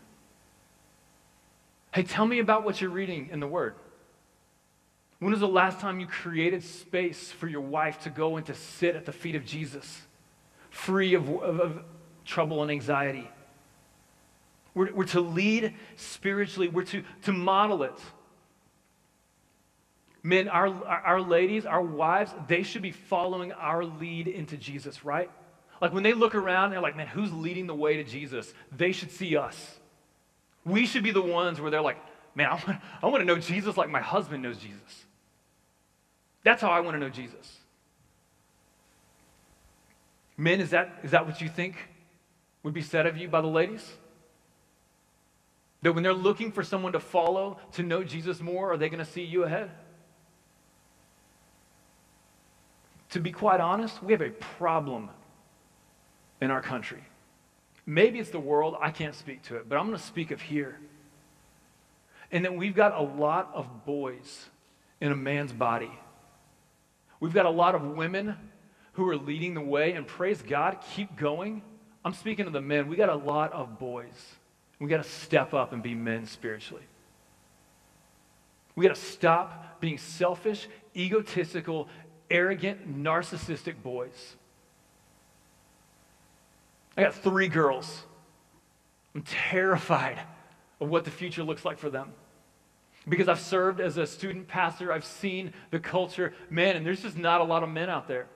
Hey, 1.93 2.03
tell 2.03 2.26
me 2.26 2.39
about 2.39 2.65
what 2.65 2.82
you're 2.82 2.89
reading 2.89 3.30
in 3.32 3.39
the 3.39 3.47
Word. 3.47 3.76
When 5.19 5.32
was 5.32 5.39
the 5.39 5.47
last 5.47 5.80
time 5.80 6.01
you 6.01 6.07
created 6.07 6.63
space 6.63 7.32
for 7.32 7.47
your 7.47 7.61
wife 7.61 8.01
to 8.01 8.09
go 8.09 8.36
and 8.36 8.45
to 8.47 8.53
sit 8.53 8.95
at 8.95 9.05
the 9.05 9.13
feet 9.13 9.36
of 9.36 9.45
Jesus, 9.45 10.01
free 10.69 11.13
of, 11.13 11.30
of, 11.30 11.59
of 11.59 11.84
trouble 12.26 12.61
and 12.61 12.69
anxiety? 12.69 13.30
We're, 14.74 14.93
we're 14.93 15.05
to 15.05 15.21
lead 15.21 15.76
spiritually, 15.95 16.67
we're 16.67 16.86
to, 16.86 17.03
to 17.24 17.32
model 17.32 17.84
it. 17.84 17.99
Men, 20.24 20.47
our, 20.47 20.67
our 20.86 21.21
ladies, 21.21 21.65
our 21.65 21.82
wives, 21.82 22.34
they 22.47 22.63
should 22.63 22.82
be 22.82 22.91
following 22.91 23.51
our 23.51 23.84
lead 23.84 24.28
into 24.28 24.55
Jesus, 24.55 25.03
right? 25.03 25.30
Like 25.82 25.93
when 25.93 26.03
they 26.03 26.13
look 26.13 26.34
around, 26.34 26.71
they're 26.71 26.82
like, 26.82 26.95
man, 26.95 27.07
who's 27.07 27.32
leading 27.34 27.67
the 27.67 27.76
way 27.76 27.97
to 27.97 28.05
Jesus? 28.05 28.53
They 28.71 28.93
should 28.93 29.11
see 29.11 29.36
us. 29.36 29.80
We 30.65 30.86
should 30.86 31.03
be 31.03 31.11
the 31.11 31.21
ones 31.21 31.59
where 31.59 31.69
they're 31.69 31.82
like, 31.82 31.97
man, 32.36 32.47
I 32.47 32.53
want, 32.53 32.82
I 33.03 33.07
want 33.07 33.21
to 33.21 33.26
know 33.26 33.38
Jesus 33.38 33.76
like 33.76 33.89
my 33.89 33.99
husband 33.99 34.41
knows 34.41 34.57
Jesus. 34.57 35.05
That's 36.43 36.61
how 36.61 36.69
I 36.69 36.80
want 36.80 36.95
to 36.95 36.99
know 36.99 37.09
Jesus. 37.09 37.59
Men, 40.38 40.61
is 40.61 40.69
that, 40.71 40.99
is 41.03 41.11
that 41.11 41.26
what 41.28 41.41
you 41.41 41.49
think 41.49 41.76
would 42.63 42.74
be 42.74 42.82
said 42.82 43.05
of 43.05 43.17
you 43.17 43.28
by 43.28 43.41
the 43.41 43.47
ladies? 43.47 43.93
That 45.84 45.93
when 45.93 46.01
they're 46.01 46.13
looking 46.13 46.51
for 46.51 46.63
someone 46.63 46.93
to 46.93 46.99
follow, 46.99 47.59
to 47.73 47.84
know 47.84 48.03
Jesus 48.03 48.39
more, 48.41 48.71
are 48.71 48.77
they 48.77 48.89
going 48.89 49.03
to 49.03 49.11
see 49.11 49.23
you 49.23 49.43
ahead? 49.43 49.69
To 53.11 53.19
be 53.19 53.31
quite 53.31 53.59
honest, 53.59 54.01
we 54.01 54.13
have 54.13 54.21
a 54.21 54.29
problem 54.29 55.09
in 56.41 56.49
our 56.49 56.61
country. 56.61 57.03
Maybe 57.86 58.19
it's 58.19 58.29
the 58.29 58.39
world, 58.39 58.77
I 58.79 58.91
can't 58.91 59.13
speak 59.13 59.43
to 59.43 59.57
it, 59.57 59.67
but 59.67 59.77
I'm 59.77 59.86
going 59.88 59.97
to 59.97 60.03
speak 60.03 60.31
of 60.31 60.41
here. 60.41 60.79
And 62.31 62.43
then 62.43 62.55
we've 62.55 62.73
got 62.73 62.97
a 62.97 63.03
lot 63.03 63.51
of 63.53 63.86
boys 63.86 64.45
in 65.01 65.11
a 65.11 65.15
man's 65.15 65.51
body. 65.51 65.91
We've 67.19 67.34
got 67.34 67.45
a 67.45 67.51
lot 67.51 67.75
of 67.75 67.84
women 67.84 68.36
who 68.93 69.07
are 69.09 69.17
leading 69.17 69.53
the 69.53 69.61
way, 69.61 69.91
and 69.91 70.07
praise 70.07 70.41
God, 70.41 70.77
keep 70.95 71.17
going. 71.17 71.61
I'm 72.05 72.13
speaking 72.13 72.45
to 72.45 72.51
the 72.51 72.61
men. 72.61 72.88
We 72.88 72.95
got 72.95 73.09
a 73.09 73.15
lot 73.15 73.51
of 73.51 73.77
boys 73.79 74.36
we 74.84 74.89
got 74.89 75.01
to 75.01 75.09
step 75.09 75.53
up 75.53 75.71
and 75.71 75.81
be 75.81 75.95
men 75.95 76.25
spiritually. 76.25 76.84
We 78.75 78.86
got 78.86 78.95
to 78.95 79.01
stop 79.01 79.79
being 79.79 79.97
selfish, 79.97 80.67
egotistical, 80.93 81.88
arrogant, 82.29 83.01
narcissistic 83.01 83.81
boys. 83.81 84.36
I 86.97 87.03
got 87.03 87.15
three 87.15 87.47
girls. 87.47 88.03
I'm 89.15 89.21
terrified 89.21 90.19
of 90.81 90.89
what 90.89 91.05
the 91.05 91.11
future 91.11 91.43
looks 91.43 91.63
like 91.63 91.77
for 91.77 91.89
them. 91.89 92.11
Because 93.07 93.29
I've 93.29 93.39
served 93.39 93.79
as 93.79 93.95
a 93.95 94.05
student 94.05 94.49
pastor, 94.49 94.91
I've 94.91 95.05
seen 95.05 95.53
the 95.71 95.79
culture. 95.79 96.34
Man, 96.49 96.75
and 96.75 96.86
there's 96.86 97.01
just 97.01 97.17
not 97.17 97.39
a 97.39 97.45
lot 97.45 97.63
of 97.63 97.69
men 97.69 97.89
out 97.89 98.09
there. 98.09 98.27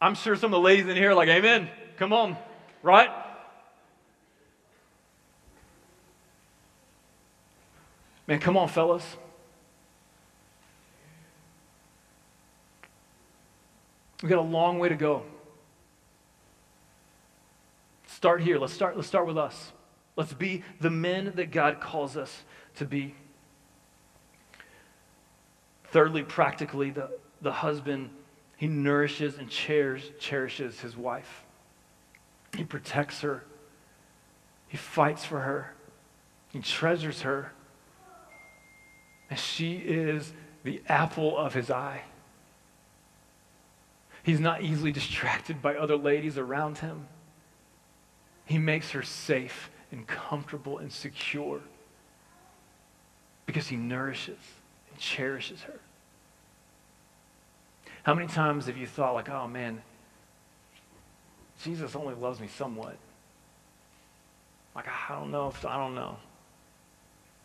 I'm 0.00 0.16
sure 0.16 0.34
some 0.34 0.52
of 0.52 0.60
the 0.60 0.64
ladies 0.64 0.88
in 0.88 0.96
here 0.96 1.12
are 1.12 1.14
like, 1.14 1.28
Amen. 1.28 1.70
Come 1.98 2.12
on. 2.12 2.36
Right? 2.84 3.08
Man, 8.26 8.38
come 8.40 8.58
on, 8.58 8.68
fellas. 8.68 9.16
We've 14.22 14.28
got 14.28 14.38
a 14.38 14.42
long 14.42 14.78
way 14.78 14.90
to 14.90 14.96
go. 14.96 15.22
Start 18.06 18.42
here. 18.42 18.58
Let's 18.58 18.74
start, 18.74 18.96
let's 18.96 19.08
start 19.08 19.26
with 19.26 19.38
us. 19.38 19.72
Let's 20.14 20.34
be 20.34 20.62
the 20.78 20.90
men 20.90 21.32
that 21.36 21.50
God 21.50 21.80
calls 21.80 22.18
us 22.18 22.42
to 22.76 22.84
be. 22.84 23.14
Thirdly, 25.84 26.22
practically, 26.22 26.90
the, 26.90 27.08
the 27.40 27.52
husband, 27.52 28.10
he 28.58 28.66
nourishes 28.66 29.38
and 29.38 29.48
cherishes, 29.48 30.12
cherishes 30.20 30.80
his 30.80 30.98
wife. 30.98 31.43
He 32.56 32.64
protects 32.64 33.20
her. 33.20 33.44
He 34.68 34.76
fights 34.76 35.24
for 35.24 35.40
her. 35.40 35.74
He 36.52 36.60
treasures 36.60 37.22
her. 37.22 37.52
And 39.30 39.38
she 39.38 39.76
is 39.76 40.32
the 40.62 40.82
apple 40.88 41.36
of 41.36 41.54
his 41.54 41.70
eye. 41.70 42.02
He's 44.22 44.40
not 44.40 44.62
easily 44.62 44.92
distracted 44.92 45.60
by 45.60 45.76
other 45.76 45.96
ladies 45.96 46.38
around 46.38 46.78
him. 46.78 47.08
He 48.46 48.58
makes 48.58 48.90
her 48.92 49.02
safe 49.02 49.70
and 49.90 50.06
comfortable 50.06 50.78
and 50.78 50.90
secure 50.90 51.60
because 53.46 53.68
he 53.68 53.76
nourishes 53.76 54.38
and 54.90 54.98
cherishes 54.98 55.62
her. 55.62 55.78
How 58.02 58.14
many 58.14 58.28
times 58.28 58.66
have 58.66 58.76
you 58.76 58.86
thought, 58.86 59.14
like, 59.14 59.28
oh 59.28 59.46
man, 59.46 59.82
Jesus 61.62 61.94
only 61.94 62.14
loves 62.14 62.40
me 62.40 62.48
somewhat. 62.48 62.96
Like, 64.74 64.86
I 64.88 65.14
don't 65.14 65.30
know 65.30 65.48
if, 65.48 65.64
I 65.64 65.76
don't 65.76 65.94
know. 65.94 66.16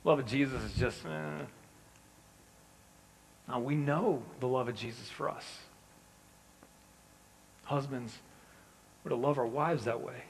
Love 0.03 0.19
of 0.19 0.25
Jesus 0.25 0.63
is 0.63 0.73
just, 0.73 1.05
eh. 1.05 1.45
Now, 3.47 3.59
we 3.59 3.75
know 3.75 4.23
the 4.39 4.47
love 4.47 4.67
of 4.67 4.75
Jesus 4.75 5.09
for 5.09 5.29
us. 5.29 5.45
Husbands, 7.63 8.17
we're 9.03 9.09
to 9.09 9.15
love 9.15 9.37
our 9.37 9.45
wives 9.45 9.85
that 9.85 10.01
way. 10.01 10.23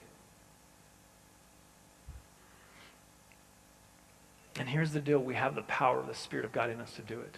And 4.57 4.67
here's 4.67 4.91
the 4.91 4.99
deal 4.99 5.19
we 5.19 5.35
have 5.35 5.55
the 5.55 5.61
power 5.63 5.99
of 5.99 6.07
the 6.07 6.13
Spirit 6.13 6.43
of 6.43 6.51
God 6.51 6.69
in 6.69 6.81
us 6.81 6.93
to 6.95 7.01
do 7.01 7.19
it. 7.21 7.35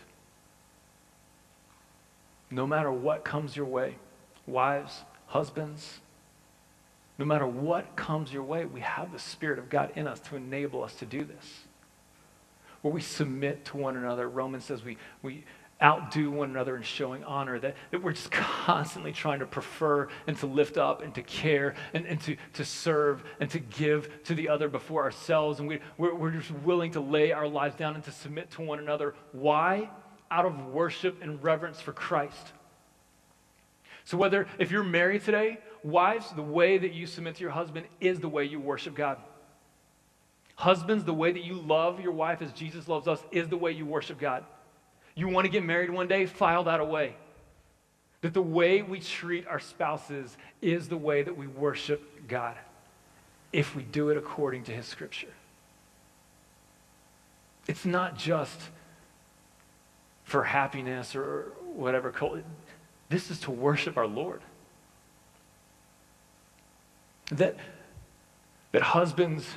No 2.49 2.65
matter 2.65 2.91
what 2.91 3.23
comes 3.23 3.55
your 3.55 3.67
way, 3.67 3.95
wives, 4.47 5.03
husbands, 5.27 5.99
no 7.21 7.25
matter 7.27 7.45
what 7.45 7.95
comes 7.95 8.33
your 8.33 8.41
way, 8.41 8.65
we 8.65 8.79
have 8.81 9.11
the 9.11 9.19
Spirit 9.19 9.59
of 9.59 9.69
God 9.69 9.91
in 9.95 10.07
us 10.07 10.19
to 10.21 10.35
enable 10.35 10.83
us 10.83 10.95
to 10.95 11.05
do 11.05 11.23
this. 11.23 11.59
Where 12.81 12.91
we 12.91 12.99
submit 12.99 13.63
to 13.65 13.77
one 13.77 13.95
another. 13.95 14.27
Romans 14.27 14.65
says 14.65 14.83
we, 14.83 14.97
we 15.21 15.43
outdo 15.83 16.31
one 16.31 16.49
another 16.49 16.75
in 16.75 16.81
showing 16.81 17.23
honor, 17.23 17.59
that, 17.59 17.75
that 17.91 18.01
we're 18.01 18.13
just 18.13 18.31
constantly 18.65 19.11
trying 19.11 19.37
to 19.37 19.45
prefer 19.45 20.07
and 20.25 20.35
to 20.39 20.47
lift 20.47 20.79
up 20.79 21.03
and 21.03 21.13
to 21.13 21.21
care 21.21 21.75
and, 21.93 22.07
and 22.07 22.19
to, 22.21 22.37
to 22.53 22.65
serve 22.65 23.23
and 23.39 23.51
to 23.51 23.59
give 23.59 24.23
to 24.23 24.33
the 24.33 24.49
other 24.49 24.67
before 24.67 25.03
ourselves. 25.03 25.59
And 25.59 25.67
we, 25.67 25.77
we're, 25.99 26.15
we're 26.15 26.31
just 26.31 26.49
willing 26.49 26.89
to 26.93 27.01
lay 27.01 27.31
our 27.33 27.47
lives 27.47 27.75
down 27.75 27.93
and 27.93 28.03
to 28.05 28.11
submit 28.11 28.49
to 28.53 28.63
one 28.63 28.79
another. 28.79 29.13
Why? 29.31 29.91
Out 30.31 30.47
of 30.47 30.69
worship 30.69 31.21
and 31.21 31.43
reverence 31.43 31.79
for 31.79 31.93
Christ. 31.93 32.53
So, 34.05 34.17
whether 34.17 34.47
if 34.57 34.71
you're 34.71 34.83
married 34.83 35.23
today 35.23 35.59
Wives, 35.83 36.31
the 36.35 36.41
way 36.41 36.77
that 36.77 36.93
you 36.93 37.07
submit 37.07 37.35
to 37.35 37.41
your 37.41 37.51
husband 37.51 37.87
is 37.99 38.19
the 38.19 38.29
way 38.29 38.45
you 38.45 38.59
worship 38.59 38.95
God. 38.95 39.17
Husbands, 40.55 41.03
the 41.03 41.13
way 41.13 41.31
that 41.31 41.43
you 41.43 41.55
love 41.55 41.99
your 41.99 42.11
wife 42.11 42.41
as 42.41 42.51
Jesus 42.51 42.87
loves 42.87 43.07
us 43.07 43.23
is 43.31 43.47
the 43.47 43.57
way 43.57 43.71
you 43.71 43.85
worship 43.85 44.19
God. 44.19 44.43
You 45.15 45.27
want 45.27 45.45
to 45.45 45.51
get 45.51 45.63
married 45.63 45.89
one 45.89 46.07
day? 46.07 46.25
File 46.27 46.65
that 46.65 46.79
away. 46.79 47.15
That 48.21 48.33
the 48.35 48.41
way 48.41 48.83
we 48.83 48.99
treat 48.99 49.47
our 49.47 49.59
spouses 49.59 50.37
is 50.61 50.87
the 50.87 50.97
way 50.97 51.23
that 51.23 51.35
we 51.35 51.47
worship 51.47 52.27
God 52.27 52.55
if 53.51 53.75
we 53.75 53.81
do 53.83 54.09
it 54.09 54.17
according 54.17 54.65
to 54.65 54.71
His 54.71 54.85
scripture. 54.85 55.33
It's 57.67 57.85
not 57.85 58.17
just 58.17 58.59
for 60.23 60.43
happiness 60.43 61.15
or 61.15 61.53
whatever. 61.73 62.13
This 63.09 63.31
is 63.31 63.39
to 63.41 63.51
worship 63.51 63.97
our 63.97 64.07
Lord. 64.07 64.41
That, 67.31 67.55
that 68.71 68.81
husbands, 68.81 69.47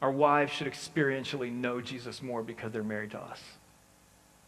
our 0.00 0.10
wives, 0.10 0.52
should 0.52 0.66
experientially 0.66 1.52
know 1.52 1.80
Jesus 1.80 2.22
more 2.22 2.42
because 2.42 2.72
they're 2.72 2.82
married 2.82 3.12
to 3.12 3.20
us. 3.20 3.40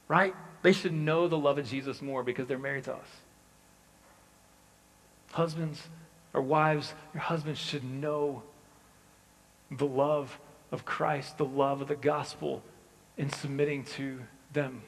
Right? 0.09 0.35
They 0.63 0.73
should 0.73 0.93
know 0.93 1.29
the 1.29 1.39
love 1.39 1.59
of 1.59 1.69
Jesus 1.69 2.03
more 2.03 2.23
because 2.23 2.47
they're 2.47 2.59
married 2.59 2.85
to 2.85 2.95
us. 2.95 3.09
Husbands 5.33 5.81
or 6.35 6.43
wives, 6.43 6.95
your 7.15 7.23
husbands 7.23 7.59
should 7.59 7.85
know 7.85 8.43
the 9.71 9.87
love 9.87 10.39
of 10.73 10.85
Christ, 10.85 11.39
the 11.39 11.45
love 11.45 11.81
of 11.81 11.89
the 11.89 11.97
gospel 11.97 12.63
in 13.17 13.31
submitting 13.31 13.85
to 13.85 14.21
them. 14.53 14.83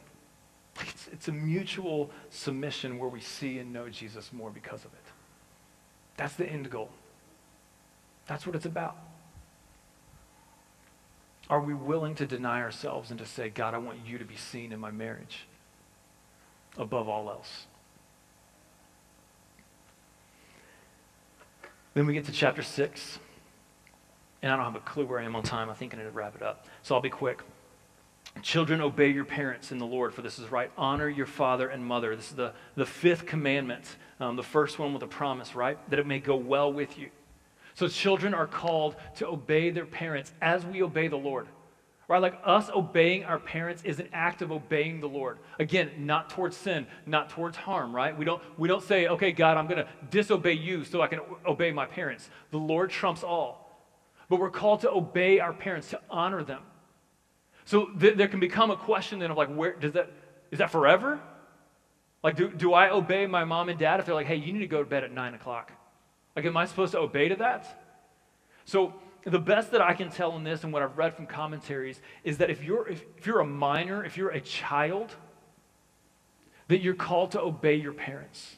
It's, 0.81 1.09
it's 1.13 1.29
a 1.29 1.33
mutual 1.33 2.11
submission 2.31 2.99
where 2.99 3.09
we 3.09 3.21
see 3.21 3.59
and 3.59 3.73
know 3.73 3.89
Jesus 3.89 4.33
more 4.33 4.51
because 4.51 4.85
of 4.85 4.93
it. 4.93 5.13
That's 6.17 6.35
the 6.35 6.47
end 6.47 6.71
goal. 6.71 6.91
That's 8.27 8.47
what 8.47 8.57
it's 8.57 8.67
about. 8.67 8.97
Are 11.51 11.61
we 11.61 11.75
willing 11.75 12.15
to 12.17 12.27
deny 12.27 12.63
ourselves 12.63 13.11
and 13.11 13.19
to 13.19 13.27
say, 13.27 13.51
God, 13.51 13.75
I 13.75 13.79
want 13.79 13.99
you 14.07 14.19
to 14.19 14.25
be 14.25 14.37
seen 14.37 14.73
in 14.73 14.81
my 14.81 14.91
marriage 14.91 15.47
above 16.79 17.09
all 17.09 17.29
else? 17.29 17.67
Then 21.95 22.07
we 22.07 22.15
get 22.15 22.25
to 22.27 22.33
chapter 22.33 22.63
6. 22.63 23.19
And 24.43 24.51
I 24.51 24.57
don't 24.57 24.65
have 24.65 24.77
a 24.77 24.81
clue 24.81 25.07
where 25.07 25.21
I 25.21 25.25
am 25.25 25.37
on 25.37 25.43
time. 25.43 25.71
I 25.71 25.75
think 25.75 25.95
I 25.95 25.99
need 25.99 26.05
to 26.05 26.11
wrap 26.11 26.35
it 26.35 26.43
up. 26.43 26.67
So 26.83 26.95
I'll 26.95 27.01
be 27.01 27.11
quick. 27.11 27.43
Children, 28.41 28.81
obey 28.81 29.09
your 29.09 29.25
parents 29.25 29.73
in 29.73 29.79
the 29.79 29.87
Lord, 29.87 30.15
for 30.15 30.23
this 30.23 30.39
is 30.39 30.51
right. 30.51 30.71
Honor 30.77 31.09
your 31.09 31.27
father 31.27 31.69
and 31.69 31.85
mother. 31.85 32.17
This 32.17 32.31
is 32.31 32.37
the, 32.37 32.55
the 32.77 32.87
fifth 32.87 33.27
commandment, 33.27 33.85
um, 34.21 34.37
the 34.37 34.43
first 34.43 34.79
one 34.79 34.95
with 34.95 35.03
a 35.03 35.07
promise, 35.07 35.55
right? 35.55 35.79
That 35.91 35.99
it 35.99 36.07
may 36.07 36.19
go 36.19 36.35
well 36.35 36.73
with 36.73 36.99
you. 36.99 37.11
So 37.75 37.89
children 37.89 38.35
are 38.35 38.47
called 38.47 38.97
to 39.17 39.29
obey 39.29 39.71
their 39.71 39.87
parents 39.87 40.33
as 40.41 40.65
we 40.65 40.83
obey 40.83 41.09
the 41.09 41.17
Lord. 41.17 41.49
Right? 42.09 42.21
Like 42.21 42.39
us 42.45 42.69
obeying 42.69 43.25
our 43.25 43.39
parents 43.39 43.83
is 43.85 43.99
an 43.99 44.09
act 44.13 44.43
of 44.43 44.53
obeying 44.53 45.01
the 45.01 45.09
Lord. 45.09 45.39
Again, 45.59 45.91
not 45.99 46.29
towards 46.29 46.57
sin, 46.57 46.87
not 47.07 47.31
towards 47.31 47.57
harm, 47.57 47.95
right? 47.95 48.17
We 48.17 48.27
don't, 48.27 48.43
we 48.59 48.69
don't 48.69 48.83
say, 48.83 49.07
okay, 49.07 49.33
God, 49.33 49.57
I'm 49.57 49.67
going 49.67 49.83
to 49.83 49.89
disobey 50.11 50.53
you 50.53 50.85
so 50.85 51.01
I 51.01 51.07
can 51.07 51.21
obey 51.47 51.73
my 51.73 51.87
parents. 51.87 52.29
The 52.51 52.59
Lord 52.59 52.91
trumps 52.91 53.23
all. 53.23 53.63
But 54.29 54.41
we're 54.41 54.51
called 54.51 54.81
to 54.81 54.91
obey 54.91 55.41
our 55.41 55.53
parents, 55.53 55.89
to 55.91 56.01
honor 56.11 56.43
them. 56.43 56.61
So 57.65 57.87
th- 57.99 58.17
there 58.17 58.29
can 58.29 58.41
become 58.41 58.71
a 58.71 58.77
question 58.77 59.19
then 59.19 59.31
of 59.31 59.37
like, 59.37 59.55
where 59.55 59.75
does 59.75 59.93
that, 59.93 60.11
is 60.51 60.59
that 60.59 60.71
forever? 60.71 61.21
Like, 62.23 62.37
do, 62.37 62.51
do 62.51 62.73
I 62.75 62.91
obey 62.91 63.27
my 63.27 63.45
mom 63.45 63.69
and 63.69 63.79
dad 63.79 64.01
if 64.01 64.07
they're 64.07 64.15
like, 64.15 64.27
hey, 64.27 64.37
you 64.37 64.53
need 64.53 64.61
to 64.61 64.67
go 64.67 64.83
to 64.83 64.89
bed 64.89 65.05
at 65.05 65.13
nine 65.13 65.35
o'clock? 65.35 65.73
Like, 66.35 66.45
am 66.45 66.57
I 66.57 66.65
supposed 66.65 66.93
to 66.93 66.99
obey 66.99 67.29
to 67.29 67.37
that? 67.37 67.83
So 68.65 68.95
the 69.25 69.39
best 69.39 69.71
that 69.73 69.81
I 69.81 69.95
can 69.95 70.11
tell 70.11 70.37
in 70.37 70.45
this 70.45 70.65
and 70.65 70.73
what 70.73 70.83
I've 70.83 70.97
read 70.97 71.15
from 71.15 71.27
commentaries 71.27 72.01
is 72.25 72.39
that 72.39 72.51
if 72.51 72.63
you're, 72.63 72.89
if, 72.89 73.05
if 73.19 73.27
you're 73.27 73.41
a 73.41 73.47
minor, 73.47 74.05
if 74.05 74.17
you're 74.17 74.31
a 74.31 74.41
child, 74.41 75.15
that 76.69 76.81
you're 76.81 76.95
called 76.95 77.33
to 77.33 77.41
obey 77.41 77.75
your 77.75 77.93
parents. 77.93 78.57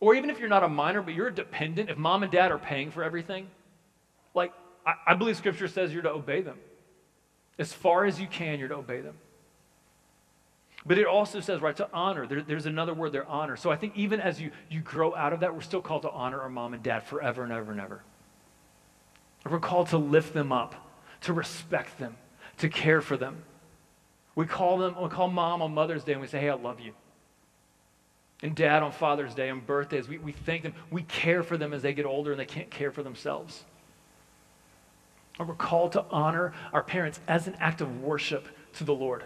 Or 0.00 0.14
even 0.14 0.30
if 0.30 0.38
you're 0.38 0.48
not 0.48 0.64
a 0.64 0.68
minor, 0.68 1.02
but 1.02 1.14
you're 1.14 1.28
a 1.28 1.34
dependent, 1.34 1.90
if 1.90 1.98
mom 1.98 2.22
and 2.22 2.32
dad 2.32 2.50
are 2.50 2.58
paying 2.58 2.90
for 2.90 3.04
everything, 3.04 3.46
like, 4.34 4.52
I, 4.86 4.94
I 5.08 5.14
believe 5.14 5.36
scripture 5.36 5.68
says 5.68 5.92
you're 5.92 6.02
to 6.02 6.10
obey 6.10 6.40
them. 6.40 6.58
As 7.58 7.72
far 7.72 8.06
as 8.06 8.18
you 8.18 8.26
can, 8.26 8.58
you're 8.58 8.68
to 8.68 8.76
obey 8.76 9.00
them. 9.00 9.14
But 10.86 10.98
it 10.98 11.06
also 11.06 11.40
says, 11.40 11.60
right, 11.60 11.76
to 11.76 11.88
honor. 11.92 12.26
There, 12.26 12.40
there's 12.40 12.66
another 12.66 12.94
word 12.94 13.12
there, 13.12 13.28
honor. 13.28 13.56
So 13.56 13.70
I 13.70 13.76
think 13.76 13.96
even 13.96 14.20
as 14.20 14.40
you, 14.40 14.50
you 14.70 14.80
grow 14.80 15.14
out 15.14 15.32
of 15.32 15.40
that, 15.40 15.54
we're 15.54 15.60
still 15.60 15.82
called 15.82 16.02
to 16.02 16.10
honor 16.10 16.40
our 16.40 16.48
mom 16.48 16.72
and 16.72 16.82
dad 16.82 17.04
forever 17.04 17.42
and 17.42 17.52
ever 17.52 17.70
and 17.72 17.80
ever. 17.80 18.02
We're 19.48 19.58
called 19.58 19.88
to 19.88 19.98
lift 19.98 20.32
them 20.32 20.52
up, 20.52 20.74
to 21.22 21.32
respect 21.32 21.98
them, 21.98 22.16
to 22.58 22.68
care 22.68 23.00
for 23.00 23.16
them. 23.16 23.42
We 24.34 24.46
call 24.46 24.78
them, 24.78 24.96
we 25.00 25.08
call 25.08 25.28
mom 25.28 25.60
on 25.60 25.74
Mother's 25.74 26.04
Day 26.04 26.12
and 26.12 26.20
we 26.20 26.26
say, 26.26 26.40
hey, 26.40 26.50
I 26.50 26.54
love 26.54 26.80
you. 26.80 26.92
And 28.42 28.54
dad 28.54 28.82
on 28.82 28.92
Father's 28.92 29.34
Day 29.34 29.50
and 29.50 29.66
birthdays, 29.66 30.08
we, 30.08 30.16
we 30.16 30.32
thank 30.32 30.62
them. 30.62 30.72
We 30.90 31.02
care 31.02 31.42
for 31.42 31.58
them 31.58 31.74
as 31.74 31.82
they 31.82 31.92
get 31.92 32.06
older 32.06 32.30
and 32.30 32.40
they 32.40 32.46
can't 32.46 32.70
care 32.70 32.90
for 32.90 33.02
themselves. 33.02 33.64
Or 35.38 35.44
we're 35.44 35.54
called 35.54 35.92
to 35.92 36.04
honor 36.10 36.54
our 36.72 36.82
parents 36.82 37.20
as 37.28 37.46
an 37.46 37.56
act 37.60 37.80
of 37.82 38.02
worship 38.02 38.48
to 38.74 38.84
the 38.84 38.94
Lord. 38.94 39.24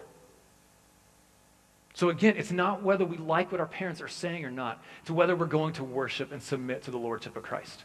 So 1.95 2.09
again, 2.09 2.35
it's 2.37 2.51
not 2.51 2.83
whether 2.83 3.05
we 3.05 3.17
like 3.17 3.53
what 3.53 3.61
our 3.61 3.69
parents 3.69 4.01
are 4.01 4.09
saying 4.09 4.45
or 4.45 4.51
not. 4.51 4.83
It's 5.01 5.11
whether 5.11 5.37
we're 5.37 5.47
going 5.47 5.75
to 5.75 5.85
worship 5.85 6.33
and 6.33 6.43
submit 6.43 6.83
to 6.83 6.91
the 6.91 6.99
Lordship 6.99 7.37
of 7.37 7.45
Christ. 7.45 7.85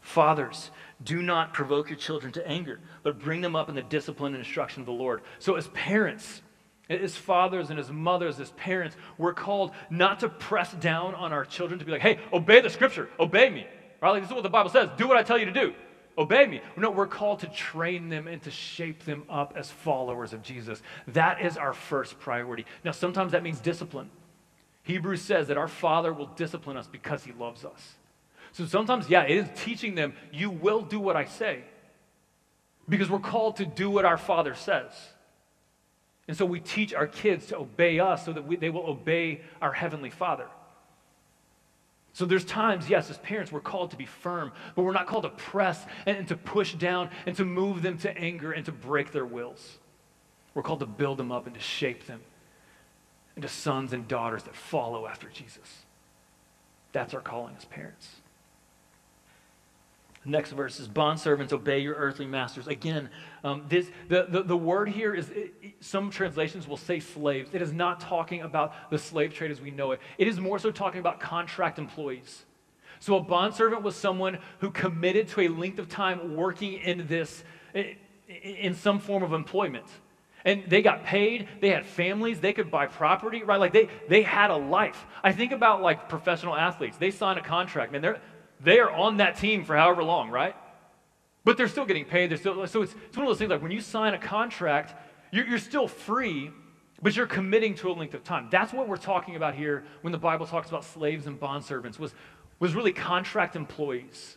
Fathers, 0.00 0.70
do 1.02 1.22
not 1.22 1.52
provoke 1.52 1.90
your 1.90 1.98
children 1.98 2.32
to 2.32 2.48
anger, 2.48 2.80
but 3.02 3.18
bring 3.18 3.40
them 3.40 3.56
up 3.56 3.68
in 3.68 3.74
the 3.74 3.82
discipline 3.82 4.34
and 4.34 4.44
instruction 4.44 4.80
of 4.80 4.86
the 4.86 4.92
Lord. 4.92 5.22
So, 5.40 5.56
as 5.56 5.68
parents, 5.68 6.40
as 6.88 7.16
fathers 7.16 7.70
and 7.70 7.78
as 7.78 7.90
mothers, 7.90 8.40
as 8.40 8.50
parents, 8.52 8.96
we're 9.18 9.34
called 9.34 9.72
not 9.90 10.20
to 10.20 10.28
press 10.28 10.72
down 10.74 11.14
on 11.16 11.32
our 11.32 11.44
children 11.44 11.78
to 11.80 11.84
be 11.84 11.92
like, 11.92 12.00
hey, 12.00 12.18
obey 12.32 12.60
the 12.60 12.70
scripture, 12.70 13.08
obey 13.18 13.50
me. 13.50 13.66
Right? 14.00 14.10
Like, 14.10 14.22
this 14.22 14.30
is 14.30 14.34
what 14.34 14.42
the 14.42 14.48
Bible 14.48 14.70
says 14.70 14.88
do 14.96 15.06
what 15.06 15.16
I 15.16 15.22
tell 15.22 15.38
you 15.38 15.46
to 15.46 15.52
do, 15.52 15.74
obey 16.18 16.46
me. 16.46 16.60
No, 16.76 16.90
we're 16.90 17.06
called 17.06 17.40
to 17.40 17.46
train 17.48 18.08
them 18.08 18.26
and 18.26 18.42
to 18.42 18.50
shape 18.50 19.04
them 19.04 19.24
up 19.28 19.54
as 19.56 19.70
followers 19.70 20.32
of 20.32 20.42
Jesus. 20.42 20.82
That 21.08 21.40
is 21.40 21.56
our 21.56 21.72
first 21.72 22.18
priority. 22.18 22.66
Now, 22.84 22.92
sometimes 22.92 23.32
that 23.32 23.42
means 23.42 23.60
discipline. 23.60 24.10
Hebrews 24.82 25.22
says 25.22 25.48
that 25.48 25.58
our 25.58 25.68
Father 25.68 26.12
will 26.12 26.26
discipline 26.26 26.76
us 26.76 26.86
because 26.86 27.24
he 27.24 27.32
loves 27.32 27.64
us. 27.64 27.94
So 28.52 28.66
sometimes, 28.66 29.08
yeah, 29.08 29.22
it 29.22 29.36
is 29.36 29.48
teaching 29.56 29.94
them, 29.94 30.14
you 30.32 30.50
will 30.50 30.82
do 30.82 30.98
what 30.98 31.16
I 31.16 31.24
say. 31.24 31.62
Because 32.88 33.08
we're 33.08 33.20
called 33.20 33.56
to 33.56 33.66
do 33.66 33.88
what 33.90 34.04
our 34.04 34.18
Father 34.18 34.54
says. 34.54 34.92
And 36.26 36.36
so 36.36 36.44
we 36.44 36.60
teach 36.60 36.94
our 36.94 37.06
kids 37.06 37.46
to 37.46 37.58
obey 37.58 38.00
us 38.00 38.24
so 38.24 38.32
that 38.32 38.46
we, 38.46 38.56
they 38.56 38.70
will 38.70 38.86
obey 38.86 39.40
our 39.60 39.72
Heavenly 39.72 40.10
Father. 40.10 40.46
So 42.12 42.24
there's 42.24 42.44
times, 42.44 42.90
yes, 42.90 43.08
as 43.08 43.18
parents, 43.18 43.52
we're 43.52 43.60
called 43.60 43.92
to 43.92 43.96
be 43.96 44.06
firm, 44.06 44.52
but 44.74 44.82
we're 44.82 44.92
not 44.92 45.06
called 45.06 45.22
to 45.22 45.30
press 45.30 45.84
and, 46.06 46.16
and 46.16 46.28
to 46.28 46.36
push 46.36 46.74
down 46.74 47.10
and 47.26 47.36
to 47.36 47.44
move 47.44 47.82
them 47.82 47.98
to 47.98 48.16
anger 48.16 48.52
and 48.52 48.64
to 48.66 48.72
break 48.72 49.12
their 49.12 49.26
wills. 49.26 49.78
We're 50.54 50.62
called 50.62 50.80
to 50.80 50.86
build 50.86 51.18
them 51.18 51.30
up 51.30 51.46
and 51.46 51.54
to 51.54 51.60
shape 51.60 52.06
them 52.06 52.20
into 53.36 53.48
sons 53.48 53.92
and 53.92 54.08
daughters 54.08 54.42
that 54.42 54.56
follow 54.56 55.06
after 55.06 55.28
Jesus. 55.28 55.84
That's 56.92 57.14
our 57.14 57.20
calling 57.20 57.54
as 57.56 57.64
parents. 57.64 58.16
Next 60.24 60.52
verse 60.52 60.78
is 60.78 60.86
bondservants 60.86 61.52
obey 61.52 61.78
your 61.78 61.94
earthly 61.94 62.26
masters. 62.26 62.66
Again 62.66 63.08
um, 63.42 63.64
this, 63.68 63.90
the, 64.08 64.26
the, 64.28 64.42
the, 64.42 64.56
word 64.56 64.90
here 64.90 65.14
is 65.14 65.30
it, 65.30 65.54
some 65.80 66.10
translations 66.10 66.68
will 66.68 66.76
say 66.76 67.00
slaves. 67.00 67.50
It 67.54 67.62
is 67.62 67.72
not 67.72 68.00
talking 68.00 68.42
about 68.42 68.90
the 68.90 68.98
slave 68.98 69.32
trade 69.32 69.50
as 69.50 69.62
we 69.62 69.70
know 69.70 69.92
it. 69.92 70.00
It 70.18 70.28
is 70.28 70.38
more 70.38 70.58
so 70.58 70.70
talking 70.70 71.00
about 71.00 71.20
contract 71.20 71.78
employees. 71.78 72.44
So 72.98 73.16
a 73.16 73.22
bondservant 73.22 73.82
was 73.82 73.96
someone 73.96 74.38
who 74.58 74.70
committed 74.70 75.28
to 75.28 75.40
a 75.40 75.48
length 75.48 75.78
of 75.78 75.88
time 75.88 76.36
working 76.36 76.74
in 76.74 77.06
this 77.06 77.42
in 78.28 78.74
some 78.74 78.98
form 78.98 79.22
of 79.22 79.32
employment. 79.32 79.86
And 80.44 80.64
they 80.68 80.82
got 80.82 81.04
paid 81.04 81.48
they 81.60 81.70
had 81.70 81.86
families 81.86 82.40
they 82.40 82.52
could 82.52 82.70
buy 82.70 82.86
property 82.86 83.42
right? 83.42 83.58
Like 83.58 83.72
they, 83.72 83.88
they 84.08 84.20
had 84.20 84.50
a 84.50 84.56
life. 84.56 85.06
I 85.24 85.32
think 85.32 85.52
about 85.52 85.80
like 85.80 86.10
professional 86.10 86.54
athletes. 86.54 86.98
They 86.98 87.10
sign 87.10 87.38
a 87.38 87.42
contract 87.42 87.90
man 87.90 88.02
they're 88.02 88.20
they 88.62 88.78
are 88.78 88.90
on 88.90 89.18
that 89.18 89.36
team 89.36 89.64
for 89.64 89.76
however 89.76 90.02
long, 90.02 90.30
right? 90.30 90.54
But 91.44 91.56
they're 91.56 91.68
still 91.68 91.86
getting 91.86 92.04
paid. 92.04 92.30
They're 92.30 92.38
still, 92.38 92.66
so 92.66 92.82
it's, 92.82 92.94
it's 93.06 93.16
one 93.16 93.26
of 93.26 93.30
those 93.30 93.38
things 93.38 93.50
like 93.50 93.62
when 93.62 93.70
you 93.70 93.80
sign 93.80 94.14
a 94.14 94.18
contract, 94.18 94.94
you're, 95.32 95.46
you're 95.46 95.58
still 95.58 95.88
free, 95.88 96.50
but 97.00 97.16
you're 97.16 97.26
committing 97.26 97.74
to 97.76 97.90
a 97.90 97.94
length 97.94 98.14
of 98.14 98.24
time. 98.24 98.48
That's 98.50 98.72
what 98.72 98.88
we're 98.88 98.98
talking 98.98 99.36
about 99.36 99.54
here 99.54 99.84
when 100.02 100.12
the 100.12 100.18
Bible 100.18 100.46
talks 100.46 100.68
about 100.68 100.84
slaves 100.84 101.26
and 101.26 101.40
bondservants, 101.40 101.98
was, 101.98 102.14
was 102.58 102.74
really 102.74 102.92
contract 102.92 103.56
employees. 103.56 104.36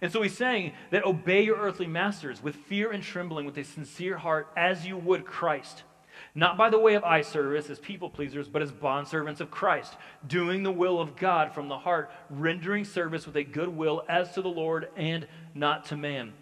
And 0.00 0.10
so 0.12 0.22
he's 0.22 0.36
saying 0.36 0.72
that 0.90 1.04
obey 1.04 1.42
your 1.42 1.56
earthly 1.56 1.86
masters 1.86 2.42
with 2.42 2.54
fear 2.54 2.92
and 2.92 3.02
trembling, 3.02 3.44
with 3.44 3.58
a 3.58 3.64
sincere 3.64 4.16
heart, 4.16 4.48
as 4.56 4.86
you 4.86 4.96
would 4.96 5.26
Christ 5.26 5.82
not 6.34 6.56
by 6.56 6.70
the 6.70 6.78
way 6.78 6.94
of 6.94 7.04
eye 7.04 7.22
service 7.22 7.70
as 7.70 7.78
people 7.78 8.10
pleasers, 8.10 8.48
but 8.48 8.62
as 8.62 8.70
bondservants 8.70 9.40
of 9.40 9.50
Christ, 9.50 9.96
doing 10.26 10.62
the 10.62 10.72
will 10.72 11.00
of 11.00 11.16
God 11.16 11.52
from 11.52 11.68
the 11.68 11.78
heart, 11.78 12.10
rendering 12.30 12.84
service 12.84 13.26
with 13.26 13.36
a 13.36 13.44
good 13.44 13.68
will 13.68 14.04
as 14.08 14.32
to 14.34 14.42
the 14.42 14.48
Lord 14.48 14.88
and 14.96 15.26
not 15.54 15.86
to 15.86 15.96
man. 15.96 16.32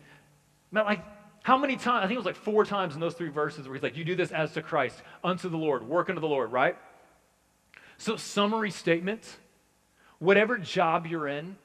Like, 0.72 1.02
how 1.42 1.56
many 1.56 1.76
times? 1.76 2.04
I 2.04 2.08
think 2.08 2.16
it 2.16 2.18
was 2.18 2.26
like 2.26 2.36
four 2.36 2.64
times 2.64 2.94
in 2.94 3.00
those 3.00 3.14
three 3.14 3.28
verses 3.28 3.66
where 3.66 3.74
he's 3.74 3.82
like, 3.82 3.96
You 3.96 4.04
do 4.04 4.16
this 4.16 4.32
as 4.32 4.52
to 4.52 4.62
Christ, 4.62 5.00
unto 5.22 5.48
the 5.48 5.56
Lord, 5.56 5.88
work 5.88 6.08
unto 6.08 6.20
the 6.20 6.28
Lord, 6.28 6.52
right? 6.52 6.76
So, 7.98 8.16
summary 8.16 8.70
statement 8.70 9.38
whatever 10.18 10.58
job 10.58 11.06
you're 11.06 11.28
in, 11.28 11.56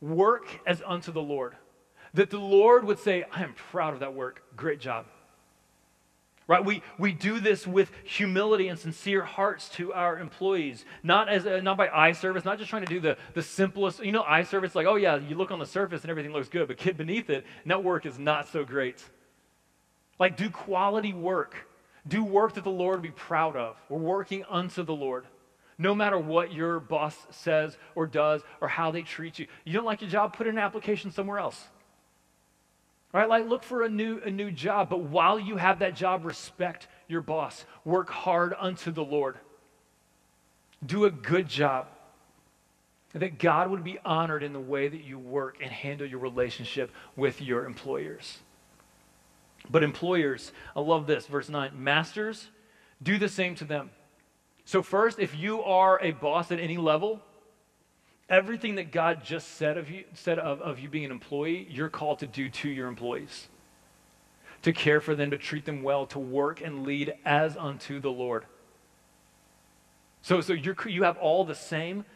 work 0.00 0.46
as 0.66 0.82
unto 0.84 1.12
the 1.12 1.22
Lord. 1.22 1.56
That 2.14 2.30
the 2.30 2.38
Lord 2.38 2.84
would 2.84 2.98
say, 2.98 3.24
I 3.32 3.42
am 3.42 3.54
proud 3.54 3.94
of 3.94 4.00
that 4.00 4.14
work. 4.14 4.42
Great 4.56 4.80
job. 4.80 5.06
Right? 6.46 6.62
We, 6.62 6.82
we 6.98 7.12
do 7.12 7.40
this 7.40 7.66
with 7.66 7.90
humility 8.04 8.68
and 8.68 8.78
sincere 8.78 9.24
hearts 9.24 9.70
to 9.70 9.94
our 9.94 10.18
employees, 10.18 10.84
not, 11.02 11.30
as 11.30 11.46
a, 11.46 11.62
not 11.62 11.78
by 11.78 11.88
eye 11.88 12.12
service, 12.12 12.44
not 12.44 12.58
just 12.58 12.68
trying 12.68 12.84
to 12.84 12.92
do 12.92 13.00
the, 13.00 13.16
the 13.32 13.42
simplest, 13.42 14.04
you 14.04 14.12
know, 14.12 14.22
eye 14.22 14.42
service, 14.42 14.74
like, 14.74 14.86
oh 14.86 14.96
yeah, 14.96 15.16
you 15.16 15.36
look 15.36 15.50
on 15.50 15.58
the 15.58 15.66
surface 15.66 16.02
and 16.02 16.10
everything 16.10 16.32
looks 16.32 16.50
good, 16.50 16.68
but 16.68 16.76
get 16.76 16.98
beneath 16.98 17.30
it, 17.30 17.46
and 17.62 17.70
that 17.70 17.82
work 17.82 18.04
is 18.04 18.18
not 18.18 18.46
so 18.48 18.62
great. 18.62 19.02
Like, 20.18 20.36
do 20.36 20.50
quality 20.50 21.14
work. 21.14 21.56
Do 22.06 22.22
work 22.22 22.52
that 22.54 22.64
the 22.64 22.70
Lord 22.70 23.00
be 23.00 23.10
proud 23.10 23.56
of. 23.56 23.76
We're 23.88 23.98
working 23.98 24.44
unto 24.50 24.82
the 24.82 24.94
Lord. 24.94 25.24
No 25.78 25.94
matter 25.94 26.18
what 26.18 26.52
your 26.52 26.78
boss 26.78 27.16
says 27.30 27.78
or 27.94 28.06
does 28.06 28.42
or 28.60 28.68
how 28.68 28.90
they 28.90 29.02
treat 29.02 29.38
you. 29.38 29.46
You 29.64 29.72
don't 29.72 29.86
like 29.86 30.02
your 30.02 30.10
job, 30.10 30.36
put 30.36 30.46
in 30.46 30.58
an 30.58 30.62
application 30.62 31.10
somewhere 31.10 31.38
else. 31.38 31.68
Right? 33.14 33.28
Like 33.28 33.48
look 33.48 33.62
for 33.62 33.84
a 33.84 33.88
new 33.88 34.20
a 34.24 34.30
new 34.30 34.50
job, 34.50 34.90
but 34.90 35.02
while 35.02 35.38
you 35.38 35.56
have 35.56 35.78
that 35.78 35.94
job, 35.94 36.24
respect 36.24 36.88
your 37.06 37.20
boss. 37.20 37.64
Work 37.84 38.10
hard 38.10 38.52
unto 38.58 38.90
the 38.90 39.04
Lord. 39.04 39.36
Do 40.84 41.04
a 41.04 41.12
good 41.12 41.48
job. 41.48 41.86
That 43.12 43.38
God 43.38 43.70
would 43.70 43.84
be 43.84 44.00
honored 44.04 44.42
in 44.42 44.52
the 44.52 44.58
way 44.58 44.88
that 44.88 45.04
you 45.04 45.20
work 45.20 45.58
and 45.62 45.70
handle 45.70 46.04
your 46.04 46.18
relationship 46.18 46.90
with 47.14 47.40
your 47.40 47.64
employers. 47.64 48.40
But 49.70 49.84
employers, 49.84 50.50
I 50.74 50.80
love 50.80 51.06
this, 51.06 51.28
verse 51.28 51.48
9. 51.48 51.70
Masters, 51.72 52.48
do 53.00 53.16
the 53.16 53.28
same 53.28 53.54
to 53.54 53.64
them. 53.64 53.90
So, 54.64 54.82
first, 54.82 55.20
if 55.20 55.36
you 55.36 55.62
are 55.62 56.02
a 56.02 56.10
boss 56.10 56.50
at 56.50 56.58
any 56.58 56.76
level, 56.76 57.22
everything 58.28 58.76
that 58.76 58.90
God 58.90 59.24
just 59.24 59.56
said 59.56 59.76
of 59.76 59.90
you, 59.90 60.04
said 60.14 60.38
of, 60.38 60.60
of 60.60 60.78
you 60.78 60.88
being 60.88 61.04
an 61.04 61.10
employee, 61.10 61.66
you're 61.70 61.88
called 61.88 62.20
to 62.20 62.26
do 62.26 62.48
to 62.48 62.68
your 62.68 62.88
employees. 62.88 63.48
To 64.62 64.72
care 64.72 65.00
for 65.00 65.14
them, 65.14 65.30
to 65.30 65.38
treat 65.38 65.66
them 65.66 65.82
well, 65.82 66.06
to 66.06 66.18
work 66.18 66.60
and 66.62 66.84
lead 66.84 67.14
as 67.24 67.56
unto 67.56 68.00
the 68.00 68.10
Lord. 68.10 68.46
So, 70.22 70.40
so 70.40 70.54
you're, 70.54 70.76
you 70.86 71.02
have 71.02 71.18
all 71.18 71.44
the 71.44 71.54
same. 71.54 72.06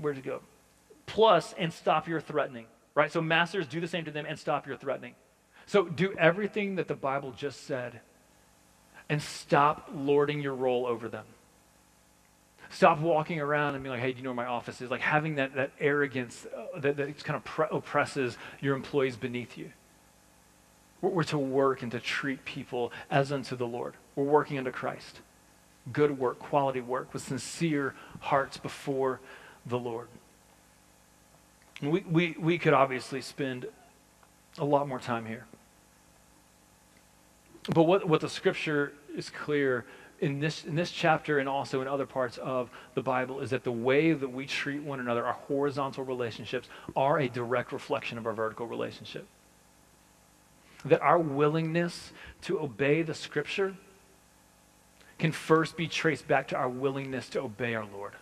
Where'd 0.00 0.18
it 0.18 0.24
go? 0.24 0.40
Plus, 1.06 1.52
and 1.58 1.72
stop 1.72 2.06
your 2.06 2.20
threatening. 2.20 2.66
Right? 2.94 3.10
So, 3.10 3.20
masters, 3.20 3.66
do 3.66 3.80
the 3.80 3.88
same 3.88 4.04
to 4.04 4.10
them 4.12 4.24
and 4.28 4.38
stop 4.38 4.66
your 4.66 4.76
threatening. 4.76 5.14
So, 5.66 5.84
do 5.84 6.14
everything 6.16 6.76
that 6.76 6.86
the 6.86 6.94
Bible 6.94 7.32
just 7.32 7.66
said 7.66 8.00
and 9.08 9.20
stop 9.20 9.90
lording 9.94 10.40
your 10.40 10.54
role 10.54 10.86
over 10.86 11.08
them. 11.08 11.24
Stop 12.70 13.00
walking 13.00 13.40
around 13.40 13.74
and 13.74 13.82
being 13.82 13.92
like, 13.92 14.02
hey, 14.02 14.12
do 14.12 14.18
you 14.18 14.24
know 14.24 14.30
where 14.30 14.44
my 14.44 14.46
office 14.46 14.80
is? 14.80 14.90
Like 14.90 15.00
having 15.00 15.36
that, 15.36 15.54
that 15.54 15.70
arrogance 15.80 16.46
uh, 16.54 16.78
that, 16.80 16.96
that 16.96 17.24
kind 17.24 17.36
of 17.36 17.44
pre- 17.44 17.66
oppresses 17.70 18.36
your 18.60 18.76
employees 18.76 19.16
beneath 19.16 19.56
you. 19.56 19.70
We're, 21.00 21.10
we're 21.10 21.24
to 21.24 21.38
work 21.38 21.82
and 21.82 21.90
to 21.92 22.00
treat 22.00 22.44
people 22.44 22.92
as 23.10 23.32
unto 23.32 23.56
the 23.56 23.66
Lord. 23.66 23.94
We're 24.16 24.24
working 24.24 24.58
unto 24.58 24.70
Christ. 24.70 25.20
Good 25.92 26.18
work, 26.18 26.38
quality 26.38 26.82
work, 26.82 27.14
with 27.14 27.22
sincere 27.22 27.94
hearts 28.20 28.58
before 28.58 29.20
the 29.64 29.78
Lord. 29.78 30.08
We, 31.80 32.00
we, 32.00 32.36
we 32.38 32.58
could 32.58 32.74
obviously 32.74 33.22
spend 33.22 33.66
a 34.58 34.64
lot 34.64 34.88
more 34.88 34.98
time 34.98 35.24
here. 35.24 35.46
But 37.72 37.84
what, 37.84 38.08
what 38.08 38.20
the 38.20 38.28
scripture 38.28 38.92
is 39.14 39.30
clear 39.30 39.84
in 40.20 40.40
this, 40.40 40.64
in 40.64 40.74
this 40.74 40.90
chapter 40.90 41.38
and 41.38 41.48
also 41.48 41.80
in 41.80 41.88
other 41.88 42.06
parts 42.06 42.38
of 42.38 42.70
the 42.94 43.02
Bible 43.02 43.40
is 43.40 43.50
that 43.50 43.64
the 43.64 43.72
way 43.72 44.12
that 44.12 44.28
we 44.28 44.46
treat 44.46 44.82
one 44.82 45.00
another, 45.00 45.24
our 45.24 45.34
horizontal 45.34 46.04
relationships, 46.04 46.68
are 46.96 47.18
a 47.18 47.28
direct 47.28 47.72
reflection 47.72 48.18
of 48.18 48.26
our 48.26 48.32
vertical 48.32 48.66
relationship. 48.66 49.26
That 50.84 51.02
our 51.02 51.18
willingness 51.18 52.12
to 52.42 52.60
obey 52.60 53.02
the 53.02 53.14
scripture 53.14 53.76
can 55.18 55.32
first 55.32 55.76
be 55.76 55.88
traced 55.88 56.28
back 56.28 56.48
to 56.48 56.56
our 56.56 56.68
willingness 56.68 57.28
to 57.30 57.40
obey 57.40 57.74
our 57.74 57.86
Lord. 57.86 58.12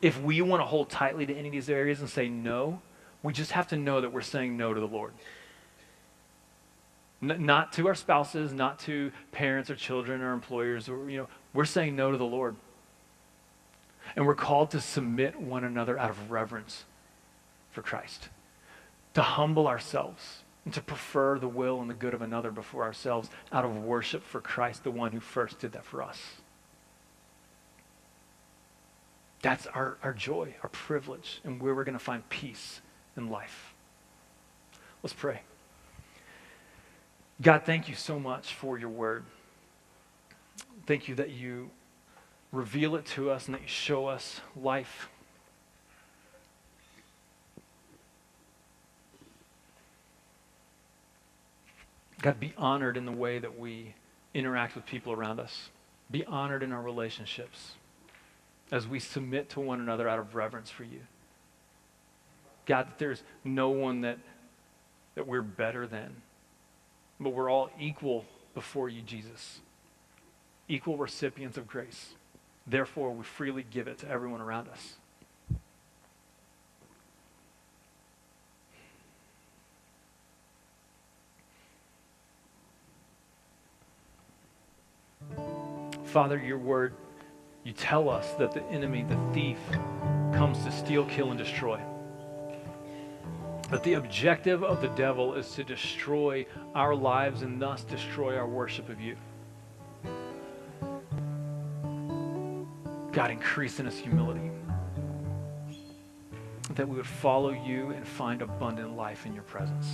If 0.00 0.20
we 0.20 0.42
want 0.42 0.60
to 0.60 0.66
hold 0.66 0.90
tightly 0.90 1.26
to 1.26 1.34
any 1.34 1.48
of 1.48 1.52
these 1.52 1.70
areas 1.70 2.00
and 2.00 2.08
say 2.08 2.28
no, 2.28 2.82
we 3.22 3.32
just 3.32 3.52
have 3.52 3.68
to 3.68 3.76
know 3.76 4.00
that 4.00 4.12
we're 4.12 4.20
saying 4.20 4.56
no 4.56 4.74
to 4.74 4.80
the 4.80 4.86
Lord. 4.86 5.12
N- 7.22 7.46
not 7.46 7.72
to 7.74 7.86
our 7.86 7.94
spouses, 7.94 8.52
not 8.52 8.78
to 8.80 9.12
parents 9.30 9.70
or 9.70 9.76
children 9.76 10.20
or 10.20 10.32
employers. 10.32 10.88
Or, 10.88 11.08
you 11.08 11.18
know, 11.18 11.28
we're 11.52 11.64
saying 11.64 11.96
no 11.96 12.10
to 12.10 12.18
the 12.18 12.24
Lord. 12.24 12.56
And 14.16 14.26
we're 14.26 14.34
called 14.34 14.70
to 14.72 14.80
submit 14.80 15.40
one 15.40 15.64
another 15.64 15.98
out 15.98 16.10
of 16.10 16.30
reverence 16.30 16.84
for 17.70 17.82
Christ, 17.82 18.28
to 19.14 19.22
humble 19.22 19.66
ourselves, 19.66 20.42
and 20.64 20.74
to 20.74 20.80
prefer 20.80 21.38
the 21.38 21.48
will 21.48 21.80
and 21.80 21.88
the 21.88 21.94
good 21.94 22.12
of 22.12 22.20
another 22.20 22.50
before 22.50 22.82
ourselves 22.82 23.30
out 23.50 23.64
of 23.64 23.76
worship 23.76 24.22
for 24.22 24.40
Christ, 24.40 24.84
the 24.84 24.90
one 24.90 25.12
who 25.12 25.20
first 25.20 25.58
did 25.58 25.72
that 25.72 25.84
for 25.84 26.02
us. 26.02 26.20
That's 29.40 29.66
our, 29.68 29.96
our 30.02 30.12
joy, 30.12 30.54
our 30.62 30.68
privilege, 30.68 31.40
and 31.42 31.60
where 31.60 31.74
we're 31.74 31.84
going 31.84 31.98
to 31.98 32.04
find 32.04 32.28
peace 32.28 32.80
in 33.16 33.28
life. 33.28 33.74
Let's 35.02 35.14
pray. 35.14 35.40
God, 37.42 37.64
thank 37.64 37.88
you 37.88 37.96
so 37.96 38.20
much 38.20 38.54
for 38.54 38.78
your 38.78 38.88
word. 38.88 39.24
Thank 40.86 41.08
you 41.08 41.16
that 41.16 41.30
you 41.30 41.70
reveal 42.52 42.94
it 42.94 43.04
to 43.06 43.30
us 43.30 43.46
and 43.46 43.54
that 43.54 43.62
you 43.62 43.68
show 43.68 44.06
us 44.06 44.40
life. 44.54 45.08
God, 52.20 52.38
be 52.38 52.52
honored 52.56 52.96
in 52.96 53.06
the 53.06 53.12
way 53.12 53.40
that 53.40 53.58
we 53.58 53.94
interact 54.34 54.76
with 54.76 54.86
people 54.86 55.12
around 55.12 55.40
us. 55.40 55.70
Be 56.12 56.24
honored 56.24 56.62
in 56.62 56.70
our 56.70 56.82
relationships 56.82 57.72
as 58.70 58.86
we 58.86 59.00
submit 59.00 59.48
to 59.50 59.60
one 59.60 59.80
another 59.80 60.08
out 60.08 60.20
of 60.20 60.36
reverence 60.36 60.70
for 60.70 60.84
you. 60.84 61.00
God, 62.66 62.86
that 62.86 62.98
there's 62.98 63.24
no 63.42 63.70
one 63.70 64.02
that, 64.02 64.18
that 65.16 65.26
we're 65.26 65.42
better 65.42 65.88
than 65.88 66.14
but 67.22 67.32
we're 67.32 67.50
all 67.50 67.70
equal 67.78 68.24
before 68.54 68.88
you, 68.88 69.02
Jesus. 69.02 69.60
Equal 70.68 70.96
recipients 70.96 71.56
of 71.56 71.66
grace. 71.66 72.14
Therefore, 72.66 73.12
we 73.12 73.24
freely 73.24 73.64
give 73.68 73.88
it 73.88 73.98
to 73.98 74.08
everyone 74.08 74.40
around 74.40 74.68
us. 74.68 74.94
Father, 86.04 86.38
your 86.38 86.58
word, 86.58 86.92
you 87.64 87.72
tell 87.72 88.10
us 88.10 88.34
that 88.34 88.52
the 88.52 88.62
enemy, 88.64 89.02
the 89.02 89.18
thief, 89.32 89.56
comes 90.34 90.62
to 90.64 90.70
steal, 90.70 91.06
kill, 91.06 91.30
and 91.30 91.38
destroy. 91.38 91.80
But 93.72 93.82
the 93.84 93.94
objective 93.94 94.62
of 94.62 94.82
the 94.82 94.88
devil 94.88 95.32
is 95.32 95.50
to 95.54 95.64
destroy 95.64 96.44
our 96.74 96.94
lives 96.94 97.40
and 97.40 97.58
thus 97.58 97.84
destroy 97.84 98.36
our 98.36 98.46
worship 98.46 98.90
of 98.90 99.00
you. 99.00 99.16
God, 103.12 103.30
increase 103.30 103.80
in 103.80 103.86
us 103.86 103.96
humility. 103.96 104.50
That 106.74 106.86
we 106.86 106.96
would 106.96 107.06
follow 107.06 107.52
you 107.52 107.92
and 107.92 108.06
find 108.06 108.42
abundant 108.42 108.94
life 108.94 109.24
in 109.24 109.32
your 109.32 109.44
presence. 109.44 109.86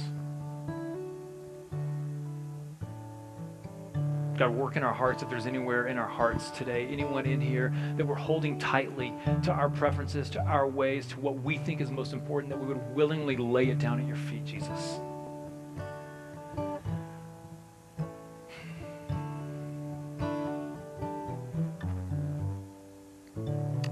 God, 4.38 4.50
work 4.50 4.76
in 4.76 4.84
our 4.84 4.94
hearts 4.94 5.24
if 5.24 5.28
there's 5.28 5.46
anywhere 5.46 5.88
in 5.88 5.98
our 5.98 6.06
hearts 6.06 6.50
today, 6.50 6.86
anyone 6.86 7.26
in 7.26 7.40
here 7.40 7.74
that 7.96 8.06
we're 8.06 8.14
holding 8.14 8.56
tightly 8.56 9.12
to 9.42 9.50
our 9.50 9.68
preferences, 9.68 10.30
to 10.30 10.40
our 10.42 10.68
ways, 10.68 11.06
to 11.08 11.18
what 11.18 11.42
we 11.42 11.58
think 11.58 11.80
is 11.80 11.90
most 11.90 12.12
important, 12.12 12.50
that 12.50 12.58
we 12.58 12.66
would 12.66 12.94
willingly 12.94 13.36
lay 13.36 13.68
it 13.68 13.80
down 13.80 14.00
at 14.00 14.06
your 14.06 14.16
feet, 14.16 14.44
Jesus. 14.44 15.00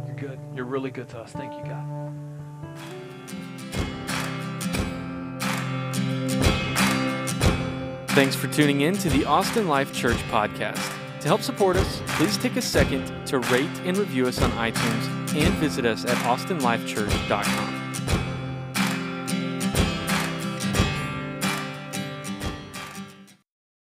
You're 0.07 0.17
good. 0.17 0.39
You're 0.55 0.65
really 0.65 0.91
good 0.91 1.09
to 1.09 1.19
us. 1.19 1.33
Thank 1.33 1.55
you, 1.55 1.65
God. 1.65 2.06
Thanks 8.17 8.35
for 8.35 8.49
tuning 8.49 8.81
in 8.81 8.97
to 8.97 9.11
the 9.11 9.27
Austin 9.27 9.69
Life 9.69 9.93
Church 9.93 10.17
podcast. 10.31 10.81
To 11.21 11.29
help 11.29 11.43
support 11.43 11.77
us, 11.77 12.01
please 12.07 12.39
take 12.39 12.57
a 12.57 12.62
second 12.62 13.05
to 13.27 13.41
rate 13.41 13.69
and 13.85 13.95
review 13.95 14.27
us 14.27 14.41
on 14.41 14.51
iTunes 14.53 15.35
and 15.37 15.55
visit 15.57 15.85
us 15.85 16.07
at 16.07 16.17
austinlifechurch.com. 16.25 17.76